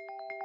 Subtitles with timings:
[0.00, 0.39] うん。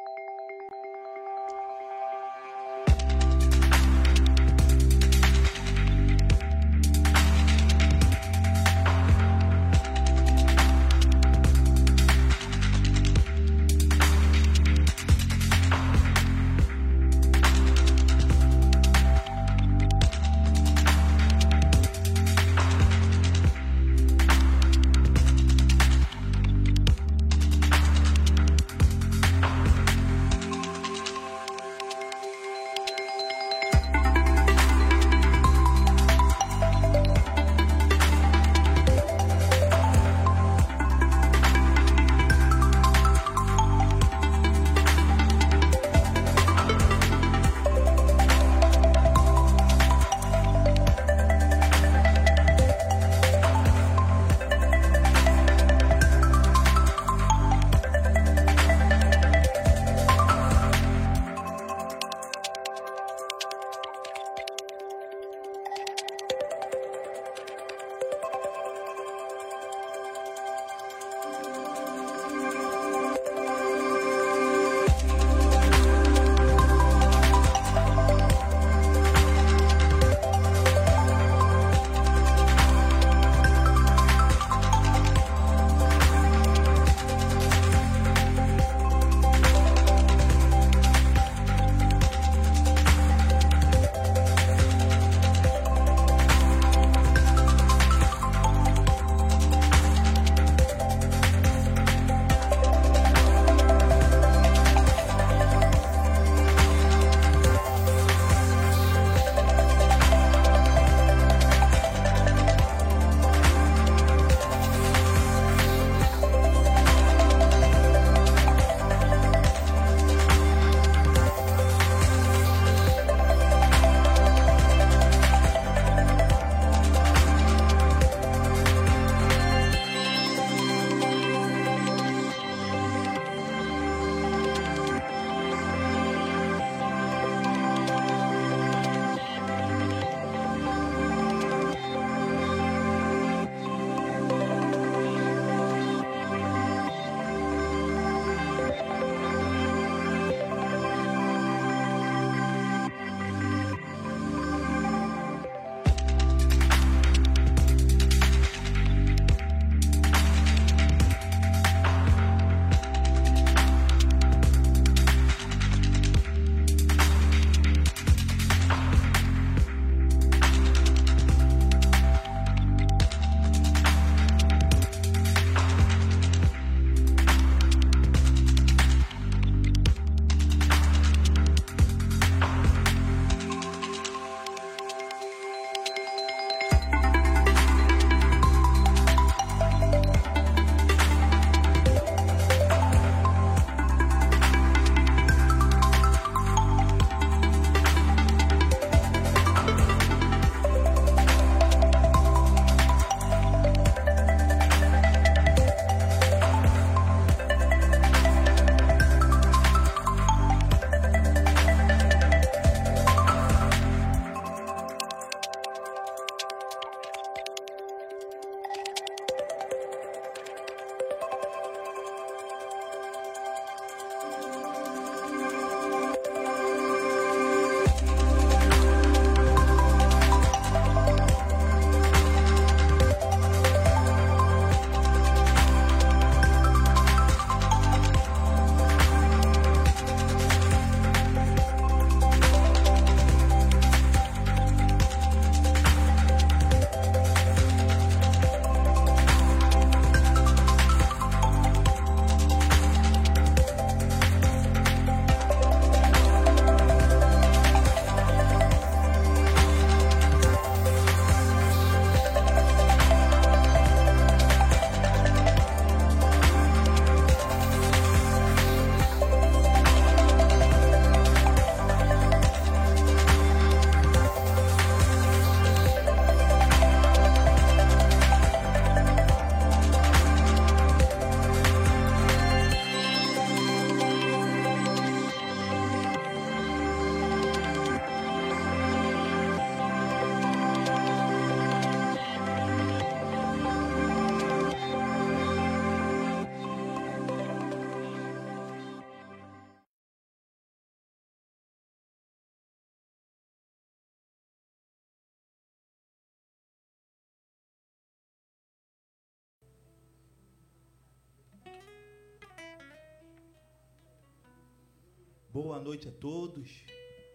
[315.56, 316.84] Boa noite a todos.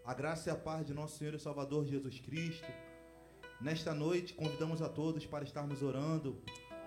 [0.04, 2.70] A graça e a paz de nosso Senhor e Salvador Jesus Cristo.
[3.58, 6.36] Nesta noite, convidamos a todos para estarmos orando.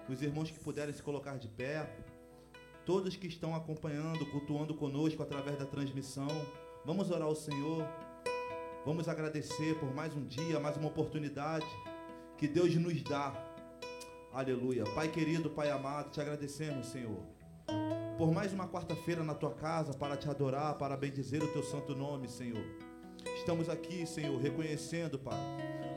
[0.07, 1.91] Os irmãos que puderem se colocar de pé.
[2.85, 6.30] Todos que estão acompanhando, cultuando conosco através da transmissão.
[6.85, 7.83] Vamos orar ao Senhor.
[8.86, 11.65] Vamos agradecer por mais um dia, mais uma oportunidade
[12.38, 13.33] que Deus nos dá.
[14.31, 14.83] Aleluia.
[14.94, 17.42] Pai querido, Pai amado, te agradecemos, Senhor
[18.23, 21.93] por mais uma quarta-feira na tua casa para te adorar, para bendizer o teu santo
[21.93, 22.63] nome, Senhor.
[23.35, 25.37] Estamos aqui, Senhor, reconhecendo, Pai,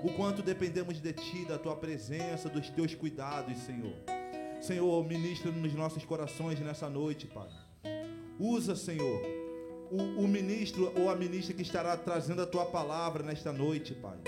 [0.03, 3.95] o quanto dependemos de Ti, da Tua presença, dos Teus cuidados, Senhor.
[4.61, 7.49] Senhor, ministra nos nossos corações nessa noite, Pai.
[8.41, 9.23] Usa, Senhor,
[9.89, 14.19] o, o ministro ou a ministra que estará trazendo a Tua palavra nesta noite, Pai.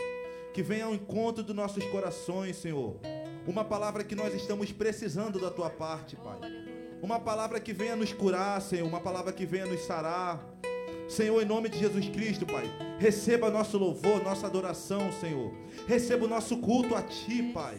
[0.55, 3.01] Que venha ao encontro dos nossos corações, Senhor.
[3.45, 6.58] Uma palavra que nós estamos precisando da Tua parte, Pai.
[7.03, 8.87] Uma palavra que venha nos curar, Senhor.
[8.87, 10.45] Uma palavra que venha nos sarar.
[11.09, 12.69] Senhor, em nome de Jesus Cristo, Pai.
[12.99, 15.53] Receba nosso louvor, nossa adoração, Senhor.
[15.87, 17.79] Receba o nosso culto a Ti, Pai.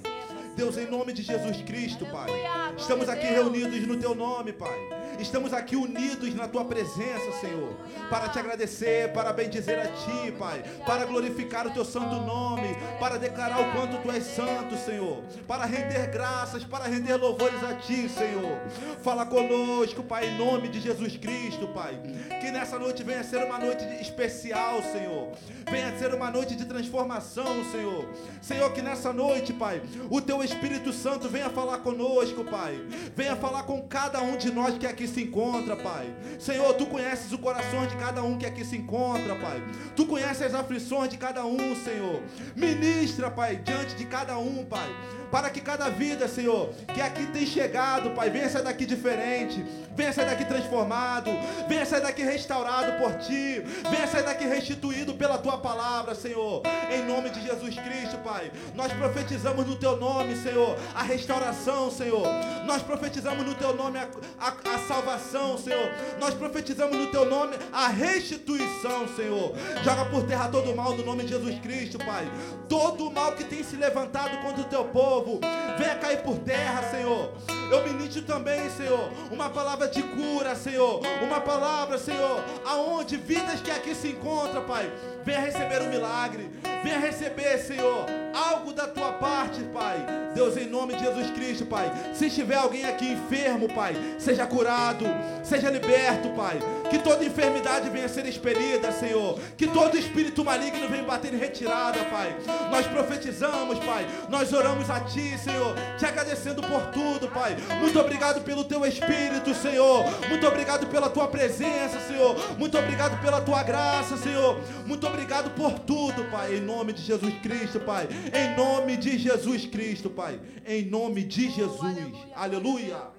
[0.56, 2.30] Deus, em nome de Jesus Cristo, Pai.
[2.78, 4.78] Estamos aqui reunidos no Teu nome, Pai.
[5.18, 7.76] Estamos aqui unidos na tua presença, Senhor,
[8.10, 13.18] para te agradecer, para bendizer a ti, Pai, para glorificar o teu santo nome, para
[13.18, 18.08] declarar o quanto tu és santo, Senhor, para render graças, para render louvores a ti,
[18.10, 18.60] Senhor.
[19.04, 22.00] Fala conosco, Pai, em nome de Jesus Cristo, Pai.
[22.40, 25.32] Que nessa noite venha ser uma noite especial, Senhor.
[25.70, 28.08] Venha ser uma noite de transformação, Senhor.
[28.42, 32.80] Senhor, que nessa noite, Pai, o teu Espírito Santo venha falar conosco, Pai.
[33.16, 36.14] Venha falar com cada um de nós que aqui se encontra, Pai.
[36.40, 39.62] Senhor, tu conheces o coração de cada um que aqui se encontra, Pai.
[39.96, 42.22] Tu conheces as aflições de cada um, Senhor.
[42.56, 44.90] Ministra, Pai, diante de cada um, Pai
[45.32, 49.64] para que cada vida, Senhor, que aqui tem chegado, Pai, venha sair daqui diferente,
[49.96, 51.32] venha sair daqui transformado,
[51.68, 57.06] venha sair daqui restaurado por Ti, venha sair daqui restituído pela Tua palavra, Senhor, em
[57.06, 58.52] nome de Jesus Cristo, Pai.
[58.76, 62.26] Nós profetizamos no Teu nome, Senhor, a restauração, Senhor.
[62.66, 64.08] Nós profetizamos no Teu nome a,
[64.40, 65.90] a, a salvação, Senhor.
[66.20, 69.54] Nós profetizamos no Teu nome a restituição, Senhor.
[69.84, 72.30] Joga por terra todo o mal no nome de Jesus Cristo, Pai.
[72.68, 75.40] Todo o mal que tem se levantado contra o Teu povo povo.
[75.78, 77.32] Venha cair por terra, Senhor.
[77.72, 81.02] Eu ministro também, Senhor, uma palavra de cura, Senhor.
[81.24, 84.92] Uma palavra, Senhor, aonde vidas que aqui se encontram, Pai.
[85.24, 86.50] Venha receber um milagre.
[86.84, 89.98] Venha receber, Senhor, algo da tua parte, Pai.
[90.34, 91.92] Deus, em nome de Jesus Cristo, Pai.
[92.14, 95.06] Se estiver alguém aqui enfermo, Pai, seja curado,
[95.44, 96.60] seja liberto, Pai.
[96.90, 99.40] Que toda enfermidade venha ser expelida, Senhor.
[99.58, 102.36] Que todo espírito maligno venha bater em retirada, Pai.
[102.72, 104.08] Nós profetizamos, Pai.
[104.30, 105.76] Nós oramos a Ti, Senhor.
[105.98, 107.56] Te agradecendo por tudo, Pai.
[107.80, 110.04] Muito obrigado pelo Teu Espírito, Senhor.
[110.28, 112.36] Muito obrigado pela Tua presença, Senhor.
[112.58, 114.60] Muito obrigado pela Tua graça, Senhor.
[114.86, 116.56] Muito obrigado por tudo, Pai.
[116.56, 118.08] Em nome de Jesus Cristo, Pai.
[118.34, 120.40] Em nome de Jesus Cristo, Pai.
[120.66, 121.96] Em nome de Jesus.
[122.36, 123.19] Aleluia.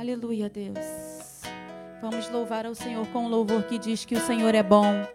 [0.00, 0.78] Aleluia, Deus.
[2.00, 5.06] Vamos louvar ao Senhor com um louvor que diz que o Senhor é bom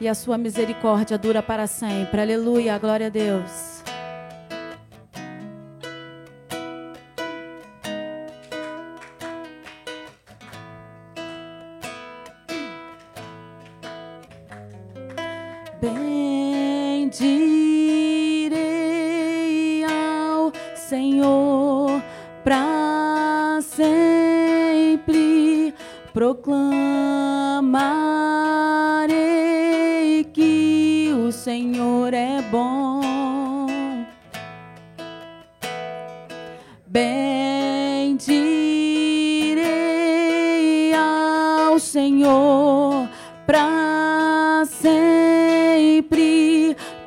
[0.00, 2.22] e a sua misericórdia dura para sempre.
[2.22, 3.79] Aleluia, glória a Deus.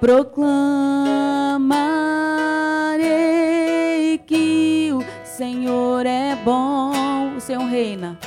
[0.03, 1.63] Proclamarei
[4.27, 7.37] que o Senhor é bom.
[7.37, 8.19] O Senhor reina.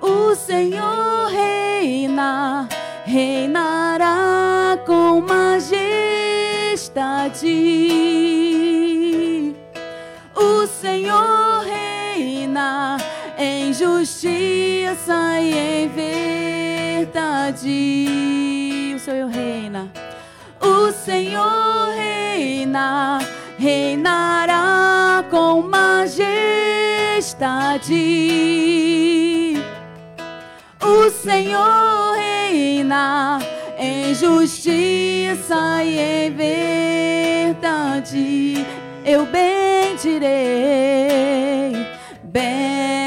[0.00, 2.68] O Senhor reina,
[3.04, 5.82] reinará com majestade.
[10.36, 12.96] O Senhor reina
[13.36, 15.88] em justiça e em
[17.08, 18.92] verdade.
[18.94, 20.03] O Senhor reina.
[20.84, 23.18] O Senhor reina,
[23.56, 26.04] reinará com majestade.
[30.82, 33.38] O Senhor reina
[33.78, 36.30] em justiça e em
[37.54, 38.66] verdade.
[39.06, 40.28] Eu bendirei,
[42.22, 43.03] bendirei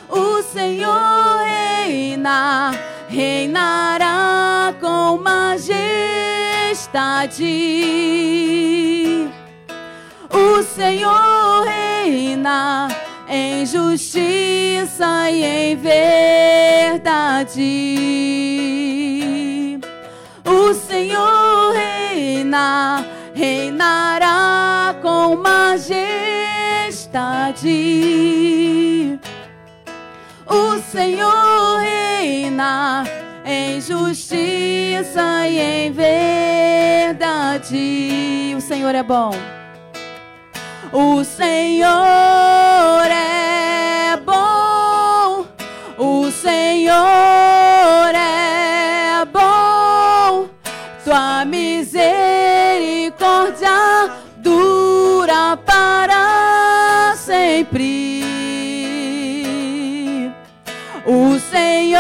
[0.10, 2.72] O Senhor reina
[3.08, 5.68] reinará com majestade.
[10.30, 12.88] O Senhor reina
[13.30, 16.14] em justiça e em verdade.
[20.64, 26.00] O Senhor reina, reinará com majestade.
[30.48, 33.04] O Senhor reina
[33.46, 37.66] em justiça e em verdade.
[38.56, 39.32] O Senhor é bom.
[40.94, 41.92] O Senhor
[43.12, 45.46] é bom.
[45.98, 47.63] O Senhor
[61.06, 62.00] O Senhor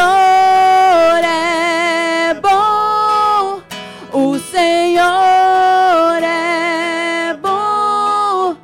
[1.25, 3.61] é bom,
[4.13, 5.03] o Senhor
[6.23, 8.55] é bom,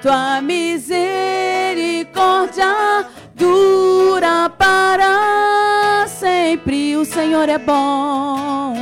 [0.00, 6.96] tua misericórdia dura para sempre.
[6.96, 8.74] O Senhor é bom,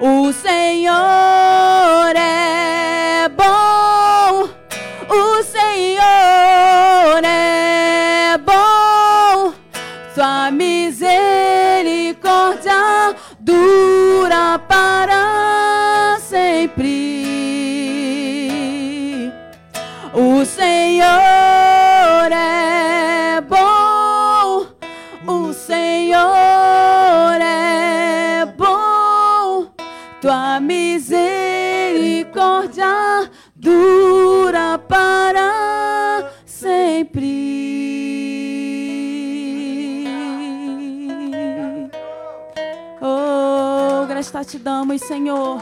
[0.00, 0.92] o Senhor
[2.14, 2.63] é
[13.44, 17.30] dura para sempre.
[20.14, 24.66] O Senhor é bom,
[25.26, 29.66] o Senhor é bom,
[30.22, 35.43] tua misericórdia dura para
[44.24, 45.60] Oh, graças te damos, Senhor,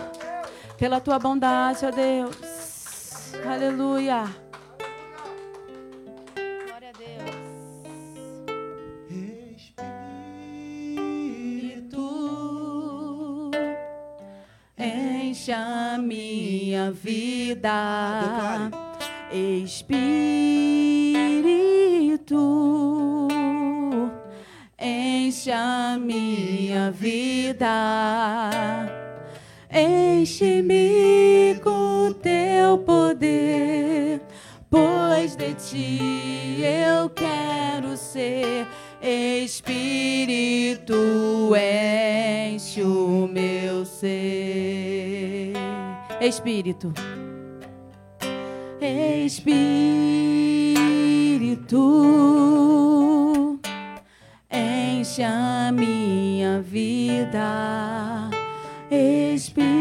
[0.78, 2.36] pela tua bondade, ó Deus.
[3.44, 4.24] Aleluia.
[6.66, 7.34] Glória a Deus.
[10.76, 12.00] Espírito,
[14.78, 18.70] enche a minha vida.
[19.32, 20.71] Espírito,
[26.72, 27.68] minha vida.
[29.70, 34.22] Enche-me com teu poder,
[34.70, 38.66] pois de ti eu quero ser.
[39.02, 40.94] Espírito,
[41.54, 45.52] enche o meu ser.
[46.20, 46.94] Espírito.
[48.80, 49.58] Espírito,
[54.50, 56.01] enche a minha
[56.62, 58.30] vida.
[58.90, 59.74] Espírito,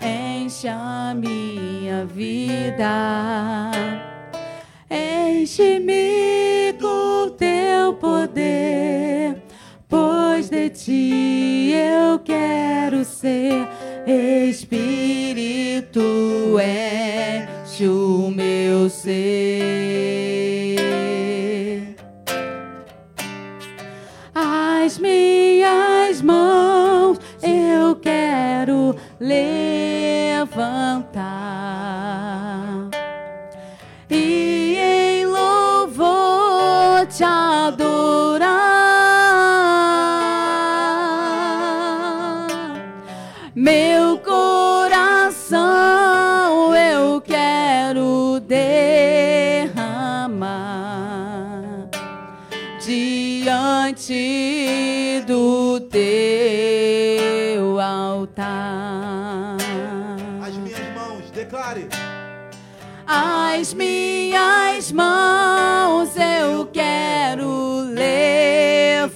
[0.00, 3.70] enche a minha vida.
[4.90, 9.36] Enche-me com teu poder,
[9.88, 13.68] pois de ti eu quero ser.
[14.48, 16.00] Espírito,
[16.60, 19.59] enche o meu ser.
[63.52, 69.10] As minhas mãos eu quero levantar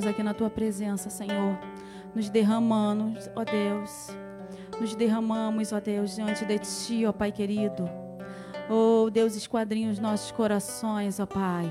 [0.00, 1.58] estamos aqui na tua presença, Senhor,
[2.14, 4.08] nos derramando, ó Deus.
[4.80, 7.88] Nos derramamos, ó Deus, diante de ti, ó Pai querido.
[8.70, 11.70] Oh, Deus, esquadrinha os nossos corações, ó Pai.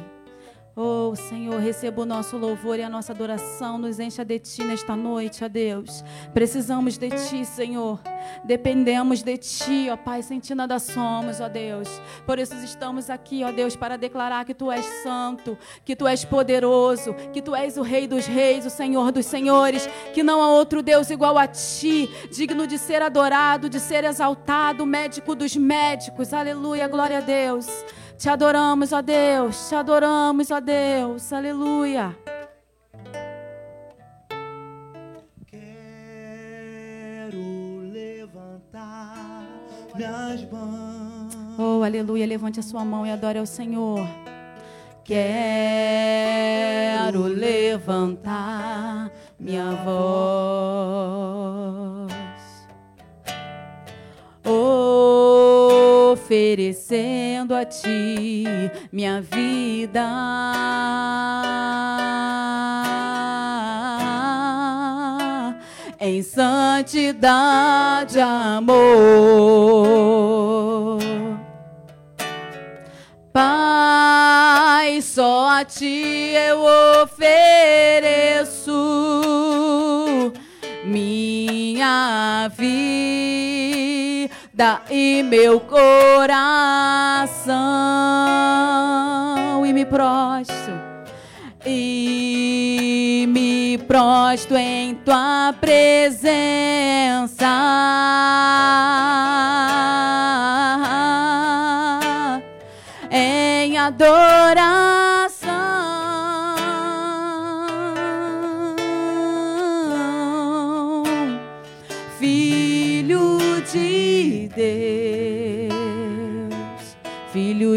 [0.76, 3.78] Oh, Senhor, receba o nosso louvor e a nossa adoração.
[3.78, 6.04] Nos encha de Ti nesta noite, ó Deus.
[6.34, 8.00] Precisamos de Ti, Senhor.
[8.46, 10.22] Dependemos de Ti, ó Pai.
[10.24, 11.90] Sem Ti nada somos, ó Deus.
[12.26, 16.24] Por isso estamos aqui, ó Deus, para declarar que Tu és santo, que Tu és
[16.24, 20.50] poderoso, que Tu és o Rei dos Reis, o Senhor dos Senhores, que não há
[20.50, 26.32] outro Deus igual a Ti, digno de ser adorado, de ser exaltado, médico dos médicos.
[26.32, 27.68] Aleluia, glória a Deus.
[28.20, 29.70] Te adoramos, ó Deus.
[29.70, 31.32] Te adoramos, ó Deus.
[31.32, 32.18] Aleluia.
[35.48, 37.38] Quero
[37.94, 39.48] levantar
[39.96, 41.34] minhas mãos.
[41.58, 42.28] Oh, aleluia.
[42.28, 44.06] Levante a sua mão e adore ao Senhor.
[45.06, 46.02] Quero
[47.24, 51.10] levantar minha voz.
[56.12, 58.46] Oferecendo a ti
[58.92, 60.10] minha vida
[66.00, 68.80] em santidade, amor.
[73.34, 76.60] Pai, só a ti eu
[77.04, 78.72] ofereço
[80.86, 83.49] minha vida
[84.90, 86.36] e meu coração.
[89.66, 90.90] E me prostro
[91.66, 97.46] e me prostro em tua presença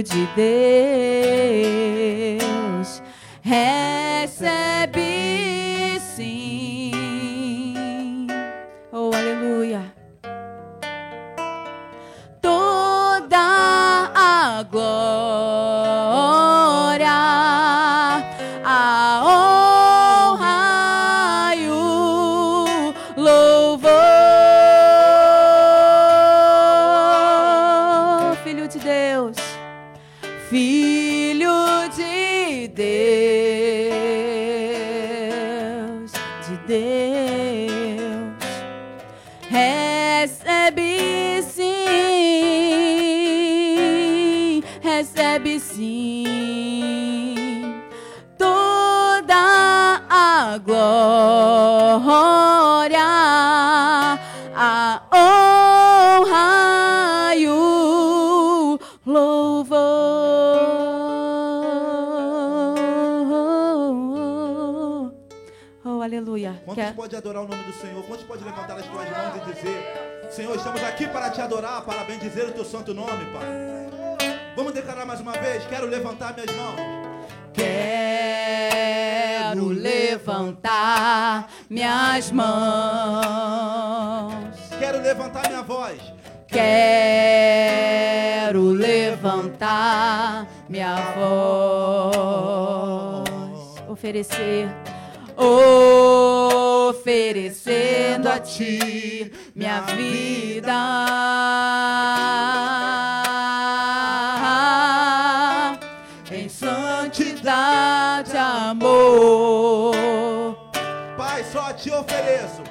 [0.03, 0.27] De
[2.35, 3.01] Deus,
[3.41, 5.01] recebe
[6.01, 8.27] sim,
[8.91, 9.95] oh aleluia.
[12.41, 15.12] Toda a glória,
[67.23, 68.03] adorar o nome do Senhor?
[68.05, 72.03] Quantos pode levantar as tuas mãos e dizer: Senhor, estamos aqui para te adorar, para
[72.03, 73.47] bendizer o teu santo nome, Pai.
[74.57, 76.81] Vamos declarar mais uma vez: Quero levantar minhas mãos.
[77.55, 82.43] Quero levantar minhas mãos.
[84.79, 86.01] Quero levantar minha voz.
[86.49, 93.25] Quero levantar minha voz.
[93.89, 94.69] Oferecer.
[97.03, 100.73] Oferecendo a ti minha vida
[106.31, 109.93] em santidade, amor.
[111.17, 112.63] Pai, só a ti ofereço.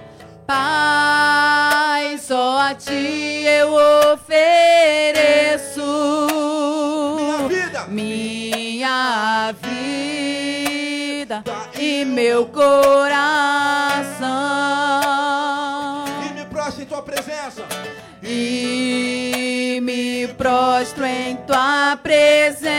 [0.47, 3.73] Pai, só a ti eu
[4.13, 5.81] ofereço
[7.49, 7.85] Minha vida.
[7.89, 9.81] minha vida,
[11.21, 11.43] vida
[11.79, 13.80] e meu coração.
[18.33, 22.71] E me prostro em tua presença.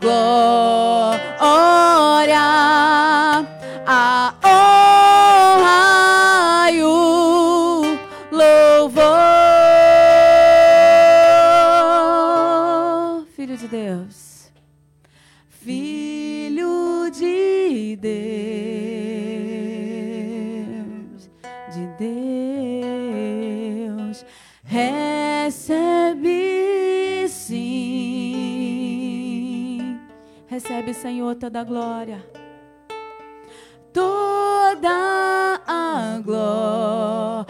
[0.00, 0.81] A
[30.92, 32.22] recebe, Senhor, toda glória,
[33.92, 37.46] toda a glória,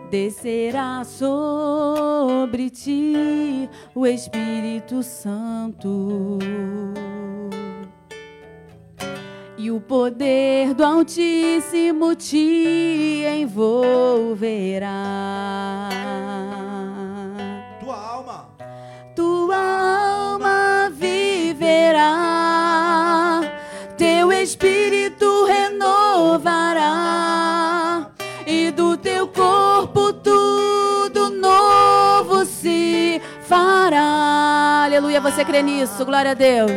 [0.09, 6.39] Descerá sobre ti o Espírito Santo.
[9.57, 14.29] E o poder do Altíssimo te envolverá.
[35.09, 36.05] Aleluia, você crê nisso?
[36.05, 36.69] Glória a Deus.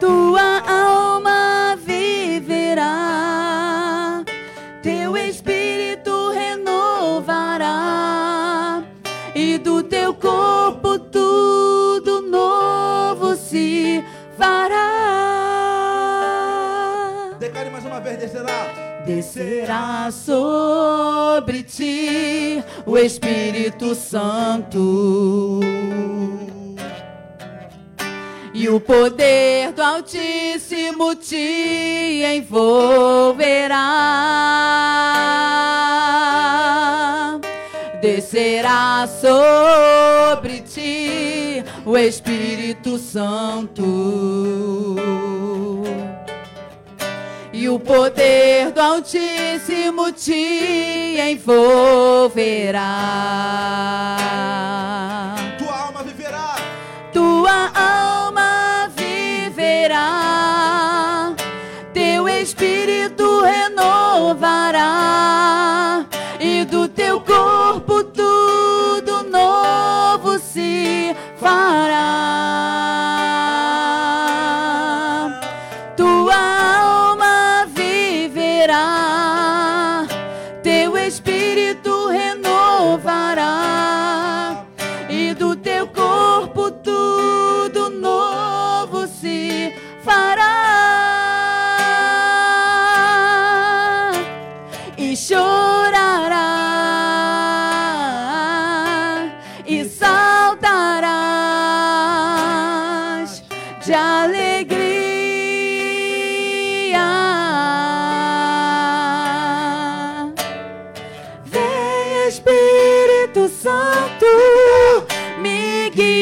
[0.00, 2.94] Tua alma viverá,
[4.82, 7.72] teu espírito renovará,
[9.34, 14.02] e do teu corpo tudo novo se
[14.38, 14.78] fará.
[17.38, 19.02] Declare mais uma vez, descerá.
[19.04, 25.60] Descerá sobre ti o Espírito Santo.
[28.64, 33.74] E o poder do Altíssimo te envolverá.
[38.00, 43.84] Descerá sobre ti o Espírito Santo.
[47.52, 52.84] E o poder do Altíssimo te envolverá.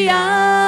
[0.04, 0.61] Yeah.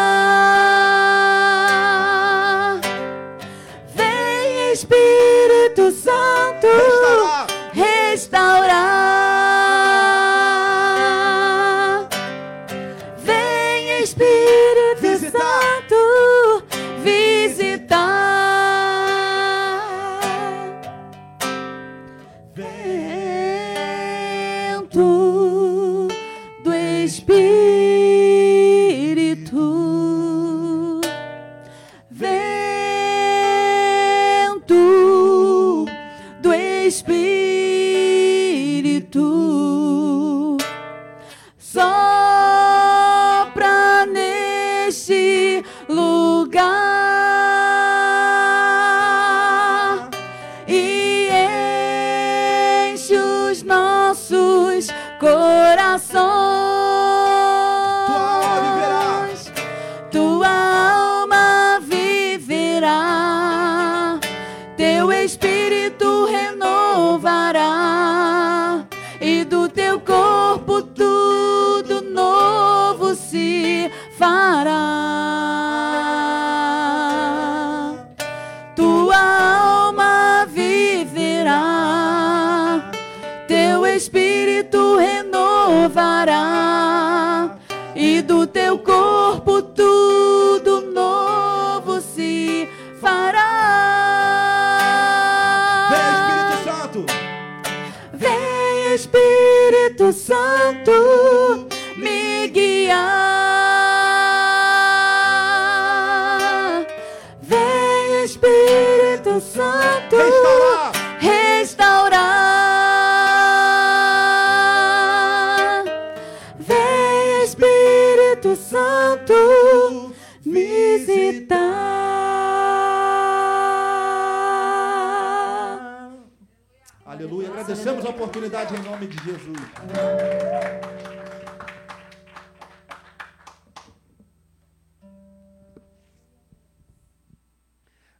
[128.54, 129.58] Em nome de Jesus.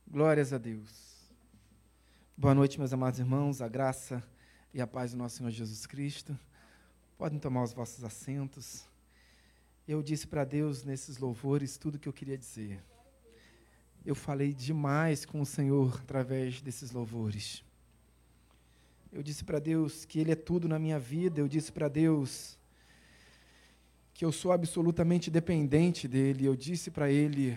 [0.08, 0.90] Glórias a Deus.
[2.36, 3.62] Boa noite, meus amados irmãos.
[3.62, 4.24] A graça
[4.74, 6.36] e a paz do nosso Senhor Jesus Cristo.
[7.16, 8.88] Podem tomar os vossos assentos.
[9.86, 12.82] Eu disse para Deus nesses louvores tudo o que eu queria dizer.
[14.04, 17.62] Eu falei demais com o Senhor através desses louvores.
[19.14, 21.40] Eu disse para Deus que Ele é tudo na minha vida.
[21.40, 22.58] Eu disse para Deus
[24.12, 26.44] que eu sou absolutamente dependente dEle.
[26.44, 27.56] Eu disse para Ele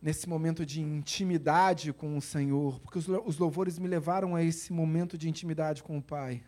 [0.00, 4.42] nesse momento de intimidade com o Senhor, porque os lou- os louvores me levaram a
[4.42, 6.42] esse momento de intimidade com o Pai.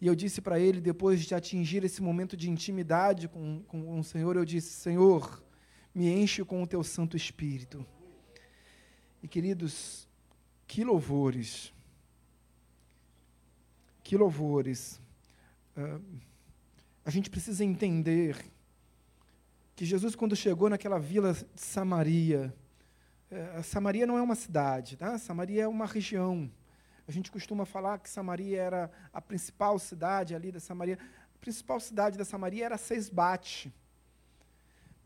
[0.00, 4.04] E eu disse para ele, depois de atingir esse momento de intimidade com, com o
[4.04, 5.42] Senhor, eu disse: Senhor,
[5.92, 7.84] me enche com o teu Santo Espírito.
[9.20, 10.05] E queridos,
[10.66, 11.72] que louvores,
[14.02, 15.00] que louvores.
[15.76, 16.00] Ah,
[17.04, 18.44] a gente precisa entender
[19.76, 22.52] que Jesus, quando chegou naquela vila de Samaria,
[23.30, 25.18] eh, Samaria não é uma cidade, tá?
[25.18, 26.50] Samaria é uma região.
[27.06, 30.98] A gente costuma falar que Samaria era a principal cidade ali da Samaria.
[31.34, 33.72] A principal cidade da Samaria era Seisbate.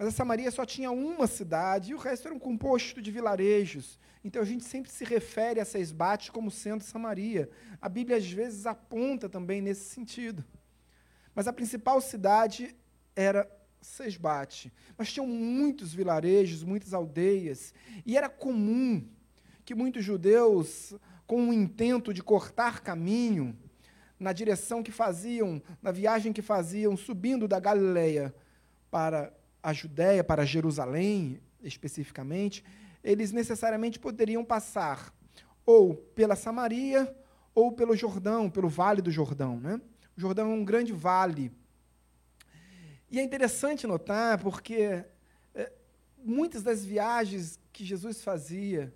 [0.00, 3.98] Mas a Samaria só tinha uma cidade e o resto era um composto de vilarejos.
[4.24, 7.50] Então a gente sempre se refere a Seisbate como sendo Samaria.
[7.82, 10.42] A Bíblia às vezes aponta também nesse sentido.
[11.34, 12.74] Mas a principal cidade
[13.14, 13.46] era
[13.82, 14.72] Sesbate.
[14.96, 17.74] Mas tinham muitos vilarejos, muitas aldeias,
[18.06, 19.06] e era comum
[19.66, 20.94] que muitos judeus,
[21.26, 23.54] com o intento de cortar caminho,
[24.18, 28.34] na direção que faziam, na viagem que faziam, subindo da Galileia
[28.90, 32.64] para a Judéia, para Jerusalém, especificamente,
[33.02, 35.12] eles necessariamente poderiam passar
[35.66, 37.14] ou pela Samaria
[37.54, 39.58] ou pelo Jordão, pelo Vale do Jordão.
[39.60, 39.80] Né?
[40.16, 41.52] O Jordão é um grande vale.
[43.10, 45.04] E é interessante notar porque
[45.54, 45.72] é,
[46.24, 48.94] muitas das viagens que Jesus fazia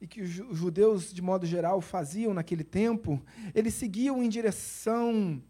[0.00, 3.22] e que os ju- os judeus, de modo geral, faziam naquele tempo,
[3.54, 5.42] eles seguiam em direção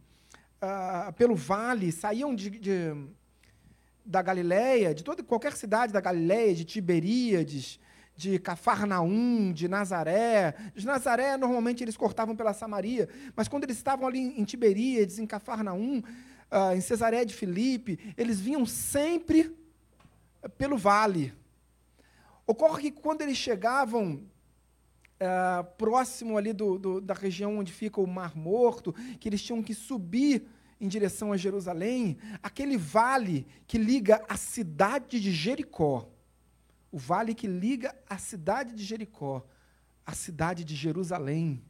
[0.60, 2.94] ah, pelo vale, saíam de, de-
[4.04, 7.80] da Galileia, de toda qualquer cidade da Galileia, de Tiberíades,
[8.16, 10.54] de Cafarnaum, de Nazaré.
[10.74, 15.26] De Nazaré, normalmente, eles cortavam pela Samaria, mas quando eles estavam ali em Tiberíades, em
[15.26, 16.02] Cafarnaum,
[16.50, 19.56] ah, em Cesaré de Filipe, eles vinham sempre
[20.42, 21.32] eh, pelo vale.
[22.46, 24.22] Ocorre que quando eles chegavam
[25.18, 29.62] ah, próximo ali do, do- da região onde fica o Mar Morto, que eles tinham
[29.62, 30.46] que subir
[30.84, 36.06] em direção a Jerusalém, aquele vale que liga a cidade de Jericó,
[36.92, 39.44] o vale que liga a cidade de Jericó
[40.04, 41.64] à cidade de Jerusalém,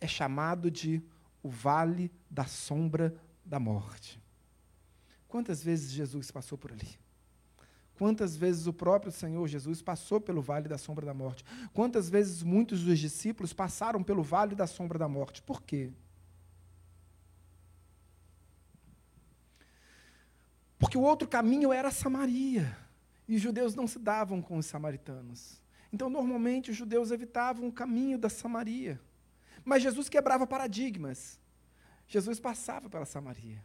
[0.00, 1.00] é chamado de
[1.40, 4.20] o vale da sombra da morte.
[5.28, 6.98] Quantas vezes Jesus passou por ali?
[7.96, 11.44] Quantas vezes o próprio Senhor Jesus passou pelo vale da sombra da morte?
[11.72, 15.40] Quantas vezes muitos dos discípulos passaram pelo vale da sombra da morte?
[15.42, 15.92] Por quê?
[20.78, 22.76] Porque o outro caminho era Samaria.
[23.28, 25.60] E os judeus não se davam com os samaritanos.
[25.92, 29.00] Então, normalmente, os judeus evitavam o caminho da Samaria.
[29.64, 31.40] Mas Jesus quebrava paradigmas.
[32.06, 33.62] Jesus passava pela Samaria.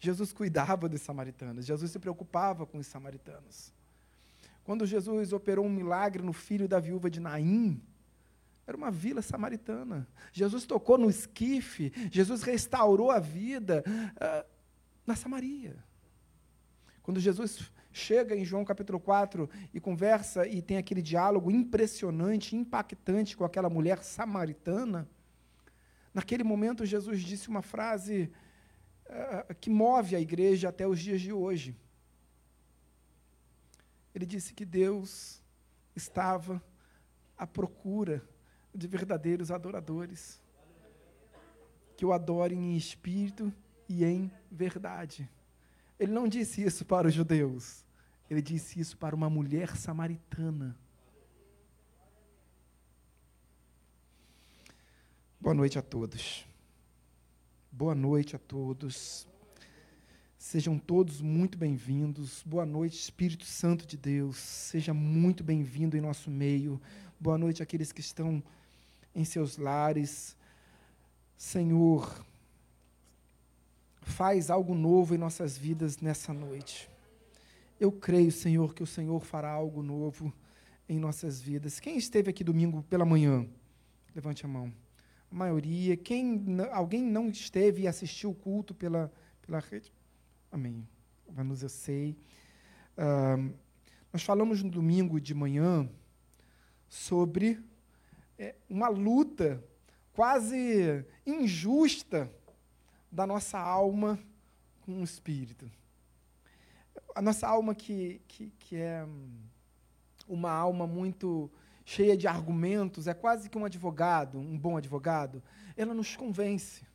[0.00, 1.66] Jesus cuidava dos samaritanos.
[1.66, 3.72] Jesus se preocupava com os samaritanos.
[4.64, 7.82] Quando Jesus operou um milagre no filho da viúva de Naim,
[8.66, 10.08] era uma vila samaritana.
[10.32, 14.48] Jesus tocou no esquife, Jesus restaurou a vida uh,
[15.06, 15.76] na Samaria.
[17.02, 23.36] Quando Jesus chega em João capítulo 4 e conversa e tem aquele diálogo impressionante, impactante
[23.36, 25.08] com aquela mulher samaritana,
[26.14, 28.32] naquele momento Jesus disse uma frase
[29.06, 31.76] uh, que move a igreja até os dias de hoje.
[34.14, 35.42] Ele disse que Deus
[35.96, 36.62] estava
[37.36, 38.22] à procura
[38.74, 40.40] de verdadeiros adoradores,
[41.96, 43.52] que o adorem em espírito
[43.88, 45.28] e em verdade.
[46.02, 47.84] Ele não disse isso para os judeus.
[48.28, 50.76] Ele disse isso para uma mulher samaritana.
[55.40, 56.44] Boa noite a todos.
[57.70, 59.28] Boa noite a todos.
[60.36, 62.42] Sejam todos muito bem-vindos.
[62.44, 64.38] Boa noite, Espírito Santo de Deus.
[64.38, 66.82] Seja muito bem-vindo em nosso meio.
[67.20, 68.42] Boa noite àqueles que estão
[69.14, 70.36] em seus lares.
[71.36, 72.26] Senhor,
[74.02, 76.90] faz algo novo em nossas vidas nessa noite.
[77.80, 80.32] Eu creio, Senhor, que o Senhor fará algo novo
[80.88, 81.80] em nossas vidas.
[81.80, 83.46] Quem esteve aqui domingo pela manhã?
[84.14, 84.72] Levante a mão.
[85.30, 85.96] A maioria.
[85.96, 89.10] Quem alguém não esteve e assistiu o culto pela
[89.42, 89.92] pela rede?
[90.50, 90.86] Amém.
[91.28, 92.16] Vanus, eu sei.
[92.96, 93.52] Uh,
[94.12, 95.88] nós falamos no domingo de manhã
[96.88, 97.58] sobre
[98.38, 99.62] é, uma luta
[100.12, 102.30] quase injusta
[103.12, 104.18] da nossa alma
[104.80, 105.70] com o espírito.
[107.14, 109.06] A nossa alma que, que, que é
[110.26, 111.50] uma alma muito
[111.84, 115.42] cheia de argumentos, é quase que um advogado, um bom advogado,
[115.76, 116.86] ela nos convence.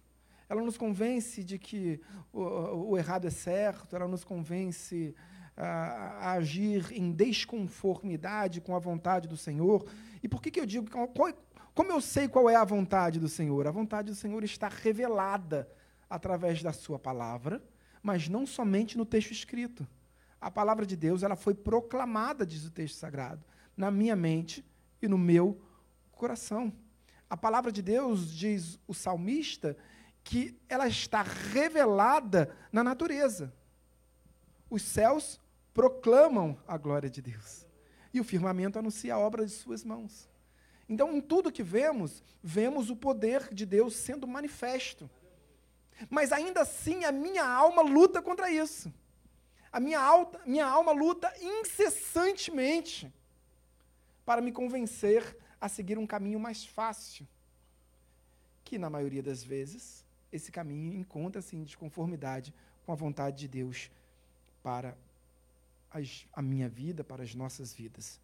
[0.49, 2.01] Ela nos convence de que
[2.33, 5.13] o, o errado é certo, ela nos convence
[5.55, 9.85] a, a, agir em desconformidade com a vontade do Senhor.
[10.23, 11.33] E por que, que eu digo, qual,
[11.75, 13.67] como eu sei qual é a vontade do Senhor?
[13.67, 15.69] A vontade do Senhor está revelada
[16.09, 17.61] através da sua palavra,
[18.01, 19.87] mas não somente no texto escrito.
[20.39, 23.43] A palavra de Deus ela foi proclamada, diz o texto sagrado,
[23.75, 24.63] na minha mente
[25.01, 25.61] e no meu
[26.11, 26.71] coração.
[27.29, 29.75] A palavra de Deus, diz o salmista,
[30.23, 33.53] que ela está revelada na natureza.
[34.69, 35.39] Os céus
[35.73, 37.65] proclamam a glória de Deus.
[38.13, 40.29] E o firmamento anuncia a obra de suas mãos.
[40.89, 45.09] Então, em tudo que vemos, vemos o poder de Deus sendo manifesto.
[46.09, 48.93] Mas ainda assim a minha alma luta contra isso.
[49.71, 53.11] A minha, alta, minha alma luta incessantemente
[54.25, 57.27] para me convencer a seguir um caminho mais fácil.
[58.63, 62.53] Que, na maioria das vezes, esse caminho encontra-se em desconformidade
[62.85, 63.89] com a vontade de Deus
[64.61, 64.97] para
[65.91, 68.19] as, a minha vida, para as nossas vidas.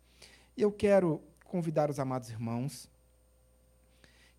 [0.56, 2.90] E eu quero convidar os amados irmãos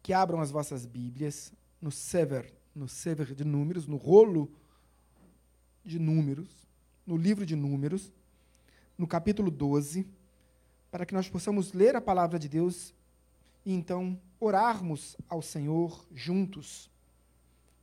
[0.03, 4.51] que abram as vossas Bíblias no Sever no Sever de Números, no rolo
[5.85, 6.49] de Números,
[7.07, 8.13] no livro de Números,
[8.99, 10.07] no capítulo 12,
[10.91, 12.95] para que nós possamos ler a palavra de Deus
[13.65, 16.91] e então orarmos ao Senhor juntos,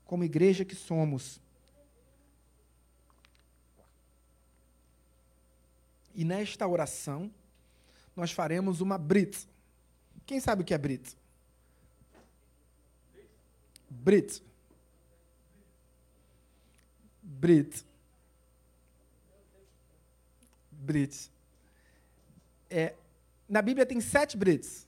[0.06, 1.39] como igreja que somos.
[6.14, 7.32] E nesta oração,
[8.16, 9.48] nós faremos uma Brit.
[10.26, 11.16] Quem sabe o que é Brit?
[13.89, 14.44] Brit.
[17.40, 17.86] Brit.
[20.72, 21.32] Brit.
[22.70, 22.94] É,
[23.48, 24.88] na Bíblia tem sete Brits.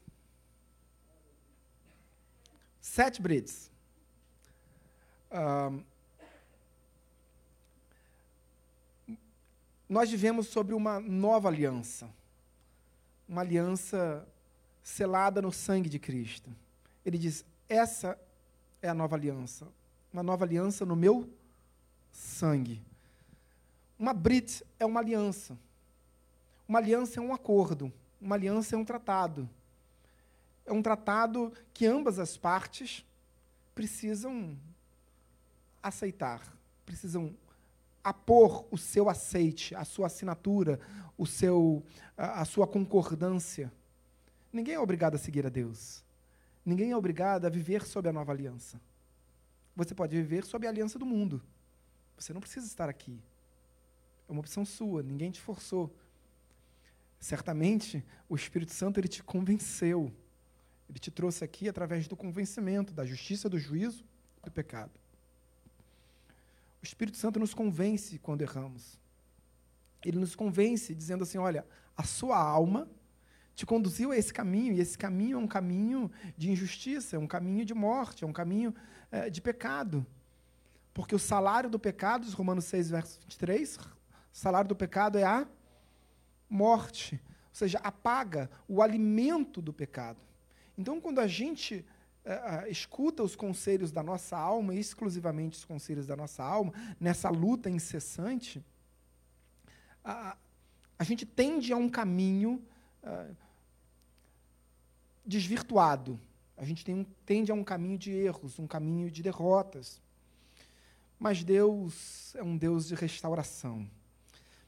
[2.81, 3.71] Sete Brits.
[5.31, 5.83] Um,
[9.87, 12.09] nós vivemos sobre uma nova aliança.
[13.27, 14.27] Uma aliança
[14.81, 16.49] selada no sangue de Cristo.
[17.05, 18.19] Ele diz: essa
[18.81, 19.67] é a nova aliança.
[20.11, 21.29] Uma nova aliança no meu
[22.13, 22.81] sangue.
[23.99, 25.57] Uma Brit é uma aliança.
[26.67, 27.91] Uma aliança é um acordo,
[28.21, 29.49] uma aliança é um tratado.
[30.65, 33.05] É um tratado que ambas as partes
[33.75, 34.57] precisam
[35.81, 36.41] aceitar,
[36.85, 37.35] precisam
[38.01, 40.79] apor o seu aceite, a sua assinatura,
[41.17, 41.83] o seu,
[42.17, 43.71] a, a sua concordância.
[44.51, 46.03] Ninguém é obrigado a seguir a Deus.
[46.65, 48.79] Ninguém é obrigado a viver sob a nova aliança.
[49.75, 51.41] Você pode viver sob a aliança do mundo.
[52.23, 53.21] Você não precisa estar aqui.
[54.29, 55.93] É uma opção sua, ninguém te forçou.
[57.19, 60.09] Certamente, o Espírito Santo ele te convenceu.
[60.89, 64.05] Ele te trouxe aqui através do convencimento da justiça, do juízo,
[64.41, 64.97] do pecado.
[66.81, 68.97] O Espírito Santo nos convence quando erramos.
[70.01, 72.89] Ele nos convence dizendo assim: olha, a sua alma
[73.53, 77.27] te conduziu a esse caminho, e esse caminho é um caminho de injustiça, é um
[77.27, 78.73] caminho de morte, é um caminho
[79.11, 80.07] é, de pecado.
[80.93, 83.81] Porque o salário do pecado, Romanos 6, verso 23, o
[84.31, 85.47] salário do pecado é a
[86.49, 87.19] morte.
[87.25, 90.19] Ou seja, apaga o alimento do pecado.
[90.77, 91.85] Então, quando a gente
[92.25, 97.69] é, escuta os conselhos da nossa alma, exclusivamente os conselhos da nossa alma, nessa luta
[97.69, 98.63] incessante,
[100.03, 100.37] a,
[100.97, 102.63] a gente tende a um caminho
[103.03, 103.35] uh,
[105.25, 106.19] desvirtuado.
[106.55, 110.01] A gente um, tende a um caminho de erros, um caminho de derrotas.
[111.23, 113.89] Mas Deus é um Deus de restauração.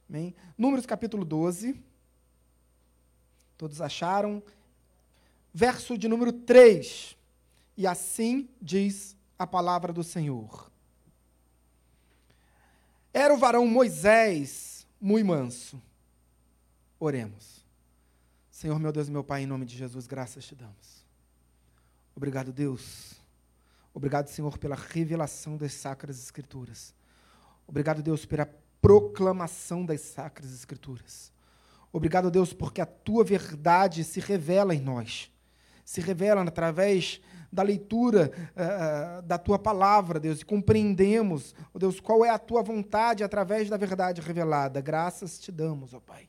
[0.08, 0.34] Amém?
[0.58, 1.78] Números capítulo 12.
[3.58, 4.42] Todos acharam?
[5.54, 7.18] Verso de número 3.
[7.76, 10.72] E assim diz a palavra do Senhor.
[13.14, 15.82] Era o varão Moisés muito manso.
[16.98, 17.66] Oremos.
[18.50, 21.06] Senhor, meu Deus e meu Pai, em nome de Jesus, graças te damos.
[22.16, 23.15] Obrigado, Deus.
[23.96, 26.94] Obrigado, Senhor, pela revelação das sacras Escrituras.
[27.66, 28.46] Obrigado, Deus, pela
[28.82, 31.32] proclamação das sacras Escrituras.
[31.94, 35.32] Obrigado, Deus, porque a tua verdade se revela em nós.
[35.86, 42.26] Se revela através da leitura uh, da tua palavra, Deus, e compreendemos, oh Deus, qual
[42.26, 44.82] é a tua vontade através da verdade revelada.
[44.82, 46.28] Graças te damos, ó oh Pai.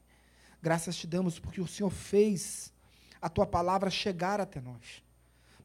[0.62, 2.72] Graças te damos porque o Senhor fez
[3.20, 5.04] a tua palavra chegar até nós.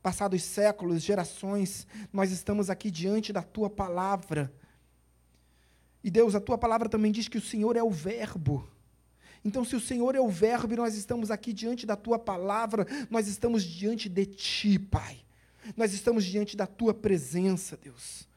[0.01, 4.51] Passados séculos, gerações, nós estamos aqui diante da tua palavra.
[6.03, 8.67] E Deus, a tua palavra também diz que o Senhor é o Verbo.
[9.43, 12.85] Então, se o Senhor é o Verbo e nós estamos aqui diante da tua palavra,
[13.09, 15.19] nós estamos diante de ti, Pai.
[15.75, 18.27] Nós estamos diante da tua presença, Deus.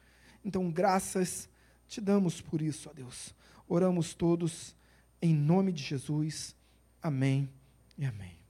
[0.44, 1.48] Então, graças
[1.88, 3.34] te damos por isso, ó Deus.
[3.68, 4.74] Oramos todos
[5.20, 6.54] em nome de Jesus.
[7.02, 7.48] Amém
[7.96, 8.43] e amém.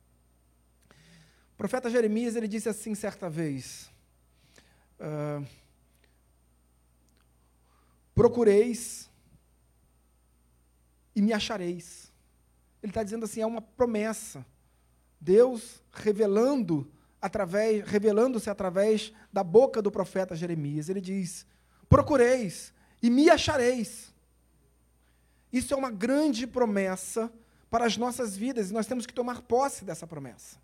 [1.55, 3.91] O profeta Jeremias ele disse assim certa vez:
[4.99, 5.47] uh,
[8.15, 9.09] Procureis
[11.15, 12.13] e me achareis.
[12.83, 14.45] Ele está dizendo assim, é uma promessa.
[15.21, 16.91] Deus revelando
[17.21, 20.89] através, revelando-se através da boca do profeta Jeremias.
[20.89, 21.47] Ele diz:
[21.89, 24.13] Procureis e me achareis.
[25.53, 27.33] Isso é uma grande promessa
[27.71, 30.64] para as nossas vidas e nós temos que tomar posse dessa promessa.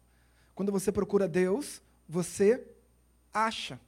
[0.61, 2.63] Quando você procura Deus, você
[3.33, 3.81] acha.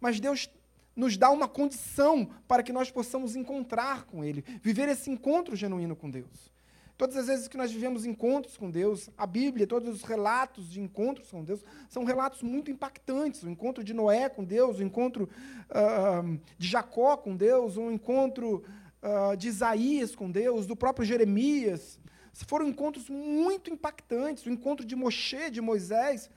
[0.00, 0.48] Mas Deus
[0.96, 5.94] nos dá uma condição para que nós possamos encontrar com Ele, viver esse encontro genuíno
[5.94, 6.50] com Deus.
[6.96, 10.80] Todas as vezes que nós vivemos encontros com Deus, a Bíblia, todos os relatos de
[10.80, 13.42] encontros com Deus, são relatos muito impactantes.
[13.42, 15.28] O encontro de Noé com Deus, o encontro
[15.68, 18.64] uh, de Jacó com Deus, o encontro
[19.02, 21.98] uh, de Isaías com Deus, do próprio Jeremias.
[22.32, 24.46] Foram encontros muito impactantes.
[24.46, 26.30] O encontro de Moshe, de Moisés,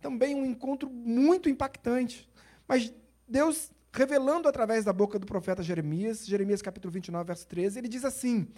[0.00, 2.28] também um encontro muito impactante.
[2.66, 2.92] Mas
[3.26, 8.04] Deus, revelando através da boca do profeta Jeremias, Jeremias capítulo 29, verso 13, ele diz
[8.04, 8.48] assim: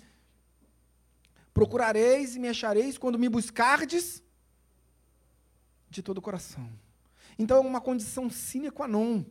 [1.52, 4.22] Procurareis e me achareis quando me buscardes
[5.90, 6.70] de todo o coração.
[7.38, 9.24] Então é uma condição sine qua non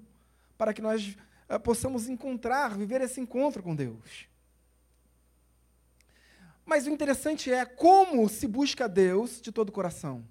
[0.57, 1.15] para que nós
[1.49, 4.27] uh, possamos encontrar, viver esse encontro com Deus.
[6.68, 10.24] Mas o interessante é como se busca Deus de todo o coração.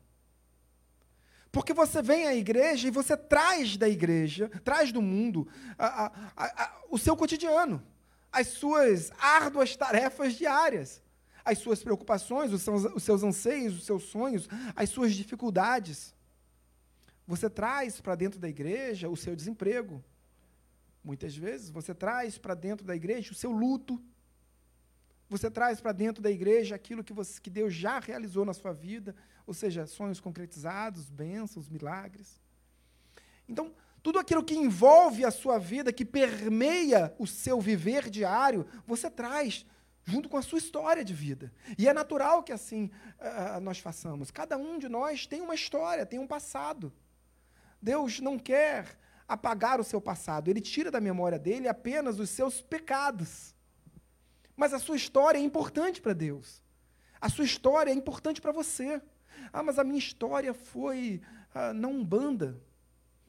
[1.50, 6.44] Porque você vem à igreja e você traz da igreja, traz do mundo, a, a,
[6.44, 7.82] a, o seu cotidiano,
[8.30, 11.02] as suas árduas tarefas diárias,
[11.42, 16.14] as suas preocupações, os seus, os seus anseios, os seus sonhos, as suas dificuldades.
[17.26, 20.04] Você traz para dentro da igreja o seu desemprego,
[21.06, 24.02] Muitas vezes você traz para dentro da igreja o seu luto.
[25.28, 28.72] Você traz para dentro da igreja aquilo que, você, que Deus já realizou na sua
[28.72, 29.14] vida,
[29.46, 32.40] ou seja, sonhos concretizados, bênçãos, milagres.
[33.48, 39.10] Então, tudo aquilo que envolve a sua vida, que permeia o seu viver diário, você
[39.10, 39.66] traz
[40.04, 41.52] junto com a sua história de vida.
[41.76, 44.30] E é natural que assim uh, nós façamos.
[44.30, 46.92] Cada um de nós tem uma história, tem um passado.
[47.82, 48.96] Deus não quer
[49.26, 53.55] apagar o seu passado, ele tira da memória dele apenas os seus pecados.
[54.56, 56.62] Mas a sua história é importante para Deus.
[57.20, 59.00] A sua história é importante para você.
[59.52, 61.20] Ah, mas a minha história foi
[61.54, 62.60] ah, na Umbanda.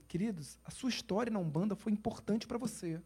[0.07, 3.01] Queridos, a sua história na Umbanda foi importante para você.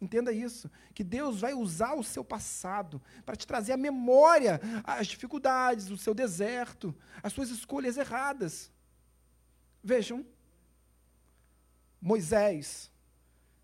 [0.00, 5.06] Entenda isso, que Deus vai usar o seu passado para te trazer à memória as
[5.06, 8.72] dificuldades, o seu deserto, as suas escolhas erradas.
[9.82, 10.24] Vejam,
[12.00, 12.90] Moisés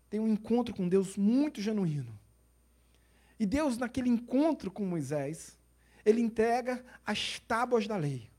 [0.09, 2.17] tem um encontro com Deus muito genuíno.
[3.39, 5.57] E Deus, naquele encontro com Moisés,
[6.05, 8.29] ele entrega as tábuas da lei.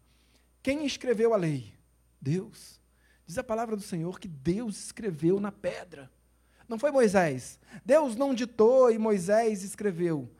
[0.62, 1.72] Quem escreveu a lei?
[2.20, 2.80] Deus.
[3.26, 6.10] Diz a palavra do Senhor que Deus escreveu na pedra.
[6.68, 7.58] Não foi Moisés.
[7.84, 10.30] Deus não ditou e Moisés escreveu.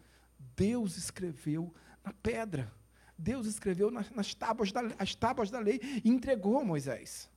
[0.57, 2.73] Deus escreveu na pedra.
[3.17, 7.29] Deus escreveu nas, nas tábuas, da, as tábuas da lei e entregou a Moisés.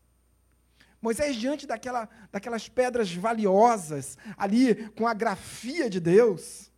[1.02, 6.71] Moisés, diante daquela, daquelas pedras valiosas, ali com a grafia de Deus,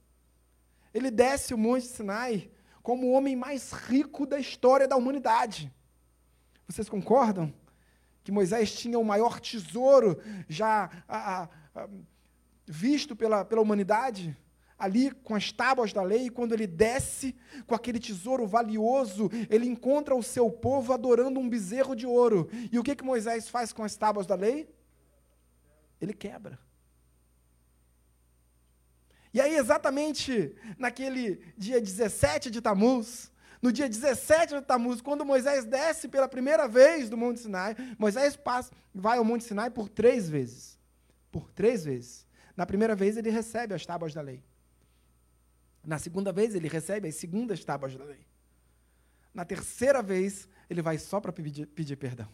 [0.94, 5.74] ele desce o Monte Sinai como o homem mais rico da história da humanidade.
[6.68, 7.54] Vocês concordam?
[8.24, 11.90] Que Moisés tinha o maior tesouro já a, a, a,
[12.66, 14.38] visto pela, pela humanidade?
[14.84, 17.34] ali com as tábuas da lei, quando ele desce
[17.66, 22.50] com aquele tesouro valioso, ele encontra o seu povo adorando um bezerro de ouro.
[22.70, 24.68] E o que, que Moisés faz com as tábuas da lei?
[26.02, 26.60] Ele quebra.
[29.34, 33.32] E aí, exatamente naquele dia 17 de Tamuz,
[33.62, 38.36] no dia 17 de Tamuz, quando Moisés desce pela primeira vez do Monte Sinai, Moisés
[38.36, 40.78] passa, vai ao Monte Sinai por três vezes.
[41.32, 42.28] Por três vezes.
[42.56, 44.44] Na primeira vez, ele recebe as tábuas da lei.
[45.84, 48.26] Na segunda vez, ele recebe as segundas tábuas da lei.
[49.34, 52.30] Na terceira vez, ele vai só para pedir, pedir perdão.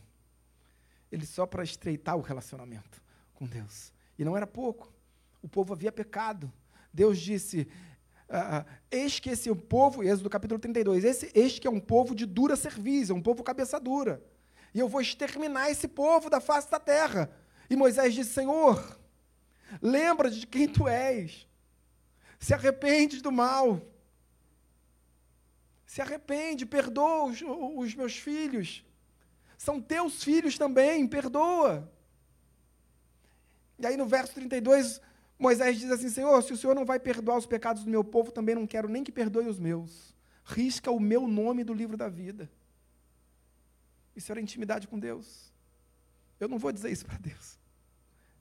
[1.12, 3.02] Ele só para estreitar o relacionamento
[3.34, 3.94] com Deus.
[4.18, 4.94] E não era pouco.
[5.42, 6.52] O povo havia pecado.
[6.94, 7.68] Deus disse:
[8.30, 11.80] ah, ah Eis que esse é povo, Êxodo capítulo 32, esse, eis que é um
[11.80, 14.24] povo de dura serviço, é um povo cabeça dura.
[14.74, 17.30] E eu vou exterminar esse povo da face da terra.
[17.70, 19.00] E Moisés disse: Senhor,
[19.82, 21.48] lembra de quem tu és
[22.40, 23.82] se arrepende do mal.
[25.86, 28.86] Se arrepende, perdoa os, os meus filhos.
[29.58, 31.92] São teus filhos também, perdoa.
[33.78, 35.02] E aí no verso 32,
[35.40, 38.30] Moisés diz assim: Senhor, se o Senhor não vai perdoar os pecados do meu povo,
[38.30, 40.14] também não quero nem que perdoe os meus.
[40.44, 42.52] Risca o meu nome do livro da vida.
[44.16, 45.54] Isso era intimidade com Deus.
[46.40, 47.58] Eu não vou dizer isso para Deus.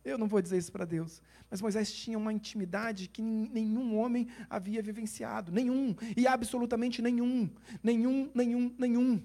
[0.04, 1.22] Eu não vou dizer isso para Deus.
[1.50, 5.52] Mas Moisés tinha uma intimidade que nenhum homem havia vivenciado.
[5.52, 5.94] Nenhum.
[6.16, 7.48] E absolutamente nenhum.
[7.82, 9.22] Nenhum, nenhum, nenhum.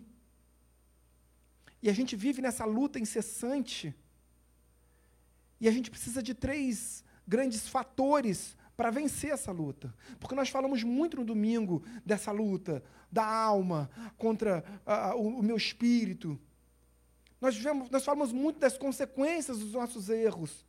[1.81, 3.95] E a gente vive nessa luta incessante.
[5.59, 9.93] E a gente precisa de três grandes fatores para vencer essa luta.
[10.19, 15.55] Porque nós falamos muito no domingo dessa luta, da alma contra uh, o, o meu
[15.55, 16.39] espírito.
[17.39, 20.65] Nós, vivemos, nós falamos muito das consequências dos nossos erros.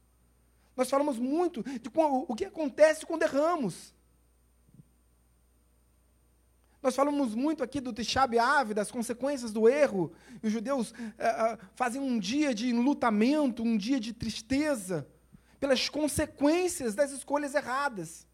[0.77, 3.95] Nós falamos muito de o que acontece quando erramos.
[6.83, 10.13] Nós falamos muito aqui do Tisha B'Av, das consequências do erro.
[10.43, 15.09] E os judeus é, é, fazem um dia de enlutamento, um dia de tristeza,
[15.65, 18.29] pelas consequências das escolhas erradas.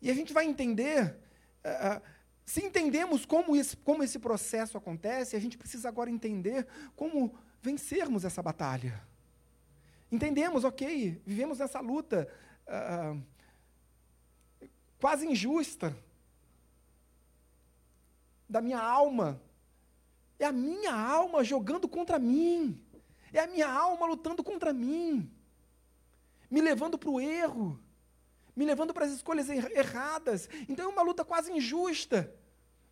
[0.00, 1.14] E a gente vai entender,
[1.62, 2.00] é,
[2.42, 6.66] se entendemos como esse, como esse processo acontece, a gente precisa agora entender
[6.96, 9.06] como vencermos essa batalha.
[10.10, 12.26] Entendemos, ok, vivemos essa luta
[12.66, 13.22] uh,
[14.98, 15.94] quase injusta
[18.48, 19.38] da minha alma.
[20.38, 22.82] É a minha alma jogando contra mim.
[23.32, 25.30] É a minha alma lutando contra mim.
[26.50, 27.82] Me levando para o erro.
[28.54, 30.48] Me levando para as escolhas er erradas.
[30.68, 32.34] Então é uma luta quase injusta.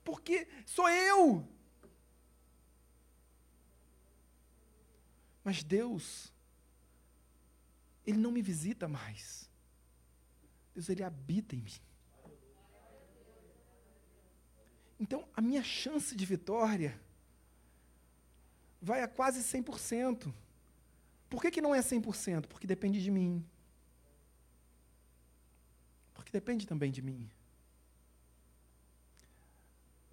[0.03, 1.47] Porque sou eu.
[5.45, 6.33] Mas Deus,
[8.07, 9.51] Ele não me visita mais.
[10.75, 11.73] Deus, Ele habita em mim.
[14.99, 17.01] Então, a minha chance de vitória
[18.81, 20.33] vai a quase 100%.
[21.29, 22.47] Por que, que não é 100%?
[22.47, 23.45] Porque depende de mim.
[26.15, 27.31] Porque depende também de mim.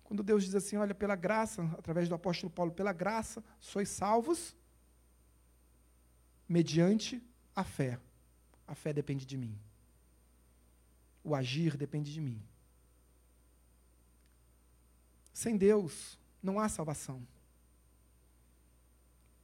[0.03, 4.55] Quando Deus diz assim, olha, pela graça, através do apóstolo Paulo, pela graça, sois salvos
[6.47, 7.21] mediante
[7.55, 7.99] a fé.
[8.65, 9.57] A fé depende de mim.
[11.23, 12.41] o agir depende de mim.
[15.33, 17.21] Sem Deus não há salvação.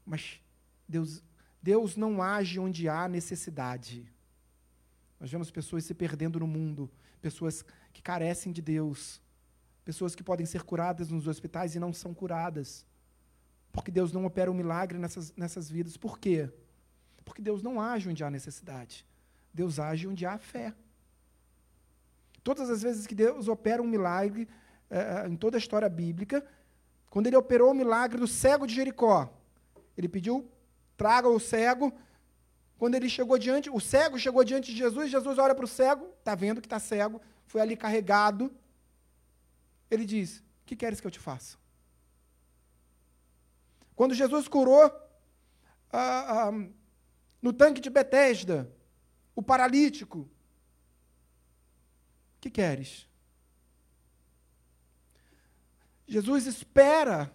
[0.06, 0.42] Mas
[0.88, 1.24] Deus,
[1.62, 4.12] Deus não age onde há necessidade.
[5.20, 6.92] Nós vemos pessoas se perdendo no mundo,
[7.22, 9.22] pessoas que carecem de Deus,
[9.86, 12.86] pessoas que podem ser curadas nos hospitais e não são curadas.
[13.72, 15.98] Porque Deus não opera um milagre nessas, nessas vidas.
[15.98, 16.50] Por quê?
[17.24, 19.06] Porque Deus não age onde há necessidade.
[19.54, 20.74] Deus age onde há fé.
[22.44, 24.48] Todas as vezes que Deus opera um milagre,
[24.90, 26.46] é, em toda a história bíblica,
[27.10, 29.34] quando ele operou o milagre do cego de Jericó,
[29.98, 30.50] ele pediu,
[30.98, 31.94] traga o cego.
[32.78, 36.10] Quando ele chegou diante, o cego chegou diante de Jesus, Jesus olha para o cego,
[36.20, 38.54] está vendo que está cego, foi ali carregado.
[39.90, 41.58] Ele diz: O que queres que eu te faça?
[43.96, 44.84] Quando Jesus curou
[45.92, 46.52] ah, ah,
[47.42, 48.72] no tanque de Betesda,
[49.36, 50.30] o paralítico, o
[52.42, 53.08] que queres?
[56.08, 57.32] Jesus espera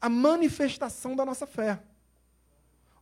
[0.00, 1.82] a manifestação da nossa fé.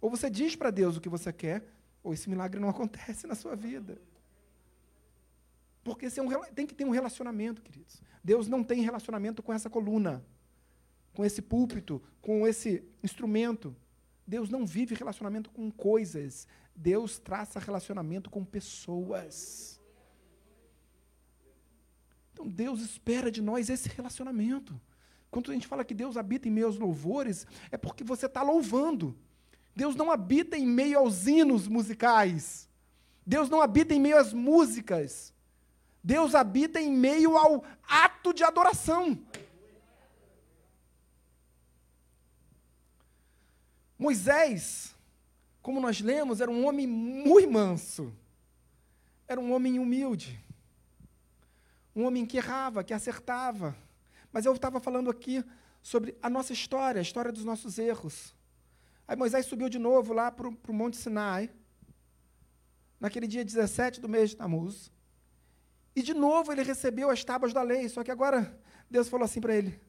[0.01, 1.65] Ou você diz para Deus o que você quer,
[2.03, 4.01] ou esse milagre não acontece na sua vida.
[5.83, 8.03] Porque é um, tem que ter um relacionamento, queridos.
[8.23, 10.25] Deus não tem relacionamento com essa coluna,
[11.15, 13.75] com esse púlpito, com esse instrumento.
[14.27, 16.49] Deus não vive relacionamento com coisas.
[16.75, 19.81] Deus traça relacionamento com pessoas.
[22.33, 24.79] Então Deus espera de nós esse relacionamento.
[25.37, 28.41] Quando a gente fala que Deus habita em meio aos louvores, é porque você está
[28.41, 29.15] louvando.
[29.75, 32.67] Deus não habita em meio aos hinos musicais.
[33.27, 35.35] Deus não habita em meio às músicas.
[36.03, 39.19] Deus habita em meio ao ato de adoração.
[43.99, 44.97] Moisés,
[45.61, 48.11] como nós lemos, era um homem muito manso.
[49.29, 50.43] Era um homem humilde.
[51.95, 53.77] Um homem que errava, que acertava
[54.37, 55.43] mas eu estava falando aqui
[55.81, 58.37] sobre a nossa história, a história dos nossos erros.
[59.09, 61.51] Aí Moisés subiu de novo lá para o Monte Sinai,
[63.01, 64.93] naquele dia 17 do mês de Tamuz.
[65.95, 68.61] E de novo ele recebeu as tábuas da lei, só que agora
[68.91, 69.81] Deus falou assim para ele: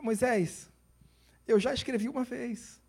[0.00, 0.70] Moisés,
[1.44, 2.80] eu já escrevi uma vez.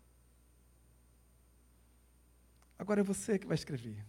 [2.78, 4.06] Agora é você que vai escrever.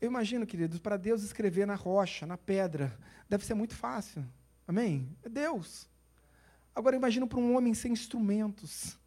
[0.00, 2.96] Eu imagino, queridos, para Deus escrever na rocha, na pedra,
[3.28, 4.24] deve ser muito fácil.
[4.66, 5.16] Amém?
[5.22, 5.88] É Deus.
[6.74, 8.98] Agora imagina para um homem sem instrumentos.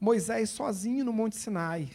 [0.00, 1.90] Moisés sozinho no Monte Sinai.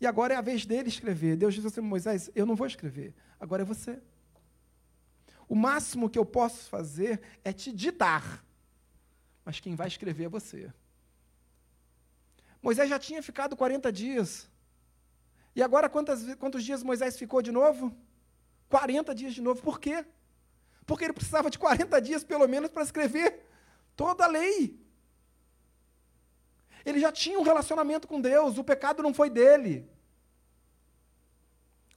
[0.00, 1.36] E agora é a vez dele escrever.
[1.36, 3.14] Deus diz assim: Moisés, eu não vou escrever.
[3.40, 4.00] Agora é você.
[5.48, 8.44] O máximo que eu posso fazer é te ditar.
[9.44, 10.72] Mas quem vai escrever é você.
[12.62, 14.48] Moisés já tinha ficado 40 dias.
[15.56, 17.96] E agora quantas, quantos dias Moisés ficou de novo?
[18.68, 19.62] 40 dias de novo.
[19.62, 20.04] Por quê?
[20.88, 23.46] Porque ele precisava de 40 dias, pelo menos, para escrever
[23.94, 24.80] toda a lei.
[26.82, 29.86] Ele já tinha um relacionamento com Deus, o pecado não foi dele.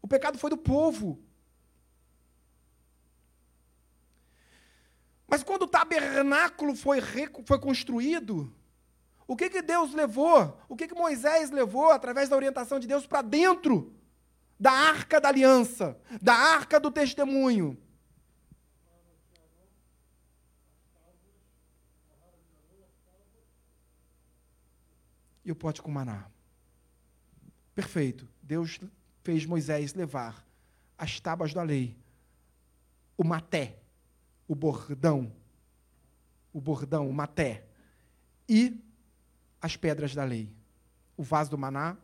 [0.02, 1.24] O pecado foi do povo.
[5.26, 7.00] Mas quando o tabernáculo foi,
[7.46, 8.54] foi construído,
[9.26, 10.60] o que, que Deus levou?
[10.68, 13.96] O que, que Moisés levou, através da orientação de Deus, para dentro
[14.60, 17.82] da arca da aliança, da arca do testemunho?
[25.44, 26.30] E o pote com maná.
[27.74, 28.28] Perfeito.
[28.42, 28.80] Deus
[29.24, 30.46] fez Moisés levar
[30.98, 31.98] as tábuas da lei,
[33.18, 33.80] o maté,
[34.48, 35.32] o bordão,
[36.54, 37.66] o bordão, o maté,
[38.48, 38.80] e
[39.62, 40.52] as pedras da lei.
[41.18, 41.98] O vaso do maná,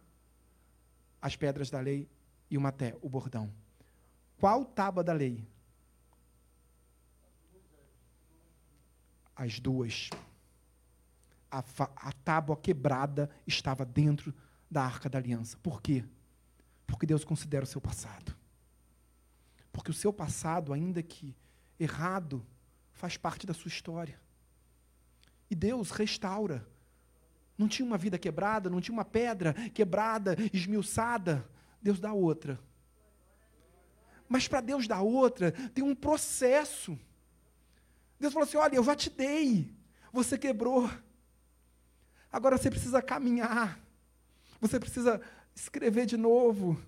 [1.22, 2.08] as pedras da lei
[2.50, 3.52] e o maté, o bordão.
[4.40, 5.48] Qual tábua da lei?
[9.36, 10.10] As duas
[11.52, 11.64] a,
[11.96, 14.34] a tábua quebrada estava dentro
[14.70, 15.58] da arca da aliança.
[15.58, 16.04] Por quê?
[16.86, 18.36] Porque Deus considera o seu passado.
[19.72, 21.36] Porque o seu passado, ainda que
[21.80, 22.46] errado,
[22.92, 24.20] faz parte da sua história.
[25.50, 26.68] E Deus restaura.
[27.58, 31.48] Não tinha uma vida quebrada, não tinha uma pedra quebrada, esmiuçada.
[31.82, 32.60] Deus dá outra.
[34.28, 37.00] Mas para Deus dar outra, tem um processo.
[38.20, 39.74] Deus falou assim: olha, eu já te dei,
[40.12, 40.90] você quebrou.
[42.32, 43.80] Agora você precisa caminhar.
[44.60, 45.22] Você precisa
[45.56, 46.80] escrever de novo.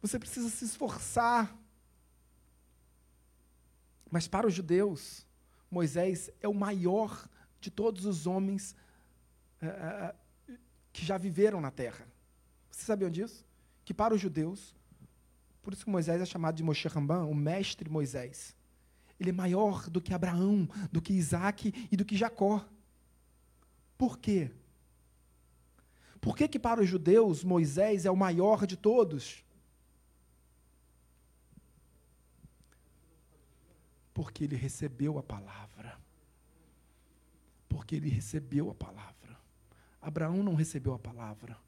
[0.00, 1.56] Você precisa se esforçar.
[4.10, 5.26] Mas para os judeus,
[5.70, 7.28] Moisés é o maior
[7.60, 8.76] de todos os homens
[9.60, 10.14] é,
[10.92, 12.06] que já viveram na terra.
[12.70, 13.46] Vocês sabiam disso?
[13.84, 14.74] Que para os judeus,
[15.62, 18.56] Por isso que Moisés é chamado de Moshe Ramban, o mestre Moisés.
[19.18, 22.66] Ele é maior do que Abraão, do que Isaac e do que Jacó.
[23.96, 24.50] Por quê?
[26.22, 29.44] Por que, que para os judeus Moisés é o maior de todos?
[34.14, 35.98] Porque ele recebeu a palavra.
[37.68, 39.36] Porque ele recebeu a palavra.
[40.00, 41.58] Abraão não recebeu a palavra.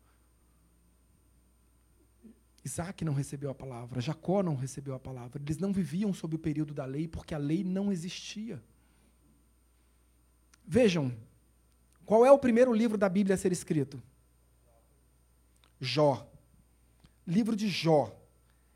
[2.65, 5.43] Isaac não recebeu a palavra, Jacó não recebeu a palavra.
[5.43, 8.63] Eles não viviam sob o período da lei porque a lei não existia.
[10.65, 11.13] Vejam,
[12.07, 14.01] qual é o primeiro livro da Bíblia a ser escrito?
[15.81, 16.31] Jó.
[17.27, 18.15] Livro de Jó.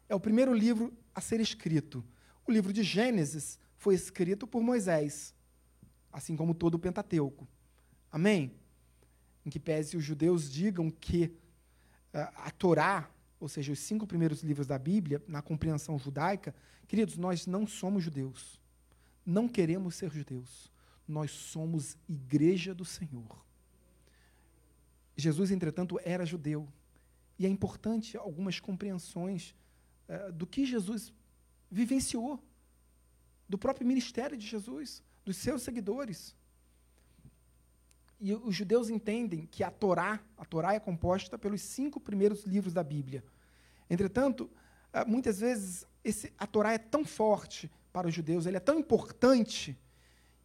[0.09, 2.05] É o primeiro livro a ser escrito.
[2.47, 5.35] O livro de Gênesis foi escrito por Moisés,
[6.13, 7.47] assim como todo o Pentateuco.
[8.11, 8.55] Amém?
[9.45, 11.27] Em que pese os judeus digam que
[12.15, 16.55] uh, a Torá ou seja, os cinco primeiros livros da Bíblia, na compreensão judaica,
[16.87, 18.61] queridos, nós não somos judeus.
[19.25, 20.73] Não queremos ser judeus.
[21.07, 23.45] Nós somos igreja do Senhor.
[25.17, 26.69] Jesus, entretanto, era judeu.
[27.39, 29.55] E é importante algumas compreensões
[30.09, 31.13] uh, do que Jesus
[31.71, 32.43] vivenciou,
[33.49, 36.35] do próprio ministério de Jesus, dos seus seguidores.
[38.21, 42.75] E os judeus entendem que a Torá, a Torá é composta pelos cinco primeiros livros
[42.75, 43.23] da Bíblia.
[43.89, 44.51] Entretanto,
[44.93, 48.79] ah, muitas vezes esse, a Torá é tão forte para os judeus, ele é tão
[48.79, 49.79] importante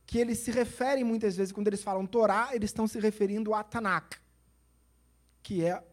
[0.05, 3.63] que eles se referem muitas vezes quando eles falam Torá, eles estão se referindo a
[3.63, 4.19] Tanakh,
[5.41, 5.83] que é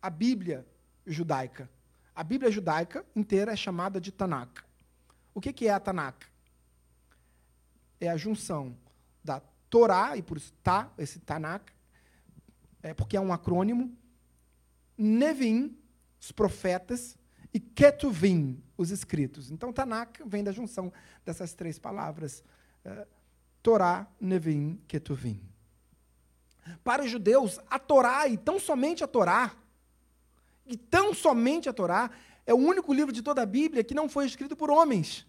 [0.00, 0.66] a Bíblia
[1.06, 1.70] judaica.
[2.14, 4.64] A Bíblia judaica inteira é chamada de Tanakh.
[5.34, 6.26] O que, é a Tanakh?
[8.00, 8.76] É a junção
[9.22, 11.72] da Torá, e por isso tá, esse Tanakh,
[12.82, 13.96] é porque é um acrônimo,
[14.96, 15.78] Nevim,
[16.20, 17.16] os profetas,
[17.52, 19.50] e Ketuvim, os escritos.
[19.50, 20.92] Então, Tanakh vem da junção
[21.24, 22.44] dessas três palavras,
[22.84, 23.06] uh,
[23.62, 25.40] Torá, Nevim, Ketuvim.
[26.84, 29.56] Para os judeus, a Torá, e tão somente a Torá,
[30.70, 32.10] e tão somente a Torá,
[32.46, 35.26] é o único livro de toda a Bíblia que não foi escrito por homens.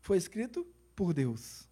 [0.00, 1.68] Foi escrito por Deus.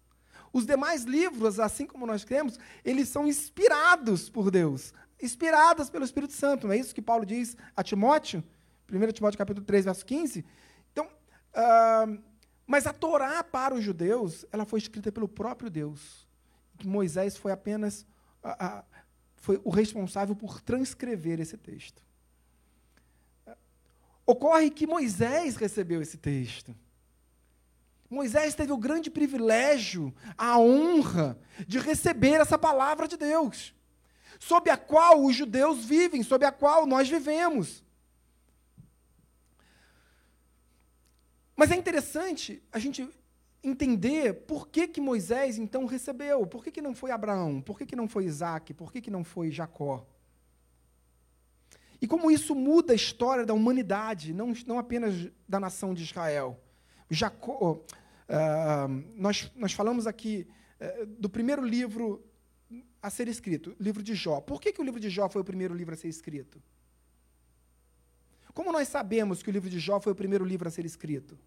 [0.51, 6.33] Os demais livros, assim como nós cremos, eles são inspirados por Deus, inspirados pelo Espírito
[6.33, 6.67] Santo.
[6.67, 8.43] Não é isso que Paulo diz a Timóteo?
[8.91, 10.45] 1 Timóteo capítulo 3, verso 15.
[10.91, 12.21] Então, uh,
[12.67, 16.27] mas a Torá para os judeus, ela foi escrita pelo próprio Deus.
[16.83, 18.05] Moisés foi apenas
[18.43, 18.83] uh, uh,
[19.37, 22.03] foi o responsável por transcrever esse texto.
[24.25, 26.75] Ocorre que Moisés recebeu esse texto.
[28.09, 33.73] Moisés teve o grande privilégio, a honra de receber essa palavra de Deus,
[34.39, 37.83] sob a qual os judeus vivem, sob a qual nós vivemos.
[41.55, 43.09] Mas é interessante a gente
[43.63, 47.85] entender por que, que Moisés então recebeu, por que, que não foi Abraão, por que,
[47.85, 50.05] que não foi Isaac, por que, que não foi Jacó.
[52.03, 56.59] E como isso muda a história da humanidade, não, não apenas da nação de Israel.
[57.09, 57.81] Jacó,
[58.23, 60.47] Uh, nós, nós falamos aqui
[60.79, 62.23] uh, do primeiro livro
[63.01, 64.39] a ser escrito, livro de Jó.
[64.39, 66.61] Por que, que o livro de Jó foi o primeiro livro a ser escrito?
[68.53, 71.37] Como nós sabemos que o livro de Jó foi o primeiro livro a ser escrito?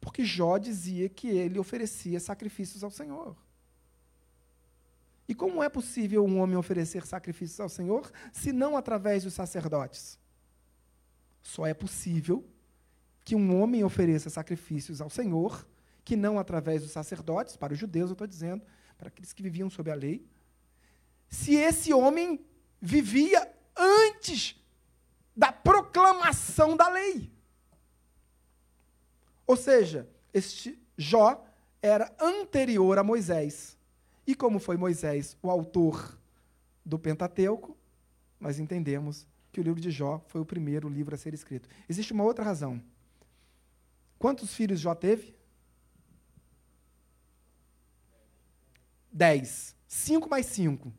[0.00, 3.36] Porque Jó dizia que ele oferecia sacrifícios ao Senhor.
[5.30, 10.18] E como é possível um homem oferecer sacrifícios ao Senhor se não através dos sacerdotes?
[11.40, 12.44] Só é possível
[13.24, 15.64] que um homem ofereça sacrifícios ao Senhor,
[16.04, 18.64] que não através dos sacerdotes, para os judeus eu estou dizendo,
[18.98, 20.26] para aqueles que viviam sob a lei,
[21.28, 22.44] se esse homem
[22.82, 24.60] vivia antes
[25.36, 27.30] da proclamação da lei.
[29.46, 31.46] Ou seja, este Jó
[31.80, 33.78] era anterior a Moisés.
[34.26, 36.18] E como foi Moisés o autor
[36.84, 37.76] do Pentateuco,
[38.38, 41.68] nós entendemos que o livro de Jó foi o primeiro livro a ser escrito.
[41.88, 42.82] Existe uma outra razão.
[44.18, 45.34] Quantos filhos Jó teve?
[49.12, 49.74] Dez.
[49.88, 50.92] Cinco mais cinco.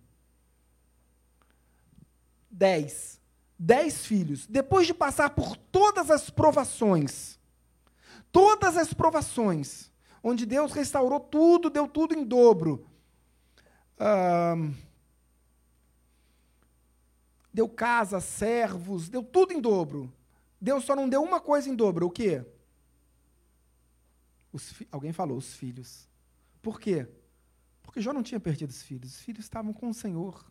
[2.50, 3.20] Dez.
[3.58, 4.48] Dez filhos.
[4.48, 7.40] Depois de passar por todas as provações,
[8.32, 9.92] todas as provações,
[10.24, 12.86] onde Deus restaurou tudo, deu tudo em dobro.
[17.54, 20.12] Deu casa, servos, deu tudo em dobro.
[20.60, 22.46] Deus só não deu uma coisa em dobro, o quê?
[24.92, 26.08] alguém falou, os filhos.
[26.62, 27.08] Por quê?
[27.82, 30.46] Porque Jó não tinha perdido os filhos, os filhos estavam com o Senhor.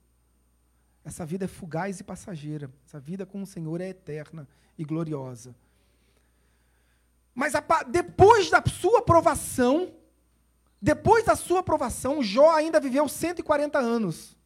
[1.04, 2.70] Essa vida é fugaz e passageira.
[2.86, 4.46] Essa vida com o Senhor é eterna
[4.76, 5.54] e gloriosa.
[7.34, 9.94] Mas a, depois da sua provação,
[10.80, 14.36] depois da sua aprovação, Jó ainda viveu 140 anos.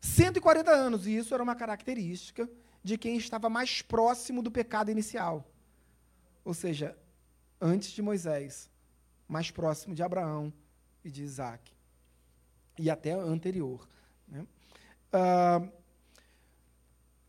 [0.00, 2.48] 140 anos, e isso era uma característica
[2.82, 5.48] de quem estava mais próximo do pecado inicial.
[6.44, 6.96] Ou seja,
[7.60, 8.70] antes de Moisés,
[9.28, 10.52] mais próximo de Abraão
[11.04, 11.72] e de Isaac.
[12.78, 13.88] E até anterior.
[14.28, 14.46] Né?
[15.12, 15.72] Uh,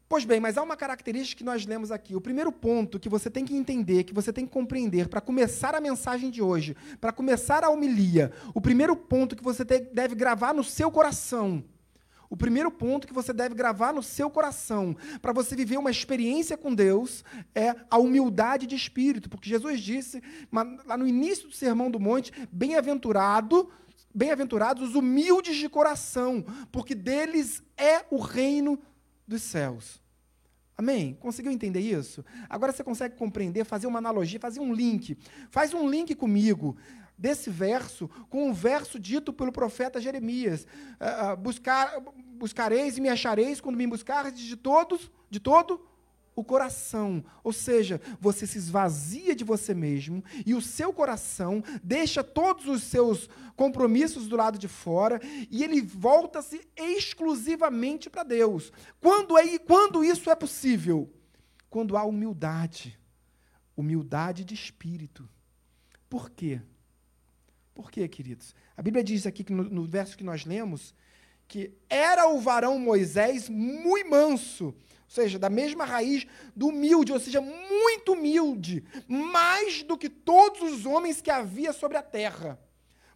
[0.10, 2.16] Pois bem, mas há uma característica que nós lemos aqui.
[2.16, 5.76] O primeiro ponto que você tem que entender, que você tem que compreender para começar
[5.76, 10.54] a mensagem de hoje, para começar a homilia, o primeiro ponto que você deve gravar
[10.54, 11.62] no seu coração.
[12.30, 16.58] O primeiro ponto que você deve gravar no seu coração para você viver uma experiência
[16.58, 20.22] com Deus é a humildade de espírito, porque Jesus disse
[20.86, 23.70] lá no início do Sermão do Monte: bem-aventurado,
[24.14, 28.80] bem-aventurados os humildes de coração, porque deles é o reino
[29.28, 30.02] dos céus.
[30.78, 31.18] Amém?
[31.20, 32.24] Conseguiu entender isso?
[32.48, 35.18] Agora você consegue compreender, fazer uma analogia, fazer um link.
[35.50, 36.78] Faz um link comigo
[37.18, 40.68] desse verso com o verso dito pelo profeta Jeremias:
[41.02, 42.00] uh, buscar,
[42.38, 45.84] buscareis e me achareis quando me buscardes de todos, de todo
[46.38, 47.26] o coração.
[47.44, 52.84] Ou seja, você se esvazia de você mesmo e o seu coração deixa todos os
[52.84, 55.20] seus compromissos do lado de fora
[55.50, 58.72] e ele volta-se exclusivamente para Deus.
[59.02, 61.12] Quando, é, quando isso é possível?
[61.72, 62.98] Quando há humildade.
[63.76, 65.28] Humildade de espírito.
[66.08, 66.62] Por quê?
[67.74, 68.54] Por quê, queridos?
[68.76, 70.94] A Bíblia diz aqui que no, no verso que nós lemos
[71.48, 74.76] que era o varão Moisés muito manso
[75.08, 80.62] ou seja, da mesma raiz do humilde, ou seja, muito humilde, mais do que todos
[80.62, 82.60] os homens que havia sobre a terra.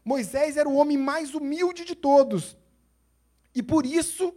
[0.03, 2.57] Moisés era o homem mais humilde de todos.
[3.53, 4.33] E por isso,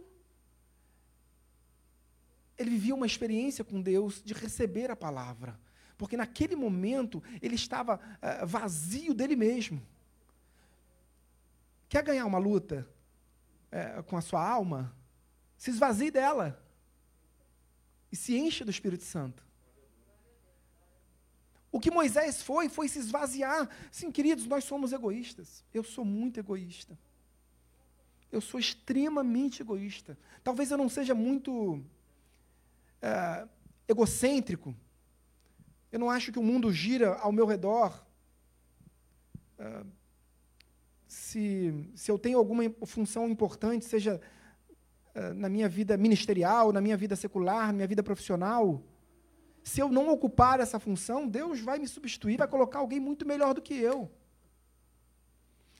[2.57, 5.57] ele vivia uma experiência com Deus de receber a palavra.
[5.97, 9.81] Porque naquele momento ele estava uh, vazio dele mesmo.
[11.87, 12.85] Quer ganhar uma luta
[13.71, 14.93] uh, com a sua alma?
[15.57, 16.64] Se esvazie dela
[18.11, 19.43] e se enche do Espírito Santo.
[21.71, 23.69] O que Moisés foi, foi se esvaziar.
[23.91, 25.61] Sim, queridos, nós somos egoístas.
[25.73, 26.97] Eu sou muito egoísta.
[28.31, 30.17] Eu sou extremamente egoísta.
[30.43, 31.83] Talvez eu não seja muito
[33.01, 33.45] é,
[33.87, 34.75] egocêntrico.
[35.91, 38.05] Eu não acho que o mundo gira ao meu redor.
[39.59, 39.83] É,
[41.07, 44.21] se, se eu tenho alguma função importante, seja
[45.35, 48.83] na minha vida ministerial, na minha vida secular, na minha vida profissional,
[49.63, 53.53] se eu não ocupar essa função, Deus vai me substituir, vai colocar alguém muito melhor
[53.53, 54.11] do que eu.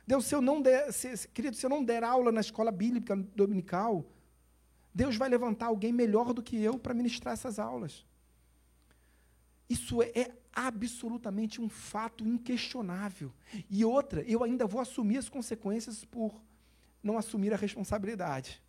[0.08, 3.16] Deus, se eu não der, se, querido, se eu não der aula na escola bíblica
[3.36, 4.06] dominical,
[4.94, 8.06] Deus vai levantar alguém melhor do que eu para ministrar essas aulas.
[9.70, 13.32] Isso é, é absolutamente um fato inquestionável.
[13.70, 16.42] E outra, eu ainda vou assumir as consequências por
[17.04, 18.64] não assumir a responsabilidade.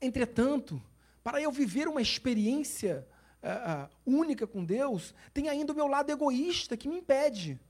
[0.00, 0.82] Entretanto,
[1.22, 3.06] para eu viver uma experiência
[3.42, 7.60] uh, uh, única com Deus, tem ainda o meu lado egoísta que me impede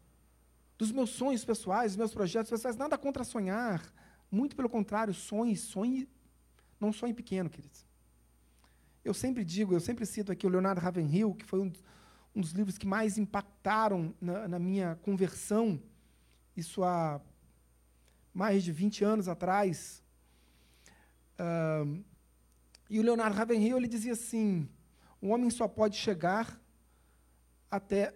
[0.79, 2.77] dos meus sonhos pessoais, dos meus projetos pessoais.
[2.77, 3.83] Nada contra sonhar,
[4.31, 6.09] muito pelo contrário, sonhe, sonhe,
[6.79, 7.85] não sonhe pequeno, queridos.
[9.05, 11.73] Eu sempre digo, eu sempre cito aqui o Leonardo Ravenhill, que foi um,
[12.35, 15.81] um dos livros que mais impactaram na, na minha conversão,
[16.57, 17.21] isso há
[18.33, 20.03] mais de 20 anos atrás.
[21.39, 22.05] Uh,
[22.91, 24.69] e o Leonardo Ravenhill ele dizia assim:
[25.23, 26.61] o homem só pode chegar
[27.71, 28.13] até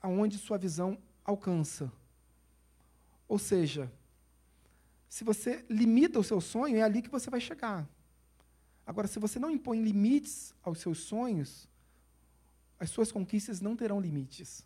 [0.00, 1.92] aonde sua visão alcança.
[3.26, 3.92] Ou seja,
[5.08, 7.88] se você limita o seu sonho, é ali que você vai chegar.
[8.86, 11.68] Agora, se você não impõe limites aos seus sonhos,
[12.78, 14.64] as suas conquistas não terão limites.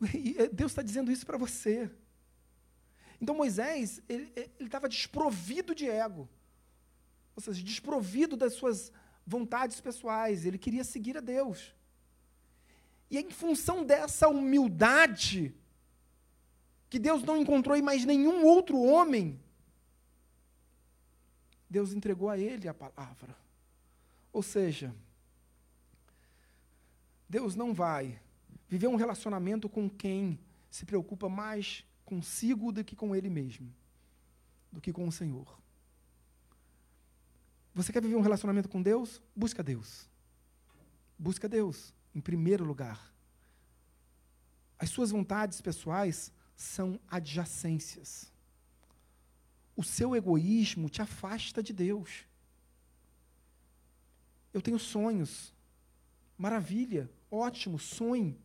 [0.14, 1.90] E eh, Deus está dizendo isso para você.
[3.20, 6.28] Então Moisés, ele estava desprovido de ego.
[7.36, 8.90] Ou seja, desprovido das suas
[9.26, 10.46] vontades pessoais.
[10.46, 11.74] Ele queria seguir a Deus.
[13.10, 15.54] E em função dessa humildade,
[16.88, 19.40] que Deus não encontrou em mais nenhum outro homem,
[21.68, 23.36] Deus entregou a ele a palavra.
[24.32, 24.94] Ou seja,
[27.28, 28.20] Deus não vai
[28.68, 30.38] viver um relacionamento com quem
[30.70, 33.72] se preocupa mais consigo do que com ele mesmo,
[34.72, 35.48] do que com o Senhor.
[37.72, 39.22] Você quer viver um relacionamento com Deus?
[39.34, 40.08] Busca Deus.
[41.16, 43.14] Busca Deus, em primeiro lugar.
[44.76, 48.32] As suas vontades pessoais são adjacências.
[49.76, 52.26] O seu egoísmo te afasta de Deus.
[54.52, 55.54] Eu tenho sonhos.
[56.36, 58.36] Maravilha, ótimo, sonhe.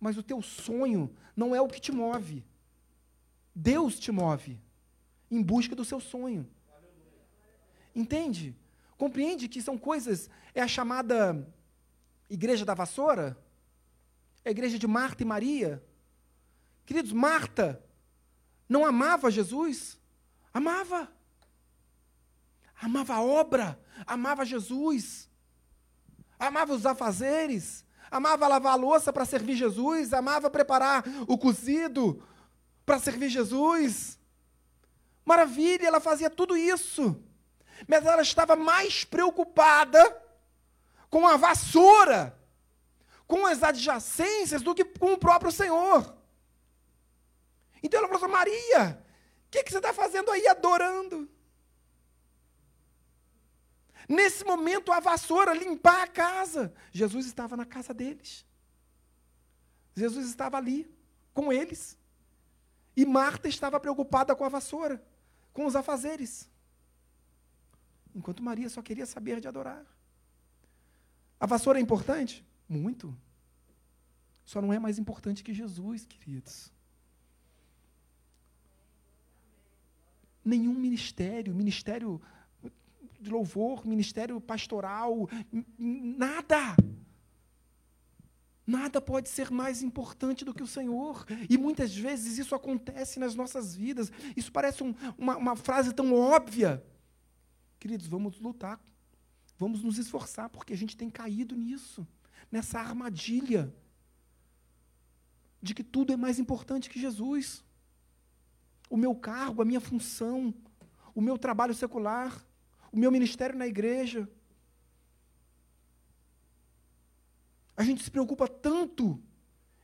[0.00, 2.42] Mas o teu sonho não é o que te move.
[3.58, 4.60] Deus te move
[5.30, 6.46] em busca do seu sonho.
[7.94, 8.54] Entende?
[8.98, 11.50] Compreende que são coisas, é a chamada
[12.28, 13.34] igreja da vassoura?
[14.44, 15.82] É a igreja de Marta e Maria?
[16.84, 17.82] Queridos, Marta
[18.68, 19.98] não amava Jesus?
[20.52, 21.10] Amava.
[22.78, 25.30] Amava a obra, amava Jesus,
[26.38, 32.22] amava os afazeres, amava lavar a louça para servir Jesus, amava preparar o cozido
[32.86, 34.16] para servir Jesus.
[35.24, 37.20] Maravilha, ela fazia tudo isso.
[37.86, 40.00] Mas ela estava mais preocupada
[41.10, 42.38] com a vassoura,
[43.26, 46.16] com as adjacências, do que com o próprio Senhor.
[47.82, 49.04] Então ela falou assim: Maria,
[49.46, 51.28] o que, que você está fazendo aí adorando?
[54.08, 56.72] Nesse momento, a vassoura limpar a casa.
[56.92, 58.46] Jesus estava na casa deles.
[59.96, 60.88] Jesus estava ali,
[61.34, 61.98] com eles.
[62.96, 65.04] E Marta estava preocupada com a vassoura,
[65.52, 66.50] com os afazeres.
[68.14, 69.84] Enquanto Maria só queria saber de adorar.
[71.38, 72.42] A vassoura é importante?
[72.66, 73.14] Muito.
[74.46, 76.72] Só não é mais importante que Jesus, queridos.
[80.42, 82.22] Nenhum ministério, ministério
[83.20, 85.28] de louvor, ministério pastoral,
[85.78, 86.76] nada.
[88.66, 91.24] Nada pode ser mais importante do que o Senhor.
[91.48, 94.10] E muitas vezes isso acontece nas nossas vidas.
[94.36, 96.84] Isso parece um, uma, uma frase tão óbvia.
[97.78, 98.80] Queridos, vamos lutar.
[99.56, 102.06] Vamos nos esforçar, porque a gente tem caído nisso,
[102.50, 103.72] nessa armadilha
[105.62, 107.64] de que tudo é mais importante que Jesus.
[108.90, 110.54] O meu cargo, a minha função,
[111.14, 112.44] o meu trabalho secular,
[112.92, 114.28] o meu ministério na igreja.
[117.76, 119.22] A gente se preocupa tanto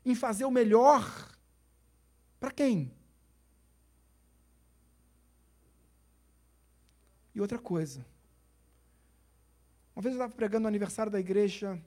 [0.05, 1.32] em fazer o melhor
[2.40, 2.93] para quem?
[7.34, 8.05] E outra coisa.
[9.95, 11.80] Uma vez eu estava pregando no aniversário da igreja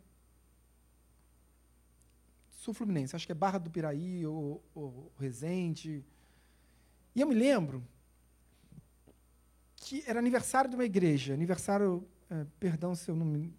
[2.66, 6.04] Sul Fluminense, acho que é Barra do Piraí ou, ou Resende.
[7.14, 7.88] E eu me lembro
[9.76, 13.56] que era aniversário de uma igreja, aniversário, é, perdão se eu não me.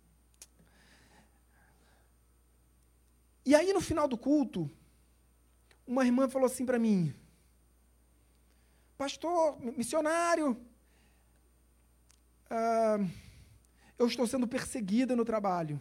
[3.47, 4.69] E aí, no final do culto,
[5.87, 7.15] uma irmã falou assim para mim:
[8.99, 10.61] Pastor, missionário,
[12.51, 12.99] ah,
[13.97, 15.81] eu estou sendo perseguida no trabalho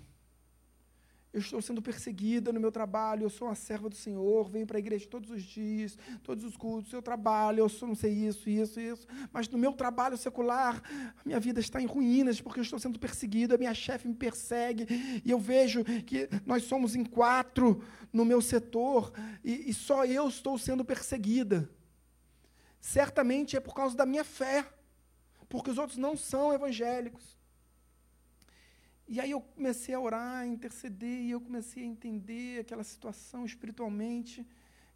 [1.35, 4.77] eu estou sendo perseguida no meu trabalho, eu sou uma serva do Senhor, venho para
[4.77, 8.49] a igreja todos os dias, todos os cultos, eu trabalho, eu sou não sei isso,
[8.49, 12.63] isso, isso, mas no meu trabalho secular, a minha vida está em ruínas porque eu
[12.63, 14.87] estou sendo perseguida, minha chefe me persegue,
[15.25, 17.83] e eu vejo que nós somos em quatro
[18.13, 19.11] no meu setor,
[19.43, 21.69] e, e só eu estou sendo perseguida.
[22.79, 24.65] Certamente é por causa da minha fé,
[25.49, 27.35] porque os outros não são evangélicos.
[29.07, 33.45] E aí eu comecei a orar, a interceder, e eu comecei a entender aquela situação
[33.45, 34.45] espiritualmente.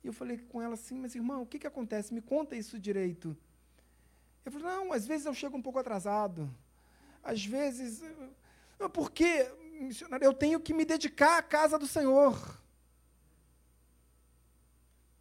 [0.04, 2.14] E eu falei com ela assim, mas irmão, o que, que acontece?
[2.14, 3.38] Me conta isso direito.
[4.44, 6.50] Eu falei, não, às vezes eu chego um pouco atrasado.
[7.24, 8.02] Às vezes.
[8.80, 9.46] Não, porque,
[9.80, 12.60] missionário, eu tenho que me dedicar à casa do Senhor.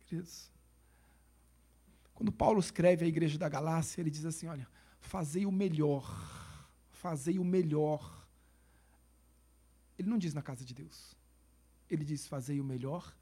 [0.07, 0.51] Queridos,
[2.15, 4.67] quando Paulo escreve à igreja da Galácia, ele diz assim: olha,
[4.99, 6.09] fazei o melhor,
[6.89, 8.18] fazei o melhor
[9.99, 11.17] ele não diz na casa de Deus.
[11.91, 13.17] Ele diz: fazei o melhor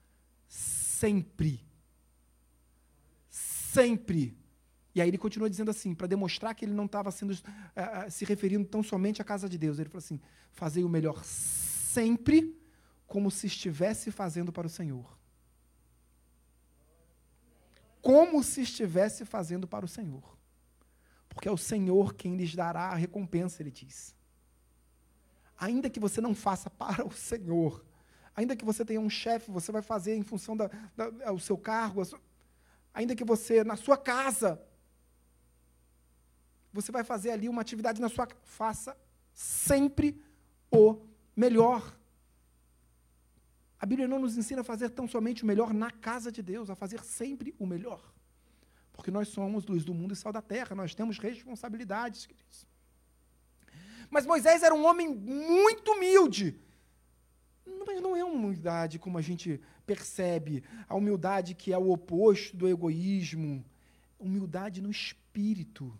[0.47, 1.65] sempre.
[3.29, 4.37] Sempre.
[4.95, 8.25] E aí ele continua dizendo assim, para demonstrar que ele não estava sendo uh, se
[8.25, 9.79] referindo tão somente à casa de Deus.
[9.79, 10.21] Ele falou assim:
[10.53, 12.59] fazei o melhor sempre,
[13.07, 15.17] como se estivesse fazendo para o Senhor.
[18.03, 20.37] Como se estivesse fazendo para o Senhor.
[21.29, 24.17] Porque é o Senhor quem lhes dará a recompensa, ele diz
[25.59, 27.85] ainda que você não faça para o Senhor,
[28.35, 32.05] ainda que você tenha um chefe, você vai fazer em função do é, seu cargo,
[32.05, 32.21] sua,
[32.93, 34.61] ainda que você, na sua casa,
[36.73, 38.97] você vai fazer ali uma atividade na sua faça
[39.33, 40.23] sempre
[40.71, 41.01] o
[41.35, 41.97] melhor.
[43.79, 46.71] A Bíblia não nos ensina a fazer tão somente o melhor na casa de Deus,
[46.71, 48.03] a fazer sempre o melhor.
[48.93, 52.67] Porque nós somos luz do mundo e sal da terra, nós temos responsabilidades, queridos.
[54.11, 56.59] Mas Moisés era um homem muito humilde.
[57.87, 60.63] Mas não é uma humildade como a gente percebe?
[60.89, 63.65] A humildade que é o oposto do egoísmo.
[64.19, 65.97] Humildade no espírito.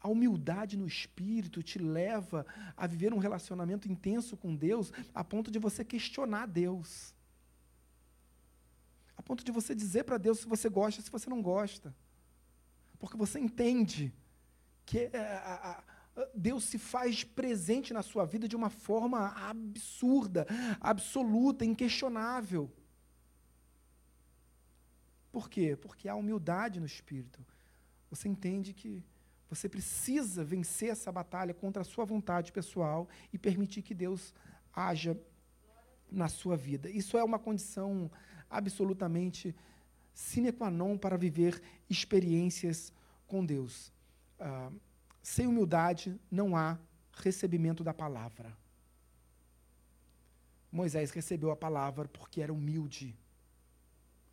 [0.00, 5.50] A humildade no espírito te leva a viver um relacionamento intenso com Deus, a ponto
[5.50, 7.14] de você questionar Deus.
[9.14, 11.94] A ponto de você dizer para Deus se você gosta, se você não gosta.
[12.98, 14.12] Porque você entende
[14.86, 15.82] que é, a, a,
[16.34, 20.46] Deus se faz presente na sua vida de uma forma absurda,
[20.80, 22.70] absoluta, inquestionável.
[25.32, 25.76] Por quê?
[25.76, 27.44] Porque há humildade no espírito.
[28.10, 29.04] Você entende que
[29.48, 34.34] você precisa vencer essa batalha contra a sua vontade pessoal e permitir que Deus
[34.72, 35.18] haja
[36.10, 36.88] na sua vida.
[36.90, 38.10] Isso é uma condição
[38.48, 39.54] absolutamente
[40.12, 42.92] sine qua non para viver experiências
[43.26, 43.92] com Deus.
[44.38, 44.70] Ah,
[45.22, 46.78] sem humildade não há
[47.12, 48.56] recebimento da palavra.
[50.72, 53.16] Moisés recebeu a palavra porque era humilde.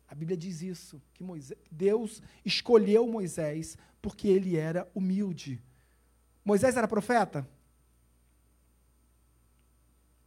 [0.06, 5.62] A Bíblia diz isso, que Moisés, Deus escolheu Moisés porque ele era humilde.
[6.44, 7.46] Moisés era profeta?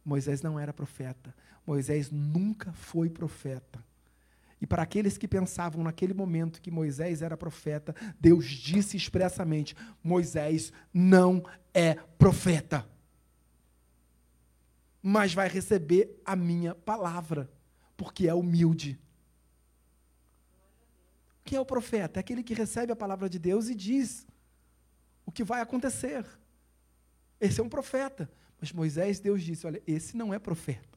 [0.04, 1.34] Moisés não era profeta.
[1.66, 3.84] Moisés nunca foi profeta.
[4.62, 10.72] E para aqueles que pensavam naquele momento que Moisés era profeta, Deus disse expressamente: Moisés
[10.94, 11.44] não
[11.74, 12.88] é profeta,
[15.02, 17.50] mas vai receber a minha palavra,
[17.96, 19.00] porque é humilde.
[21.44, 22.20] Quem é o profeta?
[22.20, 24.24] É aquele que recebe a palavra de Deus e diz
[25.26, 26.24] o que vai acontecer.
[27.40, 28.30] Esse é um profeta.
[28.60, 30.91] Mas Moisés, Deus disse: olha, esse não é profeta.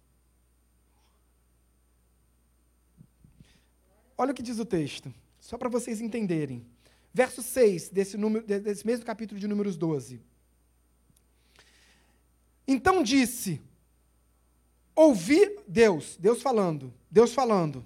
[4.17, 6.65] Olha o que diz o texto, só para vocês entenderem.
[7.13, 10.21] Verso 6 desse, número, desse mesmo capítulo de Números 12.
[12.67, 13.61] Então disse:
[14.95, 17.85] Ouvi Deus, Deus falando, Deus falando.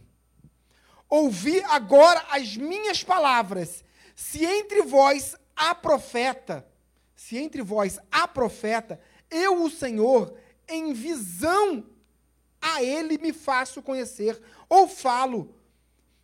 [1.10, 3.84] Ouvi agora as minhas palavras.
[4.16, 6.68] Se entre vós há profeta,
[7.16, 9.00] se entre vós há profeta,
[9.30, 10.36] eu, o Senhor,
[10.68, 11.86] em visão
[12.62, 15.54] a ele me faço conhecer, ou falo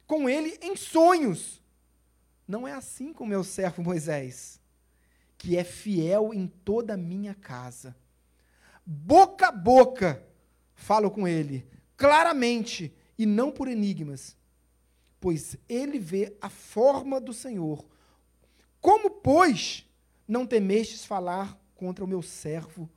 [0.06, 1.62] com ele em sonhos.
[2.48, 4.60] Não é assim com meu servo Moisés,
[5.38, 7.96] que é fiel em toda a minha casa.
[8.86, 10.24] Boca a boca
[10.76, 14.36] falo com ele, claramente, e não por enigmas
[15.26, 17.84] pois ele vê a forma do Senhor.
[18.80, 19.84] Como, pois,
[20.28, 22.88] não temestes falar contra o meu servo,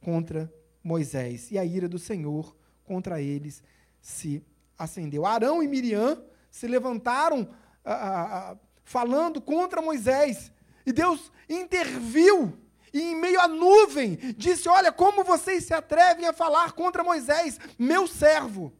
[0.00, 0.54] contra
[0.84, 1.50] Moisés?
[1.50, 3.60] E a ira do Senhor contra eles
[4.00, 4.40] se
[4.78, 5.26] acendeu.
[5.26, 7.48] Arão e Miriam se levantaram
[7.84, 10.50] ah, ah, ah falando contra Moisés.
[10.86, 12.58] E Deus interviu.
[12.92, 17.58] E em meio à nuvem, disse: Olha, como vocês se atrevem a falar contra Moisés,
[17.78, 18.72] meu servo.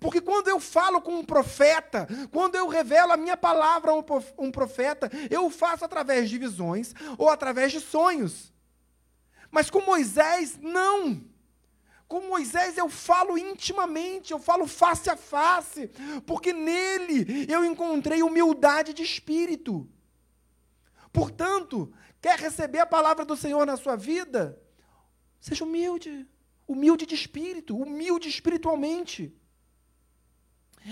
[0.00, 3.94] Porque quando eu falo com um profeta, quando eu revelo a minha palavra a
[4.38, 8.52] um profeta, eu o faço através de visões ou através de sonhos.
[9.50, 11.22] Mas com Moisés, não.
[12.12, 15.88] Com Moisés eu falo intimamente, eu falo face a face,
[16.26, 19.88] porque nele eu encontrei humildade de espírito.
[21.10, 21.90] Portanto,
[22.20, 24.60] quer receber a palavra do Senhor na sua vida?
[25.40, 26.28] Seja humilde,
[26.68, 29.34] humilde de espírito, humilde espiritualmente.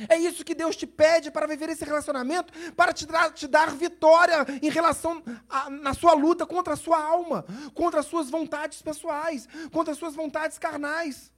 [0.09, 3.75] É isso que Deus te pede para viver esse relacionamento, para te dar, te dar
[3.75, 7.45] vitória em relação a, na sua luta contra a sua alma,
[7.75, 11.33] contra as suas vontades pessoais, contra as suas vontades carnais.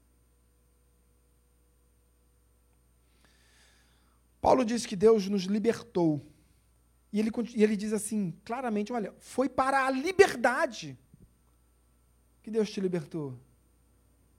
[4.41, 6.21] Paulo diz que Deus nos libertou.
[7.13, 10.99] E ele, e ele diz assim, claramente: olha, foi para a liberdade
[12.43, 13.39] que Deus te libertou.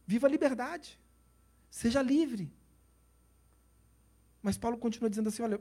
[0.06, 1.00] Viva a liberdade.
[1.70, 2.52] Seja livre.
[4.44, 5.60] Mas Paulo continua dizendo assim: olha,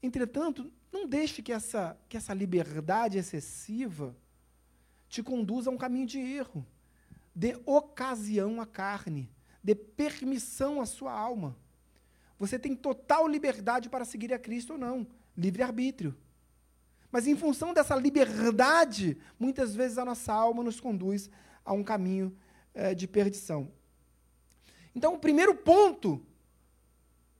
[0.00, 4.16] entretanto, não deixe que essa, que essa liberdade excessiva
[5.08, 6.64] te conduza a um caminho de erro.
[7.34, 9.28] Dê ocasião à carne,
[9.62, 11.56] dê permissão à sua alma.
[12.38, 15.06] Você tem total liberdade para seguir a Cristo ou não,
[15.36, 16.16] livre-arbítrio.
[17.10, 21.30] Mas em função dessa liberdade, muitas vezes a nossa alma nos conduz
[21.64, 22.36] a um caminho
[22.74, 23.70] é, de perdição.
[24.94, 26.24] Então, o primeiro ponto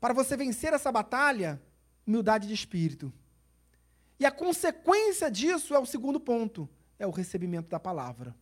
[0.00, 1.60] para você vencer essa batalha,
[2.06, 3.12] humildade de espírito.
[4.18, 6.68] E a consequência disso é o segundo ponto,
[6.98, 8.34] é o recebimento da palavra.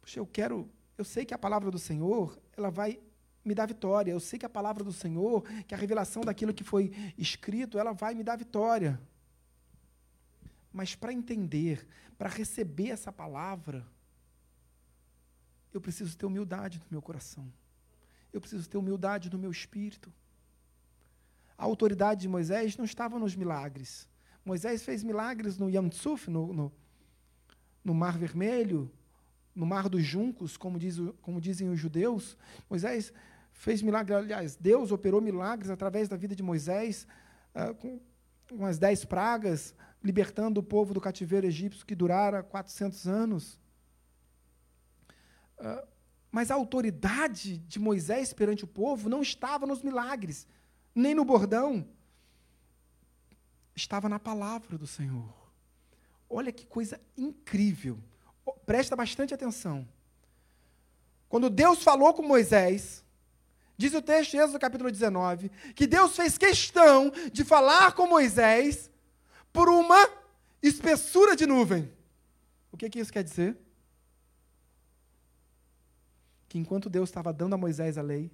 [0.00, 3.00] Puxa, eu quero, eu sei que a palavra do Senhor, ela vai
[3.44, 4.10] me dar vitória.
[4.10, 7.92] Eu sei que a palavra do Senhor, que a revelação daquilo que foi escrito, ela
[7.92, 9.00] vai me dar vitória.
[10.72, 11.86] Mas para entender,
[12.18, 13.86] para receber essa palavra,
[15.72, 17.50] eu preciso ter humildade no meu coração.
[18.36, 20.12] Eu preciso ter humildade no meu espírito.
[21.56, 24.08] A autoridade de Moisés não estava nos milagres.
[24.44, 26.72] Moisés fez milagres no Yam Tsuf, no, no,
[27.82, 28.90] no Mar Vermelho,
[29.54, 32.36] no Mar dos Juncos, como, diz, como dizem os judeus.
[32.68, 33.12] Moisés
[33.52, 37.06] fez milagres, aliás, Deus operou milagres através da vida de Moisés,
[37.54, 37.98] uh, com,
[38.50, 43.58] com as dez pragas, libertando o povo do cativeiro egípcio que durara 400 anos.
[45.58, 45.95] Uh,
[46.36, 50.46] mas a autoridade de Moisés perante o povo não estava nos milagres,
[50.94, 51.88] nem no bordão.
[53.74, 55.32] Estava na palavra do Senhor.
[56.28, 57.98] Olha que coisa incrível.
[58.66, 59.88] Presta bastante atenção.
[61.26, 63.02] Quando Deus falou com Moisés,
[63.74, 68.90] diz o texto de Êxodo capítulo 19, que Deus fez questão de falar com Moisés
[69.54, 70.06] por uma
[70.62, 71.90] espessura de nuvem.
[72.70, 73.56] O que, que isso quer dizer?
[76.48, 78.30] Que enquanto Deus estava dando a Moisés a lei,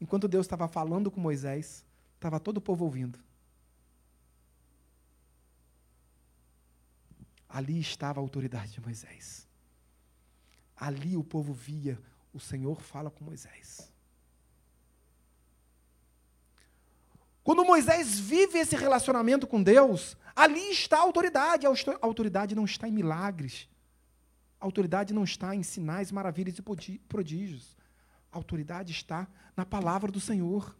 [0.00, 1.84] enquanto Deus estava falando com Moisés,
[2.14, 3.18] estava todo o povo ouvindo.
[7.48, 9.48] Ali estava a autoridade de Moisés.
[10.76, 12.00] Ali o povo via
[12.32, 13.90] o Senhor fala com Moisés.
[17.42, 21.66] Quando Moisés vive esse relacionamento com Deus, ali está a autoridade.
[21.66, 21.70] A
[22.00, 23.68] autoridade não está em milagres,
[24.60, 27.76] a autoridade não está em sinais, maravilhas e prodígios.
[28.30, 29.26] A autoridade está
[29.56, 30.76] na palavra do Senhor.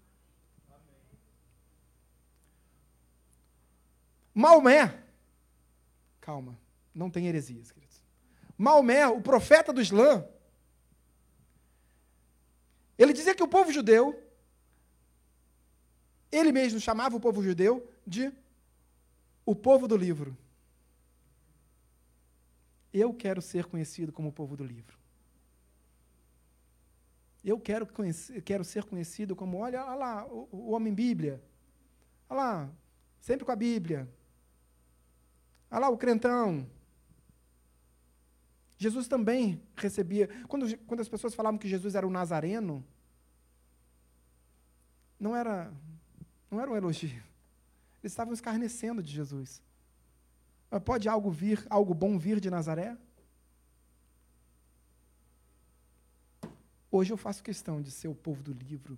[4.34, 5.02] Maomé,
[6.20, 6.58] calma,
[6.94, 8.02] não tem heresias, queridos.
[8.56, 10.24] Maomé, o profeta do Islã,
[12.98, 14.22] ele dizia que o povo judeu,
[16.30, 18.32] ele mesmo chamava o povo judeu de
[19.44, 20.36] o povo do livro.
[22.92, 24.98] Eu quero ser conhecido como o povo do livro.
[27.42, 31.42] Eu quero, conhecer, quero ser conhecido como, olha, olha lá, o, o homem Bíblia.
[32.28, 32.70] Olha lá,
[33.20, 34.08] sempre com a Bíblia.
[35.70, 36.68] Olha lá, o crentão.
[38.76, 40.28] Jesus também recebia.
[40.48, 42.84] Quando, quando as pessoas falavam que Jesus era o Nazareno,
[45.18, 45.72] não era,
[46.50, 47.22] não era um elogio.
[48.02, 49.62] Eles estavam escarnecendo de Jesus.
[50.70, 52.96] Mas pode algo vir, algo bom vir de Nazaré?
[56.92, 58.96] Hoje eu faço questão de ser o povo do livro,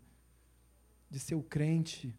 [1.10, 2.14] de ser o crente.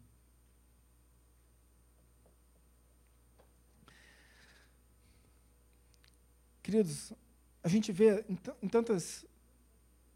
[6.60, 7.12] Queridos,
[7.62, 9.24] a gente vê em, em tantas,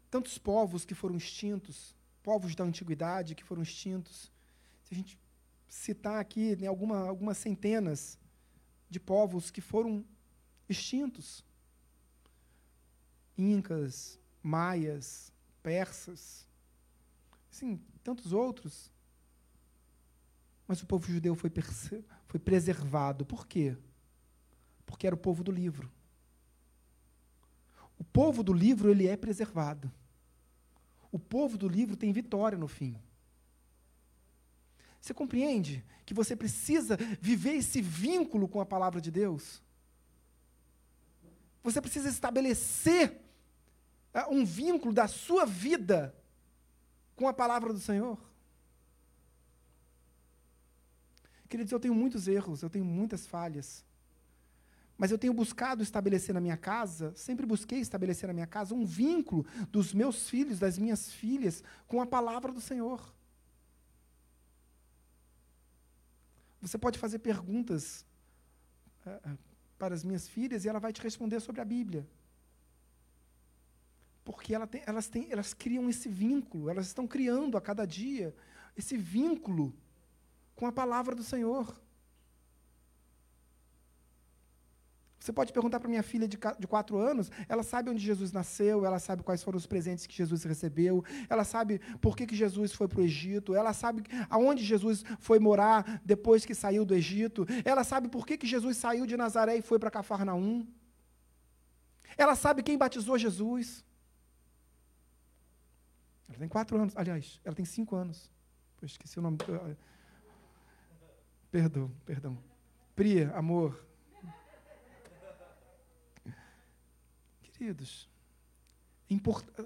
[0.09, 4.29] tantos povos que foram extintos, povos da antiguidade que foram extintos.
[4.83, 5.17] Se a gente
[5.69, 8.18] citar aqui né, alguma, algumas centenas
[8.89, 10.03] de povos que foram
[10.67, 11.45] extintos.
[13.37, 16.47] Incas, maias, persas,
[17.49, 18.91] sim, tantos outros.
[20.67, 21.51] Mas o povo judeu foi,
[22.27, 23.25] foi preservado.
[23.25, 23.75] Por quê?
[24.85, 25.91] Porque era o povo do livro.
[27.97, 29.91] O povo do livro ele é preservado.
[31.11, 32.95] O povo do livro tem vitória no fim.
[34.99, 39.61] Você compreende que você precisa viver esse vínculo com a palavra de Deus?
[41.63, 43.21] Você precisa estabelecer
[44.13, 46.15] uh, um vínculo da sua vida
[47.15, 48.17] com a palavra do Senhor?
[51.47, 53.83] Queridos, eu tenho muitos erros, eu tenho muitas falhas.
[54.97, 58.85] Mas eu tenho buscado estabelecer na minha casa, sempre busquei estabelecer na minha casa um
[58.85, 63.13] vínculo dos meus filhos, das minhas filhas, com a palavra do Senhor.
[66.61, 68.05] Você pode fazer perguntas
[69.05, 69.37] uh,
[69.77, 72.07] para as minhas filhas e ela vai te responder sobre a Bíblia.
[74.23, 78.35] Porque ela tem, elas, têm, elas criam esse vínculo, elas estão criando a cada dia
[78.77, 79.73] esse vínculo
[80.55, 81.79] com a palavra do Senhor.
[85.19, 86.37] Você pode perguntar para minha filha de,
[86.67, 90.43] quatro anos, ela sabe onde Jesus nasceu, ela sabe quais foram os presentes que Jesus
[90.43, 95.03] recebeu, ela sabe por que, que Jesus foi para o Egito, ela sabe aonde Jesus
[95.19, 99.17] foi morar depois que saiu do Egito, ela sabe por que, que Jesus saiu de
[99.17, 100.65] Nazaré e foi para Cafarnaum.
[102.17, 103.83] Ela sabe quem batizou Jesus.
[106.29, 108.31] Ela tem quatro anos, aliás, ela tem cinco anos.
[108.81, 109.37] Eu esqueci o nome.
[111.51, 112.37] Perdão, perdão.
[112.95, 113.88] Priya, amor.
[117.59, 118.07] Queridos,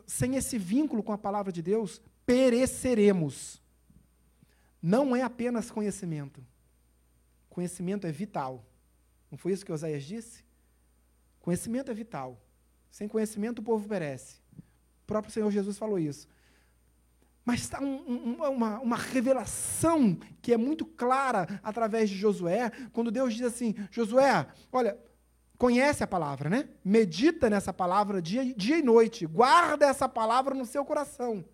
[0.08, 3.62] sem esse vínculo com a palavra de Deus, pereceremos.
[4.82, 6.44] Não é apenas conhecimento.
[7.52, 8.66] Conhecimento é vital.
[9.30, 10.44] Não foi isso que Oséias disse?
[11.40, 12.42] Conhecimento é vital.
[12.90, 14.38] Sem conhecimento o povo perece.
[14.58, 16.28] O próprio Senhor Jesus falou isso.
[17.46, 23.12] Mas está um, um, uma, uma revelação que é muito clara através de Josué, quando
[23.12, 24.98] Deus diz assim: Josué, olha,
[25.64, 26.68] conhece a palavra, né?
[26.84, 31.46] Medita nessa palavra dia, dia e noite, guarda essa palavra no seu coração.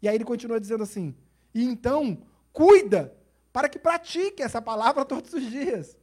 [0.00, 1.14] E aí ele continua dizendo assim:
[1.54, 3.14] e então, cuida
[3.52, 5.98] para que pratique essa palavra todos os dias.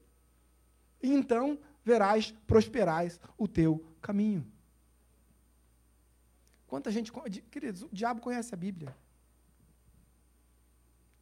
[1.02, 4.46] E então verás, prosperás o teu caminho.
[6.68, 7.12] Quanta gente.
[7.50, 8.96] Queridos, o diabo conhece a Bíblia.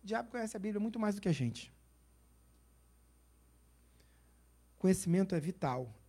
[0.04, 1.74] O diabo conhece a Bíblia muito mais do que a gente.
[4.78, 6.01] Conhecimento é vital.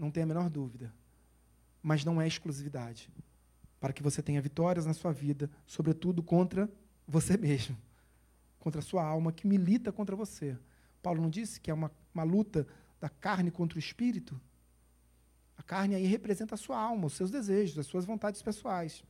[0.00, 0.90] Não tem a menor dúvida.
[1.82, 3.10] Mas não é exclusividade.
[3.78, 6.70] Para que você tenha vitórias na sua vida, sobretudo contra
[7.06, 7.76] você mesmo.
[8.58, 10.56] Contra a sua alma que milita contra você.
[11.02, 12.66] Paulo não disse que é uma, uma luta
[12.98, 14.40] da carne contra o espírito?
[15.58, 19.04] A carne aí representa a sua alma, os seus desejos, as suas vontades pessoais.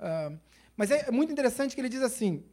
[0.00, 0.36] Uh,
[0.76, 2.44] mas é muito interessante que ele diz assim: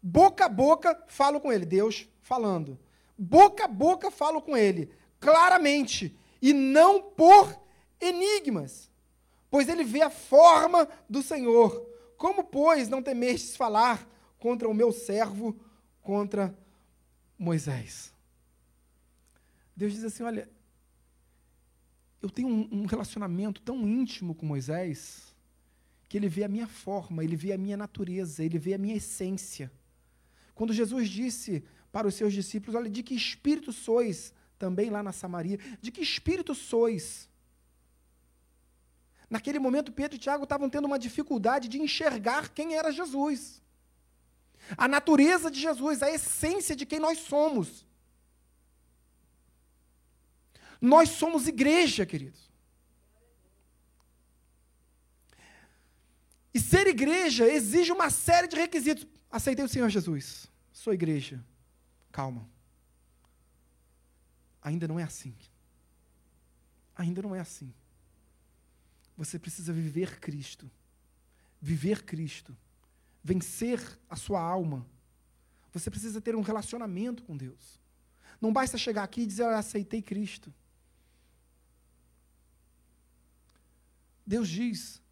[0.00, 2.78] boca a boca falo com ele, Deus falando.
[3.18, 7.58] Boca a boca falo com ele, claramente, e não por
[8.00, 8.90] enigmas,
[9.50, 11.86] pois ele vê a forma do Senhor.
[12.16, 15.58] Como, pois, não temestes falar contra o meu servo,
[16.02, 16.56] contra
[17.38, 18.12] Moisés?
[19.74, 20.48] Deus diz assim: olha,
[22.22, 25.34] eu tenho um, um relacionamento tão íntimo com Moisés
[26.08, 28.96] que ele vê a minha forma, ele vê a minha natureza, ele vê a minha
[28.96, 29.70] essência.
[30.54, 31.64] Quando Jesus disse
[31.96, 34.34] para os seus discípulos: Olha, de que espírito sois?
[34.58, 37.26] Também lá na Samaria, de que espírito sois?
[39.30, 43.62] Naquele momento, Pedro e Tiago estavam tendo uma dificuldade de enxergar quem era Jesus.
[44.76, 47.86] A natureza de Jesus, a essência de quem nós somos.
[50.78, 52.50] Nós somos igreja, queridos.
[56.52, 59.06] E ser igreja exige uma série de requisitos.
[59.30, 60.46] Aceitei o Senhor Jesus.
[60.70, 61.42] Sou igreja.
[62.16, 62.48] Calma.
[64.62, 65.34] Ainda não é assim.
[66.96, 67.74] Ainda não é assim.
[69.18, 70.70] Você precisa viver Cristo.
[71.60, 72.56] Viver Cristo.
[73.22, 74.86] Vencer a sua alma.
[75.74, 77.78] Você precisa ter um relacionamento com Deus.
[78.40, 80.50] Não basta chegar aqui e dizer, eu aceitei Cristo.
[84.26, 85.02] Deus diz: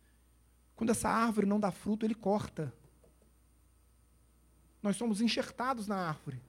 [0.75, 2.73] quando essa árvore não dá fruto, ele corta.
[4.83, 6.41] Nós somos enxertados na árvore.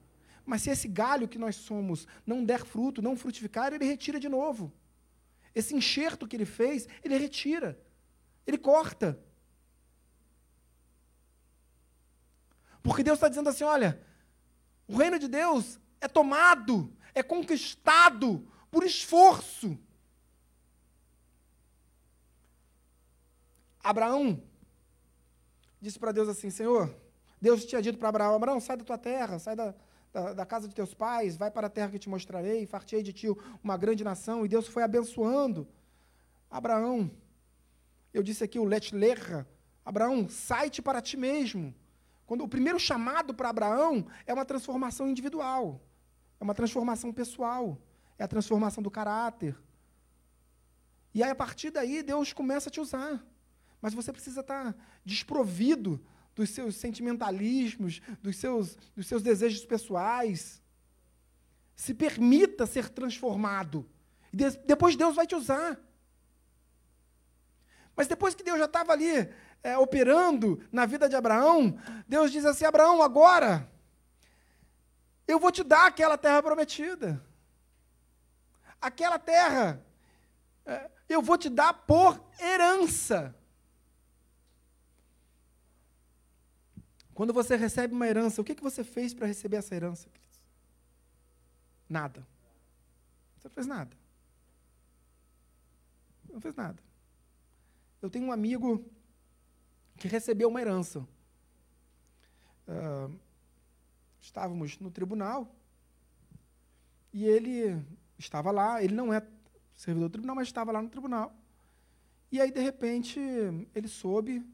[0.46, 4.28] Mas se esse galho que nós somos não der fruto, não frutificar, ele retira de
[4.28, 4.72] novo.
[5.52, 7.78] Esse enxerto que ele fez, ele retira.
[8.46, 9.18] Ele corta.
[12.80, 14.00] Porque Deus está dizendo assim: olha,
[14.86, 19.76] o reino de Deus é tomado, é conquistado por esforço.
[23.82, 24.40] Abraão
[25.80, 26.94] disse para Deus assim: Senhor,
[27.40, 29.74] Deus tinha dito para Abraão: Abraão, sai da tua terra, sai da,
[30.16, 33.12] da, da, casa de teus pais, vai para a terra que te mostrarei, fartei de
[33.12, 33.26] ti
[33.62, 34.46] uma grande nação.
[34.46, 35.68] E Deus foi abençoando
[36.50, 37.10] Abraão.
[38.14, 39.46] Eu disse aqui o letlerra:
[39.84, 41.74] Abraão, sai-te para ti mesmo.
[42.26, 45.82] Quando o primeiro chamado para Abraão é uma transformação individual,
[46.40, 47.78] é uma transformação pessoal,
[48.18, 49.54] é a transformação do caráter.
[51.12, 53.22] E aí, a partir daí, Deus começa a te usar.
[53.82, 54.74] Mas você precisa estar
[55.04, 56.02] desprovido
[56.36, 60.62] dos seus sentimentalismos, dos seus, dos seus desejos pessoais.
[61.74, 63.88] Se permita ser transformado.
[64.32, 65.80] E de, depois Deus vai te usar.
[67.96, 69.28] Mas depois que Deus já estava ali
[69.62, 73.68] é, operando na vida de Abraão, Deus diz assim: Abraão, agora
[75.26, 77.24] eu vou te dar aquela terra prometida.
[78.78, 79.82] Aquela terra
[80.66, 83.34] é, eu vou te dar por herança.
[87.16, 90.06] Quando você recebe uma herança, o que, que você fez para receber essa herança?
[91.88, 92.26] Nada.
[93.38, 93.96] Você não fez nada.
[96.30, 96.78] Não fez nada.
[98.02, 98.84] Eu tenho um amigo
[99.96, 101.08] que recebeu uma herança.
[102.68, 103.18] Uh,
[104.20, 105.50] estávamos no tribunal
[107.14, 107.82] e ele
[108.18, 108.82] estava lá.
[108.82, 109.26] Ele não é
[109.74, 111.34] servidor do tribunal, mas estava lá no tribunal.
[112.30, 113.18] E aí, de repente,
[113.74, 114.44] ele soube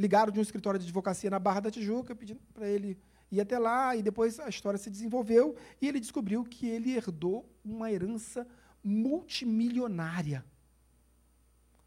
[0.00, 2.98] ligaram de um escritório de advocacia na Barra da Tijuca, pedindo para ele
[3.30, 7.46] ir até lá, e depois a história se desenvolveu, e ele descobriu que ele herdou
[7.62, 8.46] uma herança
[8.82, 10.42] multimilionária.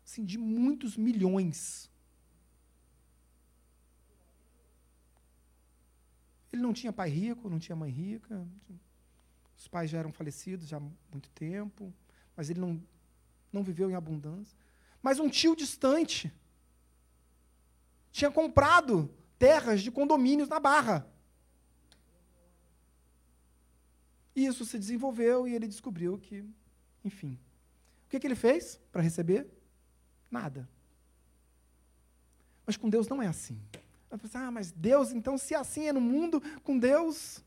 [0.05, 1.89] Assim, de muitos milhões.
[6.51, 8.47] Ele não tinha pai rico, não tinha mãe rica.
[9.57, 10.81] Os pais já eram falecidos já há
[11.11, 11.91] muito tempo,
[12.37, 12.79] mas ele não,
[13.51, 14.55] não viveu em abundância.
[15.01, 16.31] Mas um tio distante
[18.13, 21.05] tinha comprado terras de condomínios na Barra.
[24.35, 26.45] E isso se desenvolveu e ele descobriu que,
[27.03, 27.39] enfim.
[28.05, 29.47] O que, que ele fez para receber?
[30.29, 30.69] Nada.
[32.65, 33.59] Mas com Deus não é assim.
[34.35, 37.43] Ah, mas Deus, então, se assim é no mundo, com Deus.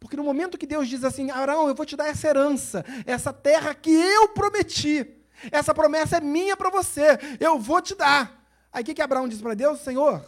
[0.00, 3.30] Porque no momento que Deus diz assim, Arão, eu vou te dar essa herança, essa
[3.30, 5.06] terra que eu prometi,
[5.52, 8.43] essa promessa é minha para você, eu vou te dar.
[8.74, 9.78] Aí o que, que Abraão diz para Deus?
[9.78, 10.20] Senhor,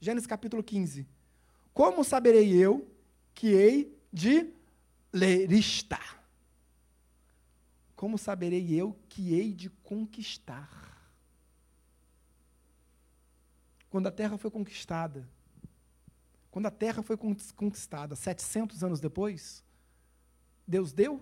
[0.00, 1.04] Gênesis capítulo 15:
[1.74, 2.88] Como saberei eu
[3.34, 4.54] que hei de
[5.12, 5.98] lerista?
[7.96, 10.70] Como saberei eu que hei de conquistar?
[13.90, 15.28] Quando a terra foi conquistada,
[16.52, 19.64] quando a terra foi conquistada, 700 anos depois,
[20.64, 21.20] Deus deu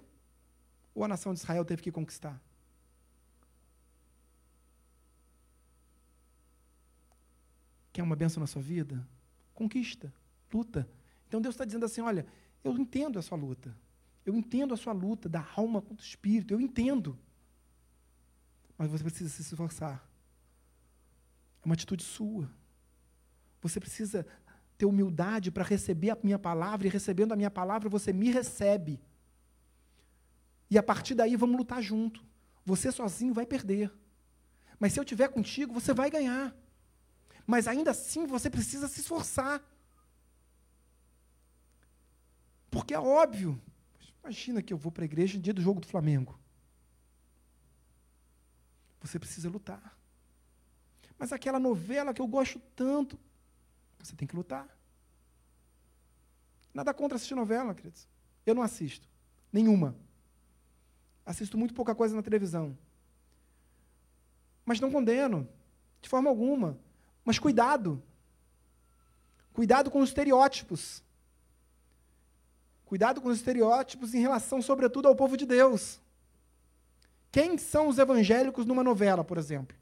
[0.95, 2.39] ou a nação de Israel teve que conquistar?
[7.97, 9.09] Quer uma benção na sua vida?
[9.55, 10.13] Conquista,
[10.53, 10.87] luta.
[11.27, 12.27] Então Deus está dizendo assim: olha,
[12.63, 13.75] eu entendo a sua luta.
[14.23, 16.53] Eu entendo a sua luta da alma contra o espírito.
[16.53, 17.19] Eu entendo.
[18.77, 20.07] Mas você precisa se esforçar.
[21.63, 22.51] É uma atitude sua.
[23.63, 24.27] Você precisa
[24.77, 29.01] ter humildade para receber a minha palavra, e recebendo a minha palavra, você me recebe.
[30.71, 32.23] E a partir daí vamos lutar junto.
[32.63, 33.91] Você sozinho vai perder.
[34.79, 36.55] Mas se eu estiver contigo, você vai ganhar.
[37.47, 39.63] Mas ainda assim você precisa se esforçar.
[42.71, 43.61] Porque é óbvio.
[44.23, 46.39] Imagina que eu vou para a igreja no dia do jogo do Flamengo.
[49.01, 49.97] Você precisa lutar.
[51.19, 53.19] Mas aquela novela que eu gosto tanto,
[53.99, 54.69] você tem que lutar.
[56.75, 58.09] Nada contra assistir novela, queridos.
[58.45, 59.09] Eu não assisto.
[59.53, 59.97] Nenhuma.
[61.25, 62.77] Assisto muito pouca coisa na televisão.
[64.65, 65.49] Mas não condeno,
[66.03, 66.79] de forma alguma.
[67.27, 68.01] Mas cuidado.
[69.53, 71.03] Cuidado com os estereótipos.
[72.85, 76.01] Cuidado com os estereótipos em relação, sobretudo, ao povo de Deus.
[77.33, 79.77] Quem são os evangélicos numa novela, por exemplo?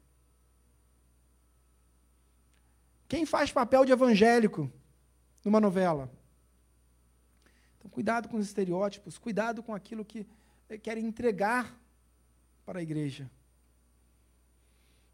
[3.07, 4.71] Quem faz papel de evangélico
[5.43, 6.11] numa novela?
[7.77, 10.25] Então, cuidado com os estereótipos, cuidado com aquilo que
[10.81, 11.79] querem entregar
[12.65, 13.29] para a igreja.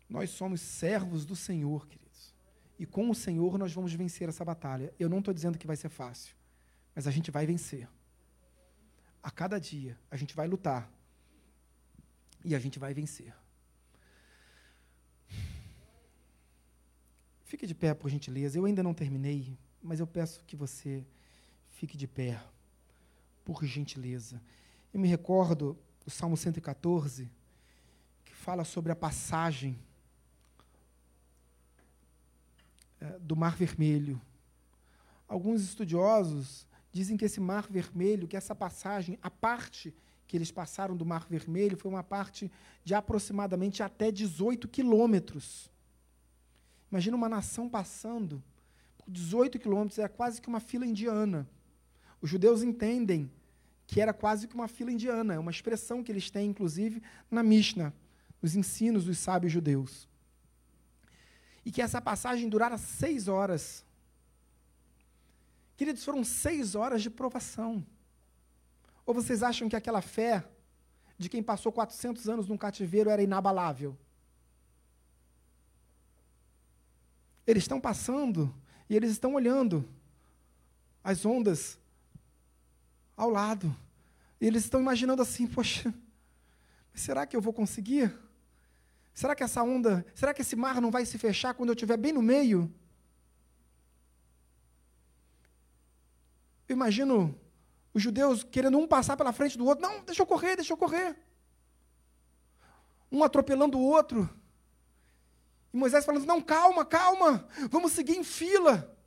[0.07, 2.00] Nós somos servos do Senhor, querido.
[2.81, 4.91] E com o Senhor nós vamos vencer essa batalha.
[4.97, 6.35] Eu não estou dizendo que vai ser fácil,
[6.95, 7.87] mas a gente vai vencer.
[9.21, 10.91] A cada dia a gente vai lutar
[12.43, 13.35] e a gente vai vencer.
[17.43, 18.57] Fique de pé, por gentileza.
[18.57, 21.05] Eu ainda não terminei, mas eu peço que você
[21.69, 22.43] fique de pé,
[23.45, 24.41] por gentileza.
[24.91, 27.29] Eu me recordo do Salmo 114,
[28.25, 29.77] que fala sobre a passagem
[32.81, 34.21] É, do Mar Vermelho.
[35.27, 39.93] Alguns estudiosos dizem que esse Mar Vermelho, que essa passagem, a parte
[40.27, 42.51] que eles passaram do Mar Vermelho, foi uma parte
[42.83, 45.69] de aproximadamente até 18 quilômetros.
[46.91, 48.43] Imagina uma nação passando
[48.97, 51.47] por 18 quilômetros, é quase que uma fila indiana.
[52.21, 53.31] Os judeus entendem
[53.87, 57.41] que era quase que uma fila indiana, é uma expressão que eles têm, inclusive, na
[57.41, 57.93] Mishnah,
[58.41, 60.10] nos ensinos dos sábios judeus
[61.65, 63.85] e que essa passagem durara seis horas.
[65.77, 67.85] Queridos, foram seis horas de provação.
[69.05, 70.43] Ou vocês acham que aquela fé
[71.17, 73.97] de quem passou 400 anos num cativeiro era inabalável?
[77.45, 78.53] Eles estão passando
[78.89, 79.87] e eles estão olhando
[81.03, 81.79] as ondas
[83.15, 83.75] ao lado.
[84.39, 85.93] E eles estão imaginando assim: poxa,
[86.93, 88.13] será que eu vou conseguir?
[89.21, 91.95] Será que essa onda, será que esse mar não vai se fechar quando eu estiver
[91.95, 92.73] bem no meio?
[96.67, 97.39] Eu imagino
[97.93, 99.87] os judeus querendo um passar pela frente do outro.
[99.87, 101.15] Não, deixa eu correr, deixa eu correr.
[103.11, 104.27] Um atropelando o outro.
[105.71, 108.97] E Moisés falando: Não, calma, calma, vamos seguir em fila.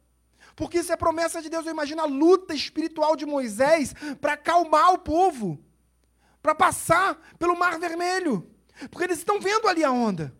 [0.55, 1.67] Porque isso é promessa de Deus.
[1.67, 5.59] Eu imagino a luta espiritual de Moisés para acalmar o povo,
[6.41, 8.54] para passar pelo Mar Vermelho.
[8.91, 10.35] Porque eles estão vendo ali a onda.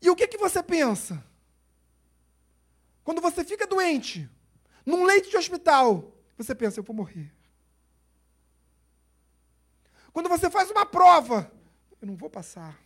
[0.00, 1.24] E o que, que você pensa?
[3.04, 4.28] Quando você fica doente,
[4.84, 7.32] num leito de hospital, você pensa, eu vou morrer.
[10.12, 11.50] Quando você faz uma prova,
[12.00, 12.78] eu não vou passar.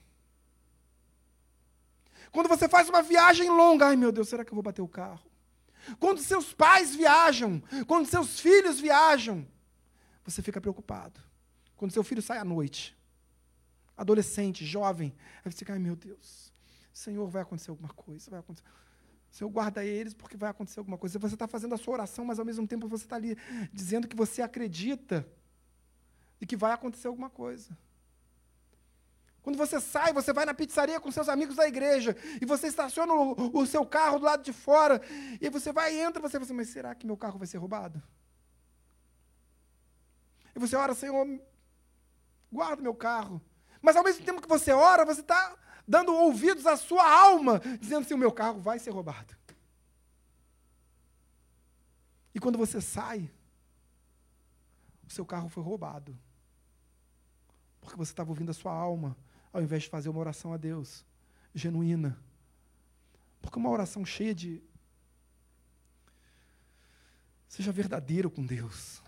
[2.31, 4.89] Quando você faz uma viagem longa, ai meu Deus, será que eu vou bater o
[4.89, 5.25] carro?
[5.99, 9.47] Quando seus pais viajam, quando seus filhos viajam,
[10.25, 11.26] você fica preocupado.
[11.77, 12.97] Quando seu filho sai à noite,
[13.97, 16.53] adolescente, jovem, aí você fica, ai meu Deus,
[16.93, 18.67] Senhor, vai acontecer alguma coisa, vai acontecer.
[19.31, 21.19] Senhor, guarda eles porque vai acontecer alguma coisa.
[21.19, 23.37] Você está fazendo a sua oração, mas ao mesmo tempo você está ali
[23.73, 25.29] dizendo que você acredita
[26.41, 27.77] e que vai acontecer alguma coisa.
[29.43, 33.13] Quando você sai, você vai na pizzaria com seus amigos da igreja e você estaciona
[33.13, 35.01] o, o seu carro do lado de fora
[35.41, 37.59] e você vai e entra, você fala assim, mas será que meu carro vai ser
[37.59, 38.03] roubado?
[40.55, 41.25] E você ora, Senhor,
[42.53, 43.41] guarda meu carro.
[43.81, 45.57] Mas ao mesmo tempo que você ora, você está
[45.87, 49.37] dando ouvidos à sua alma, dizendo assim: o meu carro vai ser roubado.
[52.35, 53.31] E quando você sai,
[55.07, 56.19] o seu carro foi roubado.
[57.81, 59.17] Porque você estava ouvindo a sua alma,
[59.53, 61.05] ao invés de fazer uma oração a Deus,
[61.55, 62.19] genuína.
[63.41, 64.63] Porque uma oração cheia de.
[67.49, 69.01] Seja verdadeiro com Deus.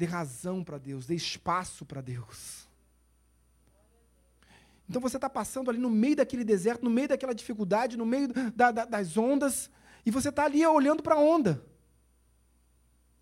[0.00, 2.66] Dê razão para Deus, dê espaço para Deus.
[4.88, 8.28] Então você está passando ali no meio daquele deserto, no meio daquela dificuldade, no meio
[8.56, 9.68] da, da, das ondas,
[10.06, 11.62] e você está ali olhando para a onda.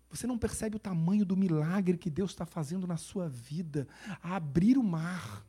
[0.09, 3.85] Você não percebe o tamanho do milagre que Deus está fazendo na sua vida,
[4.23, 5.45] a abrir o mar.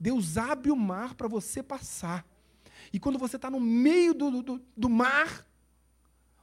[0.00, 2.26] Deus abre o mar para você passar.
[2.92, 5.46] E quando você está no meio do, do, do mar,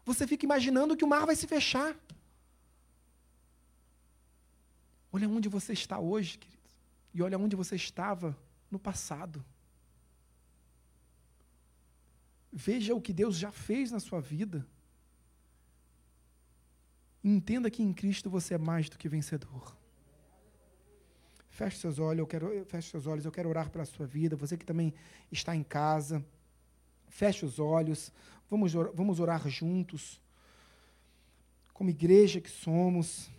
[0.06, 1.94] você fica imaginando que o mar vai se fechar.
[5.14, 6.64] Olha onde você está hoje, querido.
[7.14, 8.36] E olha onde você estava
[8.72, 9.46] no passado.
[12.52, 14.66] Veja o que Deus já fez na sua vida.
[17.24, 19.78] Entenda que em Cristo você é mais do que vencedor.
[21.50, 24.36] Feche seus olhos, eu quero, feche seus olhos, eu quero orar pela sua vida.
[24.36, 24.92] Você que também
[25.32, 26.26] está em casa,
[27.08, 28.12] feche os olhos.
[28.50, 30.20] Vamos vamos orar juntos.
[31.72, 33.30] Como igreja que somos.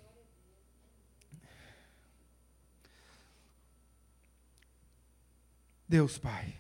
[5.89, 6.55] Deus, Pai.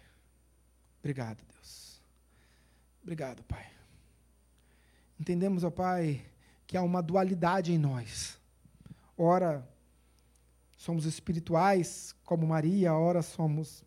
[1.00, 2.00] Obrigado, Deus.
[3.02, 3.70] Obrigado, Pai.
[5.18, 6.24] Entendemos, ó Pai,
[6.66, 8.38] que há uma dualidade em nós.
[9.16, 9.66] Ora,
[10.76, 13.84] somos espirituais, como Maria, ora somos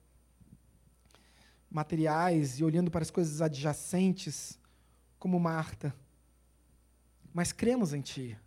[1.69, 4.57] materiais e olhando para as coisas adjacentes,
[5.19, 5.93] como Marta.
[7.33, 8.37] Mas cremos em Ti.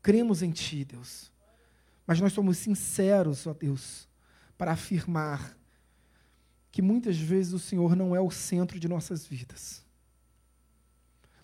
[0.00, 1.32] Cremos em Ti, Deus.
[2.06, 4.08] Mas nós somos sinceros, ó Deus,
[4.56, 5.57] para afirmar
[6.70, 9.84] que muitas vezes o Senhor não é o centro de nossas vidas.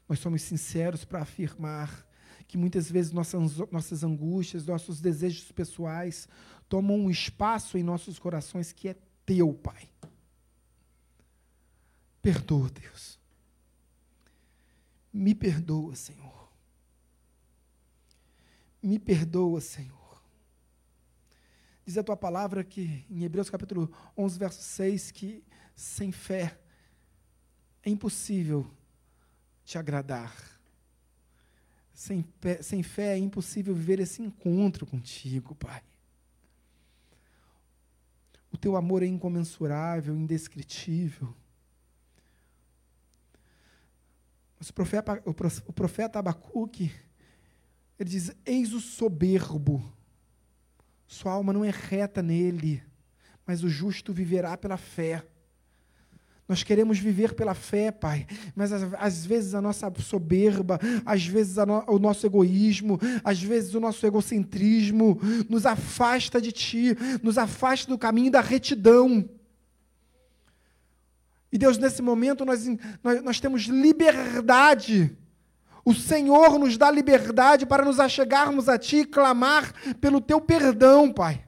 [0.09, 2.07] Nós somos sinceros para afirmar
[2.47, 6.29] que muitas vezes nossas, nossas angústias, nossos desejos pessoais
[6.69, 9.89] tomam um espaço em nossos corações que é teu, Pai.
[12.21, 13.19] Perdoa, Deus.
[15.13, 16.49] Me perdoa, Senhor.
[18.83, 20.04] Me perdoa, Senhor.
[21.85, 25.45] Diz a tua palavra que, em Hebreus capítulo 11, verso 6, que
[25.75, 26.59] sem fé
[27.83, 28.67] é impossível
[29.65, 30.35] te agradar.
[31.93, 35.83] Sem fé, sem fé é impossível viver esse encontro contigo, Pai.
[38.51, 41.35] O teu amor é incomensurável, indescritível.
[44.59, 45.23] Mas o profeta,
[45.67, 46.91] o profeta Abacuque,
[47.99, 49.93] ele diz: Eis o soberbo
[51.15, 52.83] sua alma não é reta nele,
[53.47, 55.25] mas o justo viverá pela fé.
[56.49, 61.85] Nós queremos viver pela fé, Pai, mas às, vezes a nossa soberba, às vezes no,
[61.87, 65.19] o nosso egoísmo, às vezes o nosso egocentrismo
[65.49, 69.27] nos afasta de Ti, nos afasta do caminho da retidão.
[71.51, 72.67] E Deus, nesse momento, nós,
[73.03, 75.17] nós, nós temos liberdade
[75.85, 81.13] o Senhor nos dá liberdade para nos achegarmos a Ti e clamar pelo Teu perdão,
[81.13, 81.45] Pai.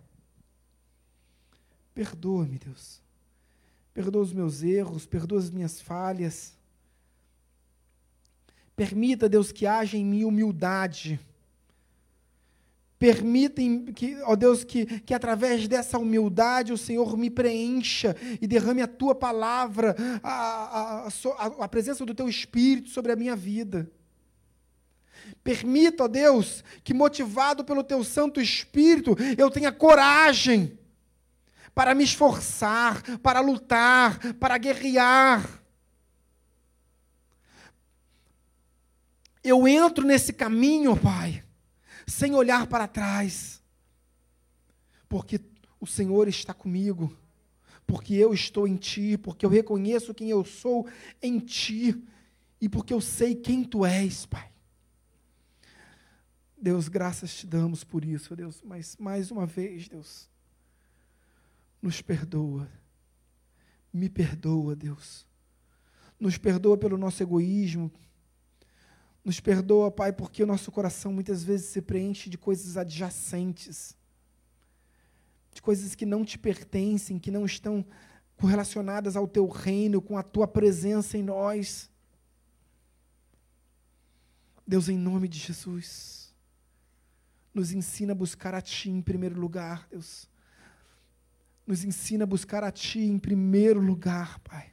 [1.94, 3.00] Perdoa-me, Deus.
[3.94, 6.54] Perdoa os meus erros, perdoa as minhas falhas.
[8.76, 11.18] Permita, Deus, que haja em mim humildade.
[12.98, 13.62] Permita,
[13.94, 18.86] que, ó Deus, que, que através dessa humildade o Senhor me preencha e derrame a
[18.86, 23.90] tua palavra, a, a, a, a presença do teu Espírito sobre a minha vida.
[25.43, 30.78] Permita, ó Deus, que motivado pelo teu Santo Espírito, eu tenha coragem
[31.74, 35.62] para me esforçar, para lutar, para guerrear.
[39.44, 41.44] Eu entro nesse caminho, Pai,
[42.07, 43.62] sem olhar para trás,
[45.09, 45.39] porque
[45.78, 47.16] o Senhor está comigo,
[47.86, 50.89] porque eu estou em Ti, porque eu reconheço quem eu sou
[51.23, 52.03] em Ti
[52.61, 54.55] e porque eu sei quem Tu és, Pai.
[56.66, 60.28] Deus, graças te damos por isso, Deus, mas mais uma vez, Deus,
[61.80, 62.68] nos perdoa,
[63.93, 65.24] Me perdoa, Deus.
[66.18, 67.88] Nos perdoa pelo nosso egoísmo.
[69.24, 73.97] Nos perdoa, Pai, porque o nosso coração muitas vezes se preenche de coisas adjacentes,
[75.55, 77.86] de coisas que não te pertencem, que não estão
[78.36, 81.88] correlacionadas ao teu reino, com a tua presença em nós.
[84.66, 86.26] Deus, em nome de Jesus,
[87.56, 90.28] nos ensina a buscar a Ti em primeiro lugar, Deus.
[91.66, 94.66] Nos ensina a buscar a Ti em primeiro lugar, Pai.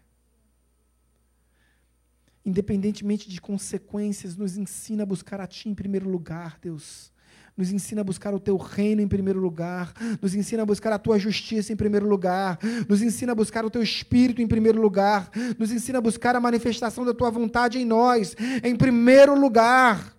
[2.46, 7.10] Independentemente de consequências, nos ensina a buscar a Ti em primeiro lugar, Deus.
[7.56, 9.94] Nos ensina a buscar o Teu reino em primeiro lugar.
[10.22, 12.60] Nos ensina a buscar a Tua justiça em primeiro lugar.
[12.90, 15.32] Nos ensina a buscar o Teu Espírito em primeiro lugar.
[15.58, 20.14] Nos ensina a buscar a manifestação da Tua vontade em nós, em primeiro lugar.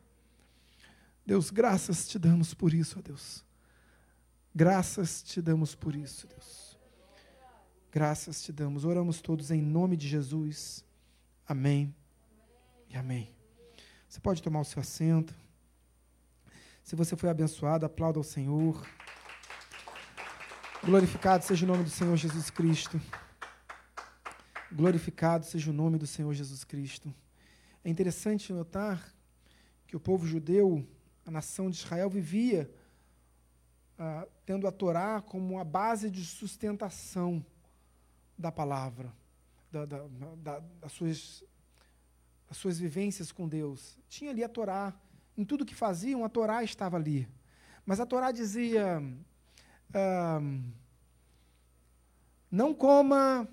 [1.27, 3.45] Deus, graças te damos por isso, ó Deus.
[4.55, 6.79] Graças te damos por isso, Deus.
[7.91, 8.85] Graças te damos.
[8.85, 10.85] Oramos todos em nome de Jesus.
[11.47, 11.95] Amém
[12.91, 13.35] e amém.
[14.09, 15.35] Você pode tomar o seu assento.
[16.83, 18.87] Se você foi abençoado, aplauda ao Senhor.
[20.85, 23.01] Glorificado seja o nome do Senhor Jesus Cristo.
[24.71, 27.15] Glorificado seja o nome do Senhor Jesus Cristo.
[27.83, 29.15] É interessante notar
[29.87, 30.87] que o povo judeu,
[31.25, 32.71] a nação de Israel, vivia
[33.99, 37.45] ah, tendo a Torá como a base de sustentação
[38.37, 39.13] da palavra,
[39.71, 40.07] da, da,
[40.37, 41.45] da, das suas
[42.51, 43.99] as suas vivências com Deus.
[44.09, 44.95] Tinha ali a Torá.
[45.37, 47.29] Em tudo que faziam, a Torá estava ali.
[47.85, 49.03] Mas a Torá dizia:
[49.93, 50.41] ah,
[52.51, 53.49] não coma,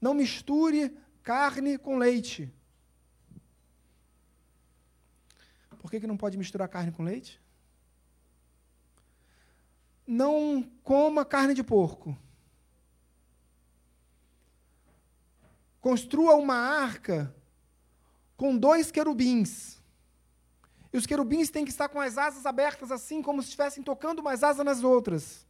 [0.00, 2.50] não misture carne com leite.
[5.84, 7.38] Por que, que não pode misturar carne com leite?
[10.06, 12.16] Não coma carne de porco.
[15.82, 17.36] Construa uma arca
[18.34, 19.78] com dois querubins.
[20.90, 24.20] E os querubins têm que estar com as asas abertas assim, como se estivessem tocando
[24.20, 25.46] umas asas nas outras.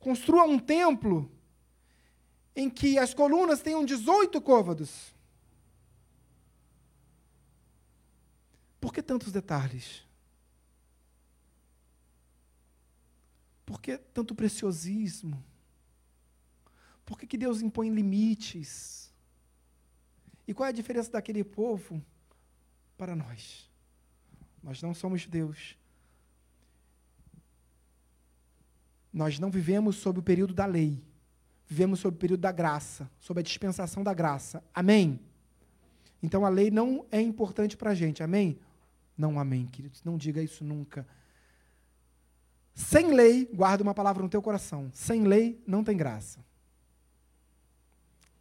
[0.00, 1.30] Construa um templo
[2.56, 5.16] em que as colunas tenham 18 côvados.
[8.80, 10.06] Por que tantos detalhes?
[13.66, 15.44] Por que tanto preciosismo?
[17.04, 19.12] Por que, que Deus impõe limites?
[20.46, 22.02] E qual é a diferença daquele povo
[22.96, 23.70] para nós?
[24.62, 25.76] Nós não somos Deus.
[29.12, 31.02] Nós não vivemos sob o período da lei.
[31.66, 34.64] Vivemos sob o período da graça, sob a dispensação da graça.
[34.74, 35.20] Amém?
[36.22, 38.22] Então a lei não é importante para a gente.
[38.22, 38.58] Amém?
[39.18, 40.04] Não, amém, queridos.
[40.04, 41.04] Não diga isso nunca.
[42.72, 44.88] Sem lei, guarda uma palavra no teu coração.
[44.94, 46.38] Sem lei não tem graça.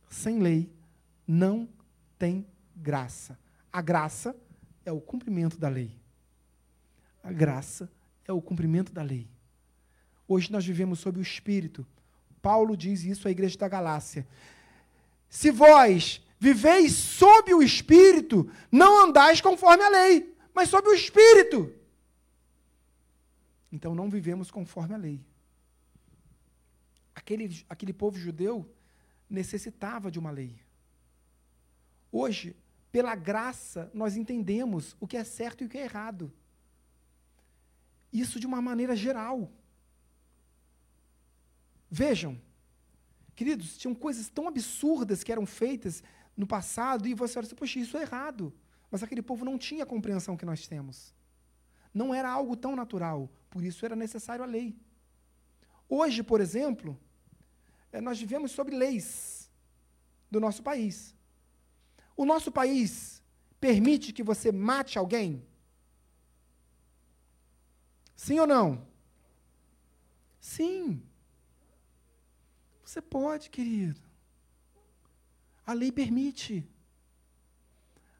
[0.07, 0.71] Sem lei
[1.27, 1.67] não
[2.19, 2.45] tem
[2.75, 3.37] graça.
[3.73, 4.35] A graça
[4.85, 5.91] é o cumprimento da lei.
[7.23, 7.91] A graça
[8.25, 9.27] é o cumprimento da lei.
[10.27, 11.85] Hoje nós vivemos sob o Espírito.
[12.41, 14.27] Paulo diz isso à igreja da Galácia.
[15.27, 21.71] Se vós viveis sob o Espírito, não andais conforme a lei, mas sob o Espírito.
[23.71, 25.23] Então não vivemos conforme a lei.
[27.13, 28.67] Aquele, aquele povo judeu
[29.29, 30.59] necessitava de uma lei.
[32.11, 32.55] Hoje,
[32.91, 36.33] pela graça, nós entendemos o que é certo e o que é errado.
[38.11, 39.51] Isso de uma maneira geral.
[41.87, 42.41] Vejam,
[43.35, 46.01] queridos, tinham coisas tão absurdas que eram feitas
[46.35, 48.51] no passado e você olha assim, poxa, isso é errado.
[48.89, 51.13] Mas aquele povo não tinha a compreensão que nós temos.
[51.93, 54.77] Não era algo tão natural, por isso era necessário a lei.
[55.89, 56.99] Hoje, por exemplo,
[57.91, 59.49] eh, nós vivemos sobre leis
[60.29, 61.15] do nosso país.
[62.15, 63.23] O nosso país
[63.59, 65.45] permite que você mate alguém?
[68.15, 68.87] Sim ou não?
[70.39, 71.03] Sim.
[72.83, 74.01] Você pode, querido.
[75.65, 76.67] A lei permite.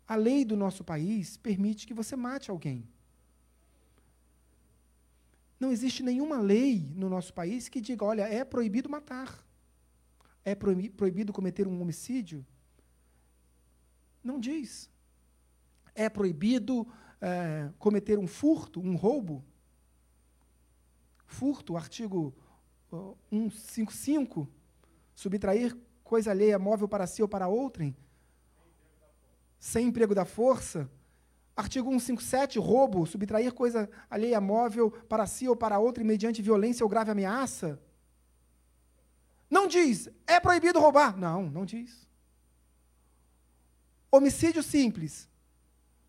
[0.08, 2.88] A lei do nosso país permite que você mate alguém.
[5.60, 9.44] Não existe nenhuma lei no nosso país que diga, olha, é proibido matar.
[10.46, 12.46] É proibido cometer um homicídio?
[14.24, 14.90] Não diz.
[15.94, 16.88] É proibido
[17.20, 19.44] é, cometer um furto, um roubo?
[21.26, 22.34] Furto, artigo
[23.30, 24.48] 155,
[25.14, 27.96] subtrair coisa alheia móvel para si ou para outrem,
[29.60, 30.90] sem emprego da força.
[31.56, 36.90] Artigo 157, roubo, subtrair coisa alheia móvel para si ou para outrem mediante violência ou
[36.90, 37.82] grave ameaça.
[39.50, 41.18] Não diz, é proibido roubar?
[41.18, 42.08] Não, não diz.
[44.12, 45.30] Homicídio simples.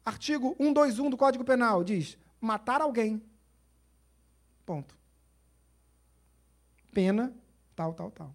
[0.05, 3.23] Artigo 121 do Código Penal diz: matar alguém.
[4.67, 4.97] Ponto.
[6.93, 7.33] Pena,
[7.75, 8.35] tal, tal, tal.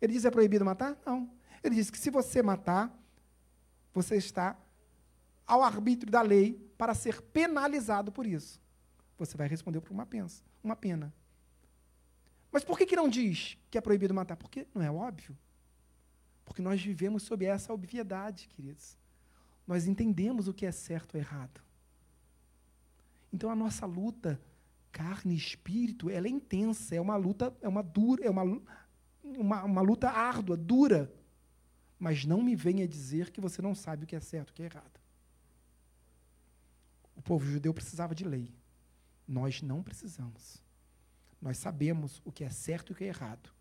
[0.00, 0.96] Ele diz é proibido matar?
[1.06, 1.30] Não.
[1.62, 2.92] Ele diz que se você matar,
[3.92, 4.56] você está
[5.46, 8.60] ao arbítrio da lei para ser penalizado por isso.
[9.18, 11.12] Você vai responder por uma, pensa, uma pena.
[12.50, 14.36] Mas por que, que não diz que é proibido matar?
[14.36, 15.36] Porque não é óbvio.
[16.44, 18.98] Porque nós vivemos sob essa obviedade, queridos.
[19.66, 21.62] Nós entendemos o que é certo ou errado.
[23.32, 24.40] Então a nossa luta,
[24.90, 28.42] carne e espírito, ela é intensa, é uma luta, é uma dura, é uma,
[29.22, 31.10] uma, uma luta árdua, dura.
[32.02, 34.54] Mas não me venha dizer que você não sabe o que é certo e o
[34.54, 35.00] que é errado.
[37.14, 38.52] O povo judeu precisava de lei.
[39.24, 40.60] Nós não precisamos.
[41.40, 43.54] Nós sabemos o que é certo e o que é errado.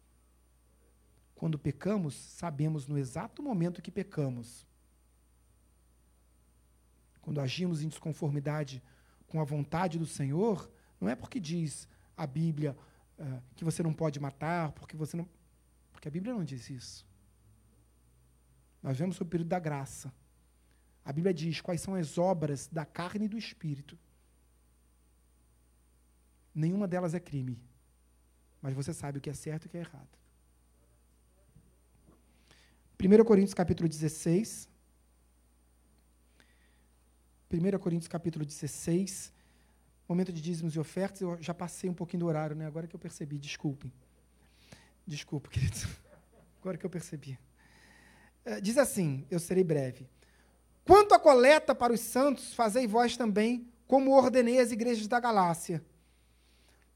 [1.35, 4.65] Quando pecamos, sabemos no exato momento que pecamos.
[7.21, 8.81] Quando agimos em desconformidade
[9.27, 10.67] com a vontade do Senhor,
[10.99, 11.87] não é porque diz
[12.17, 12.75] a Bíblia
[13.19, 15.29] uh, que você não pode matar, porque você não.
[15.91, 17.10] Porque a Bíblia não diz isso.
[18.81, 20.13] Nós vemos o período da graça.
[21.03, 23.97] A Bíblia diz quais são as obras da carne e do espírito.
[26.53, 27.59] Nenhuma delas é crime.
[28.61, 30.09] Mas você sabe o que é certo e o que é errado.
[32.99, 34.69] 1 Coríntios capítulo 16.
[37.49, 39.33] 1 Coríntios capítulo 16.
[40.07, 41.21] Momento de dízimos e ofertas.
[41.21, 42.67] Eu já passei um pouquinho do horário, né?
[42.67, 43.91] Agora que eu percebi, desculpem.
[45.07, 45.87] Desculpa, queridos.
[46.59, 47.39] Agora que eu percebi.
[48.43, 50.07] É, diz assim: Eu serei breve.
[50.85, 55.83] Quanto à coleta para os santos, fazei vós também, como ordenei às igrejas da Galácia.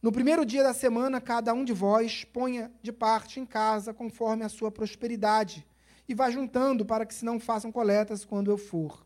[0.01, 4.43] No primeiro dia da semana, cada um de vós ponha de parte em casa, conforme
[4.43, 5.65] a sua prosperidade
[6.07, 9.05] e vá juntando para que se não façam coletas quando eu for.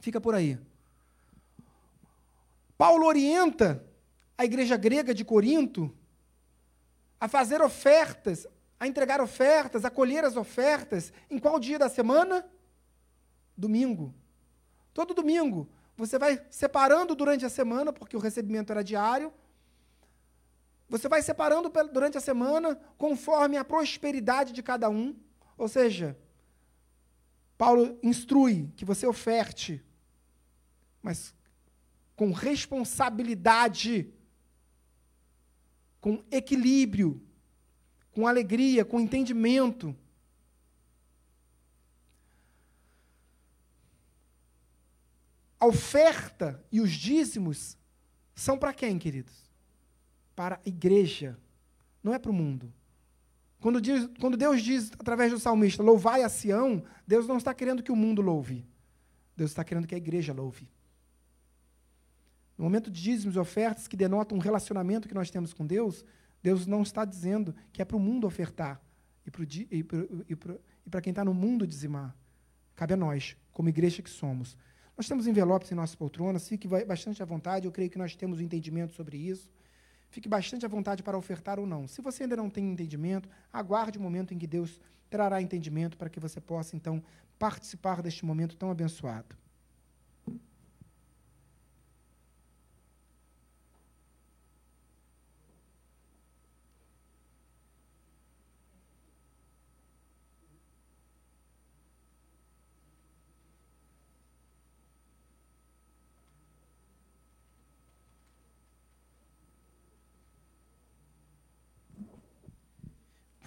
[0.00, 0.58] Fica por aí.
[2.76, 3.84] Paulo orienta
[4.36, 5.94] a igreja grega de Corinto
[7.20, 8.46] a fazer ofertas,
[8.82, 11.12] a entregar ofertas, a colher as ofertas.
[11.30, 12.44] Em qual dia da semana?
[13.56, 14.12] Domingo.
[14.92, 15.70] Todo domingo.
[15.96, 19.32] Você vai separando durante a semana, porque o recebimento era diário.
[20.88, 25.14] Você vai separando durante a semana, conforme a prosperidade de cada um.
[25.56, 26.18] Ou seja,
[27.56, 29.80] Paulo instrui que você oferte,
[31.00, 31.32] mas
[32.16, 34.12] com responsabilidade,
[36.00, 37.24] com equilíbrio,
[38.12, 39.96] com alegria, com entendimento.
[45.58, 47.76] A oferta e os dízimos
[48.34, 49.50] são para quem, queridos?
[50.34, 51.38] Para a igreja,
[52.02, 52.72] não é para o mundo.
[53.60, 53.80] Quando,
[54.18, 57.96] quando Deus diz, através do salmista, louvai a Sião, Deus não está querendo que o
[57.96, 58.66] mundo louve.
[59.36, 60.68] Deus está querendo que a igreja louve.
[62.58, 66.04] No momento de dízimos e ofertas que denotam um relacionamento que nós temos com Deus,
[66.42, 68.80] Deus não está dizendo que é para o mundo ofertar
[69.24, 69.30] e
[70.90, 72.16] para quem está no mundo dizimar.
[72.74, 74.56] Cabe a nós, como igreja que somos.
[74.96, 78.38] Nós temos envelopes em nossas poltronas, fique bastante à vontade, eu creio que nós temos
[78.38, 79.50] um entendimento sobre isso.
[80.10, 81.88] Fique bastante à vontade para ofertar ou não.
[81.88, 84.78] Se você ainda não tem entendimento, aguarde o momento em que Deus
[85.08, 87.02] trará entendimento para que você possa, então,
[87.38, 89.36] participar deste momento tão abençoado.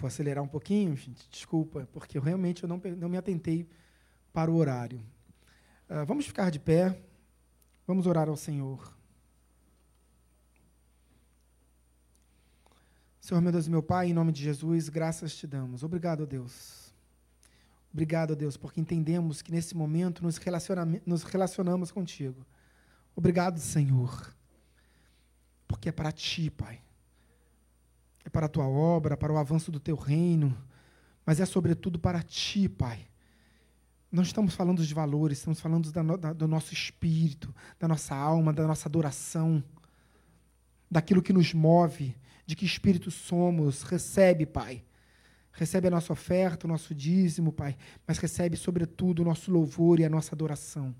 [0.06, 3.68] Vou acelerar um pouquinho, gente, desculpa, porque eu realmente eu não, não me atentei
[4.32, 5.00] para o horário.
[5.90, 6.96] Uh, vamos ficar de pé,
[7.84, 8.96] vamos orar ao Senhor.
[13.20, 15.82] Senhor, meu Deus e meu Pai, em nome de Jesus, graças te damos.
[15.82, 16.94] Obrigado, Deus.
[17.92, 20.38] Obrigado, Deus, porque entendemos que nesse momento nos,
[21.04, 22.46] nos relacionamos contigo.
[23.16, 24.32] Obrigado, Senhor,
[25.66, 26.85] porque é para ti, Pai
[28.26, 30.56] é para a tua obra, para o avanço do teu reino,
[31.24, 33.06] mas é sobretudo para ti, Pai.
[34.10, 38.52] Não estamos falando de valores, estamos falando da, da, do nosso espírito, da nossa alma,
[38.52, 39.62] da nossa adoração,
[40.90, 43.82] daquilo que nos move, de que espírito somos.
[43.82, 44.84] Recebe, Pai.
[45.52, 47.76] Recebe a nossa oferta, o nosso dízimo, Pai,
[48.06, 50.92] mas recebe, sobretudo, o nosso louvor e a nossa adoração.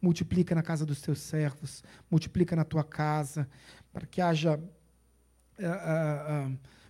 [0.00, 3.46] Multiplica na casa dos teus servos, multiplica na tua casa,
[3.92, 4.58] para que haja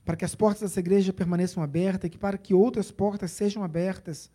[0.05, 3.63] para que as portas dessa igreja permaneçam abertas e que para que outras portas sejam
[3.63, 4.31] abertas.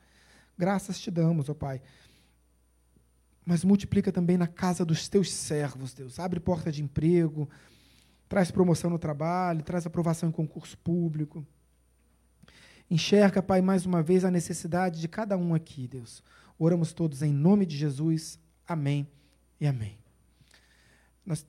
[0.57, 1.81] Graças te damos, ó Pai.
[3.45, 6.19] Mas multiplica também na casa dos teus servos, Deus.
[6.19, 7.49] Abre porta de emprego,
[8.27, 11.45] traz promoção no trabalho, traz aprovação em concurso público.
[12.91, 16.23] Enxerga, Pai, mais uma vez a necessidade de cada um aqui, Deus.
[16.57, 18.39] Oramos todos em nome de Jesus.
[18.67, 19.07] Amém
[19.59, 19.97] e amém.
[21.25, 21.45] Nós,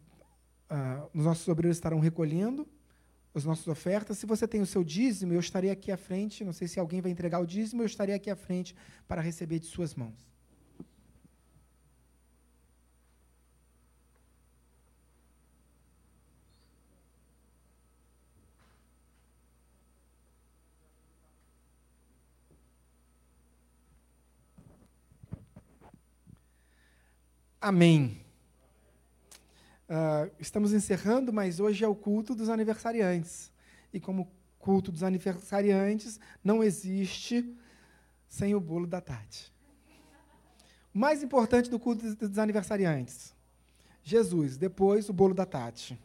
[0.70, 2.66] ah, os nossos obreiros estarão recolhendo
[3.34, 4.18] as nossas ofertas.
[4.18, 6.44] Se você tem o seu dízimo, eu estarei aqui à frente.
[6.44, 8.74] Não sei se alguém vai entregar o dízimo, eu estarei aqui à frente
[9.06, 10.30] para receber de suas mãos.
[27.60, 28.19] Amém.
[29.90, 33.50] Uh, estamos encerrando, mas hoje é o culto dos aniversariantes.
[33.92, 37.52] E como culto dos aniversariantes, não existe
[38.28, 39.52] sem o bolo da tarde.
[40.94, 43.34] O mais importante do culto dos aniversariantes:
[44.00, 45.98] Jesus, depois o bolo da Tati.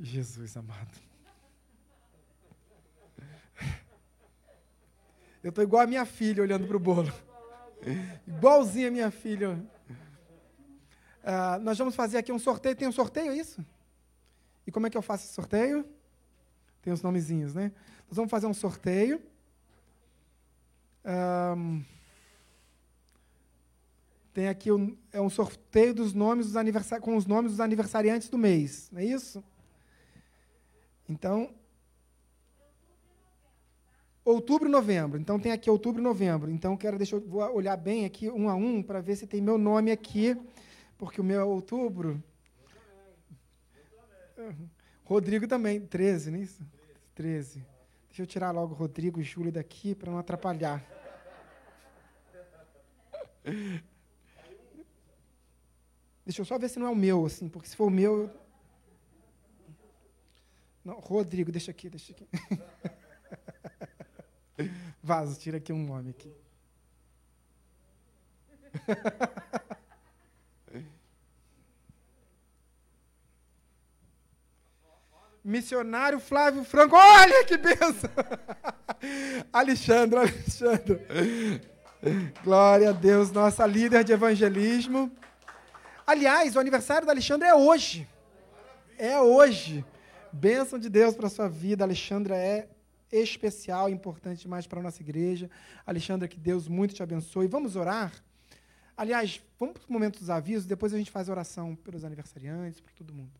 [0.00, 0.98] Jesus amado.
[5.40, 7.12] Eu estou igual a minha filha olhando para o bolo.
[8.26, 9.62] Igualzinha minha filha.
[11.22, 12.76] Uh, nós vamos fazer aqui um sorteio.
[12.76, 13.64] Tem um sorteio, é isso?
[14.66, 15.86] E como é que eu faço esse sorteio?
[16.82, 17.72] Tem os nomezinhos, né?
[18.08, 19.20] Nós vamos fazer um sorteio.
[21.04, 21.82] Um,
[24.32, 28.38] tem aqui um, é um sorteio dos nomes dos com os nomes dos aniversariantes do
[28.38, 29.44] mês, não é isso?
[31.08, 31.54] Então,
[34.24, 35.20] Outubro e novembro.
[35.20, 36.50] Então tem aqui outubro e novembro.
[36.50, 39.58] Então quero deixar vou olhar bem aqui um a um para ver se tem meu
[39.58, 40.34] nome aqui,
[40.96, 42.22] porque o meu é outubro.
[45.04, 46.64] Rodrigo também, 13, não é isso?
[47.14, 47.64] 13.
[48.08, 50.82] Deixa eu tirar logo Rodrigo e Júlio daqui para não atrapalhar.
[56.24, 58.22] Deixa eu só ver se não é o meu, assim, porque se for o meu.
[58.22, 58.30] Eu...
[60.82, 62.26] Não, Rodrigo, deixa aqui, deixa aqui.
[65.04, 66.32] Vaso, tira aqui um nome aqui.
[75.44, 76.96] Missionário Flávio Franco.
[76.96, 78.08] Olha que benção!
[79.52, 81.00] Alexandre, Alexandre.
[82.42, 85.12] Glória a Deus, nossa líder de evangelismo.
[86.06, 88.08] Aliás, o aniversário do Alexandre é hoje.
[88.96, 89.84] É hoje.
[90.32, 91.84] Bênção de Deus para sua vida.
[91.84, 92.70] Alexandra é
[93.20, 95.50] especial, importante demais para a nossa igreja.
[95.86, 97.46] Alexandra, que Deus muito te abençoe.
[97.46, 98.12] Vamos orar?
[98.96, 102.92] Aliás, vamos para o momento dos avisos, depois a gente faz oração pelos aniversariantes, por
[102.92, 103.32] todo mundo.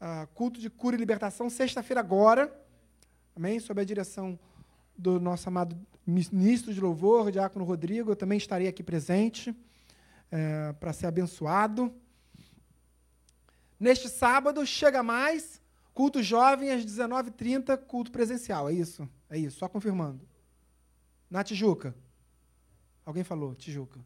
[0.00, 2.52] Uh, culto de cura e libertação, sexta-feira agora,
[3.36, 3.60] amém?
[3.60, 4.38] Sob a direção
[4.96, 9.54] do nosso amado ministro de louvor, Diácono Rodrigo, eu também estarei aqui presente
[10.30, 11.92] é, para ser abençoado.
[13.78, 15.59] Neste sábado, chega mais,
[16.00, 18.70] Culto jovem às 19h30, culto presencial.
[18.70, 19.06] É isso?
[19.28, 20.26] É isso, só confirmando.
[21.28, 21.94] Na Tijuca.
[23.04, 24.00] Alguém falou, Tijuca.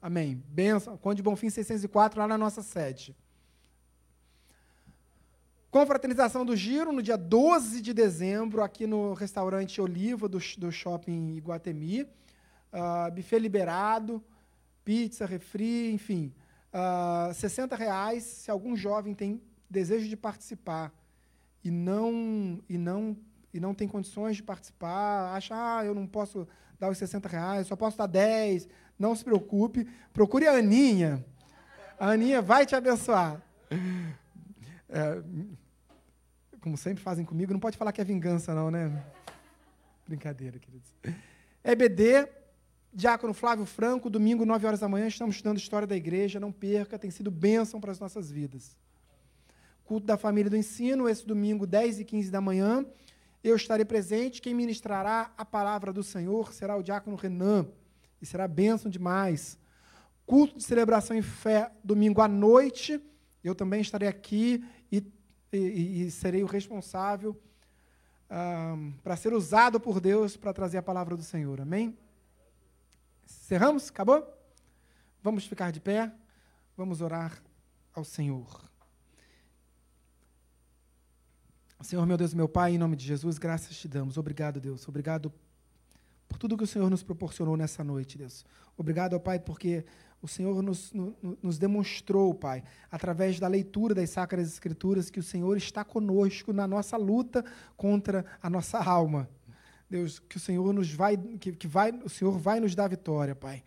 [0.00, 0.42] Amém.
[0.48, 0.96] Benção.
[0.96, 3.14] Conde Bonfim 604, lá na nossa sede.
[5.70, 11.36] Confraternização do Giro, no dia 12 de dezembro, aqui no restaurante Oliva do, do shopping
[11.36, 12.04] Iguatemi.
[12.72, 14.24] Uh, buffet liberado,
[14.82, 16.32] pizza, refri, enfim.
[16.72, 18.22] Uh, 60 reais.
[18.22, 20.92] Se algum jovem tem desejo de participar
[21.62, 23.16] e não e não
[23.52, 26.46] e não tem condições de participar, acha, ah, eu não posso
[26.78, 28.68] dar os 60 reais, só posso dar 10,
[28.98, 31.24] não se preocupe, procure a Aninha.
[31.98, 33.40] A Aninha vai te abençoar.
[34.88, 35.22] É,
[36.60, 39.04] como sempre fazem comigo, não pode falar que é vingança, não, né?
[40.06, 40.94] Brincadeira, queridos.
[41.64, 42.28] EBD,
[42.92, 46.98] Diácono Flávio Franco, domingo, 9 horas da manhã, estamos estudando História da Igreja, não perca,
[46.98, 48.76] tem sido bênção para as nossas vidas
[49.86, 52.84] culto da família do ensino, esse domingo, 10 e 15 da manhã.
[53.42, 54.42] Eu estarei presente.
[54.42, 57.68] Quem ministrará a palavra do Senhor será o diácono Renan.
[58.20, 59.58] E será bênção demais.
[60.26, 63.00] Culto de celebração em fé, domingo à noite.
[63.44, 65.04] Eu também estarei aqui e,
[65.52, 67.40] e, e serei o responsável
[69.04, 71.60] para ser usado por Deus para trazer a palavra do Senhor.
[71.60, 71.96] Amém?
[73.24, 73.88] Cerramos?
[73.88, 74.26] Acabou?
[75.22, 76.12] Vamos ficar de pé.
[76.76, 77.40] Vamos orar
[77.94, 78.75] ao Senhor.
[81.84, 84.16] Senhor, meu Deus, meu Pai, em nome de Jesus, graças te damos.
[84.16, 84.88] Obrigado, Deus.
[84.88, 85.32] Obrigado
[86.26, 88.44] por tudo que o Senhor nos proporcionou nessa noite, Deus.
[88.76, 89.84] Obrigado, ó Pai, porque
[90.20, 95.22] o Senhor nos, no, nos demonstrou, Pai, através da leitura das Sacras Escrituras, que o
[95.22, 97.44] Senhor está conosco na nossa luta
[97.76, 99.28] contra a nossa alma.
[99.88, 103.34] Deus, que o Senhor nos vai, que, que vai, o Senhor vai nos dar vitória,
[103.34, 103.62] Pai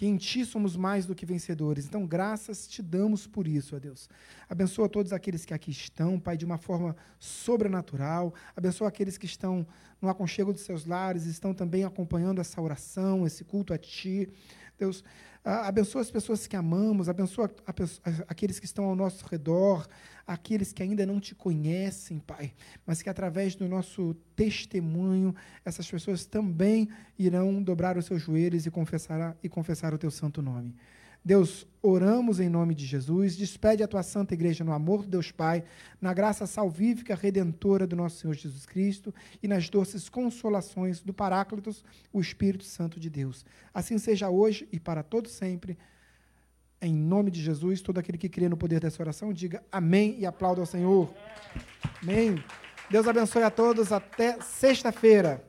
[0.00, 1.84] que em Ti somos mais do que vencedores.
[1.84, 4.08] Então, graças te damos por isso, ó Deus.
[4.48, 8.32] Abençoa todos aqueles que aqui estão, Pai, de uma forma sobrenatural.
[8.56, 9.66] Abençoa aqueles que estão
[10.00, 14.26] no aconchego dos seus lares, estão também acompanhando essa oração, esse culto a Ti.
[14.80, 15.04] Deus,
[15.44, 17.50] abençoa as pessoas que amamos, abençoa
[18.26, 19.86] aqueles que estão ao nosso redor,
[20.26, 22.54] aqueles que ainda não te conhecem, Pai,
[22.86, 25.34] mas que através do nosso testemunho,
[25.64, 26.88] essas pessoas também
[27.18, 30.74] irão dobrar os seus joelhos e confessar, e confessar o teu santo nome.
[31.24, 33.36] Deus, oramos em nome de Jesus.
[33.36, 35.62] Despede a tua santa igreja no amor do Deus Pai,
[36.00, 41.84] na graça salvífica redentora do nosso Senhor Jesus Cristo e nas doces consolações do Paráclitos,
[42.12, 43.44] o Espírito Santo de Deus.
[43.72, 45.76] Assim seja hoje e para todo sempre.
[46.82, 50.24] Em nome de Jesus, todo aquele que crê no poder dessa oração, diga amém e
[50.24, 51.12] aplauda ao Senhor.
[52.02, 52.42] Amém.
[52.90, 53.92] Deus abençoe a todos.
[53.92, 55.44] Até sexta-feira.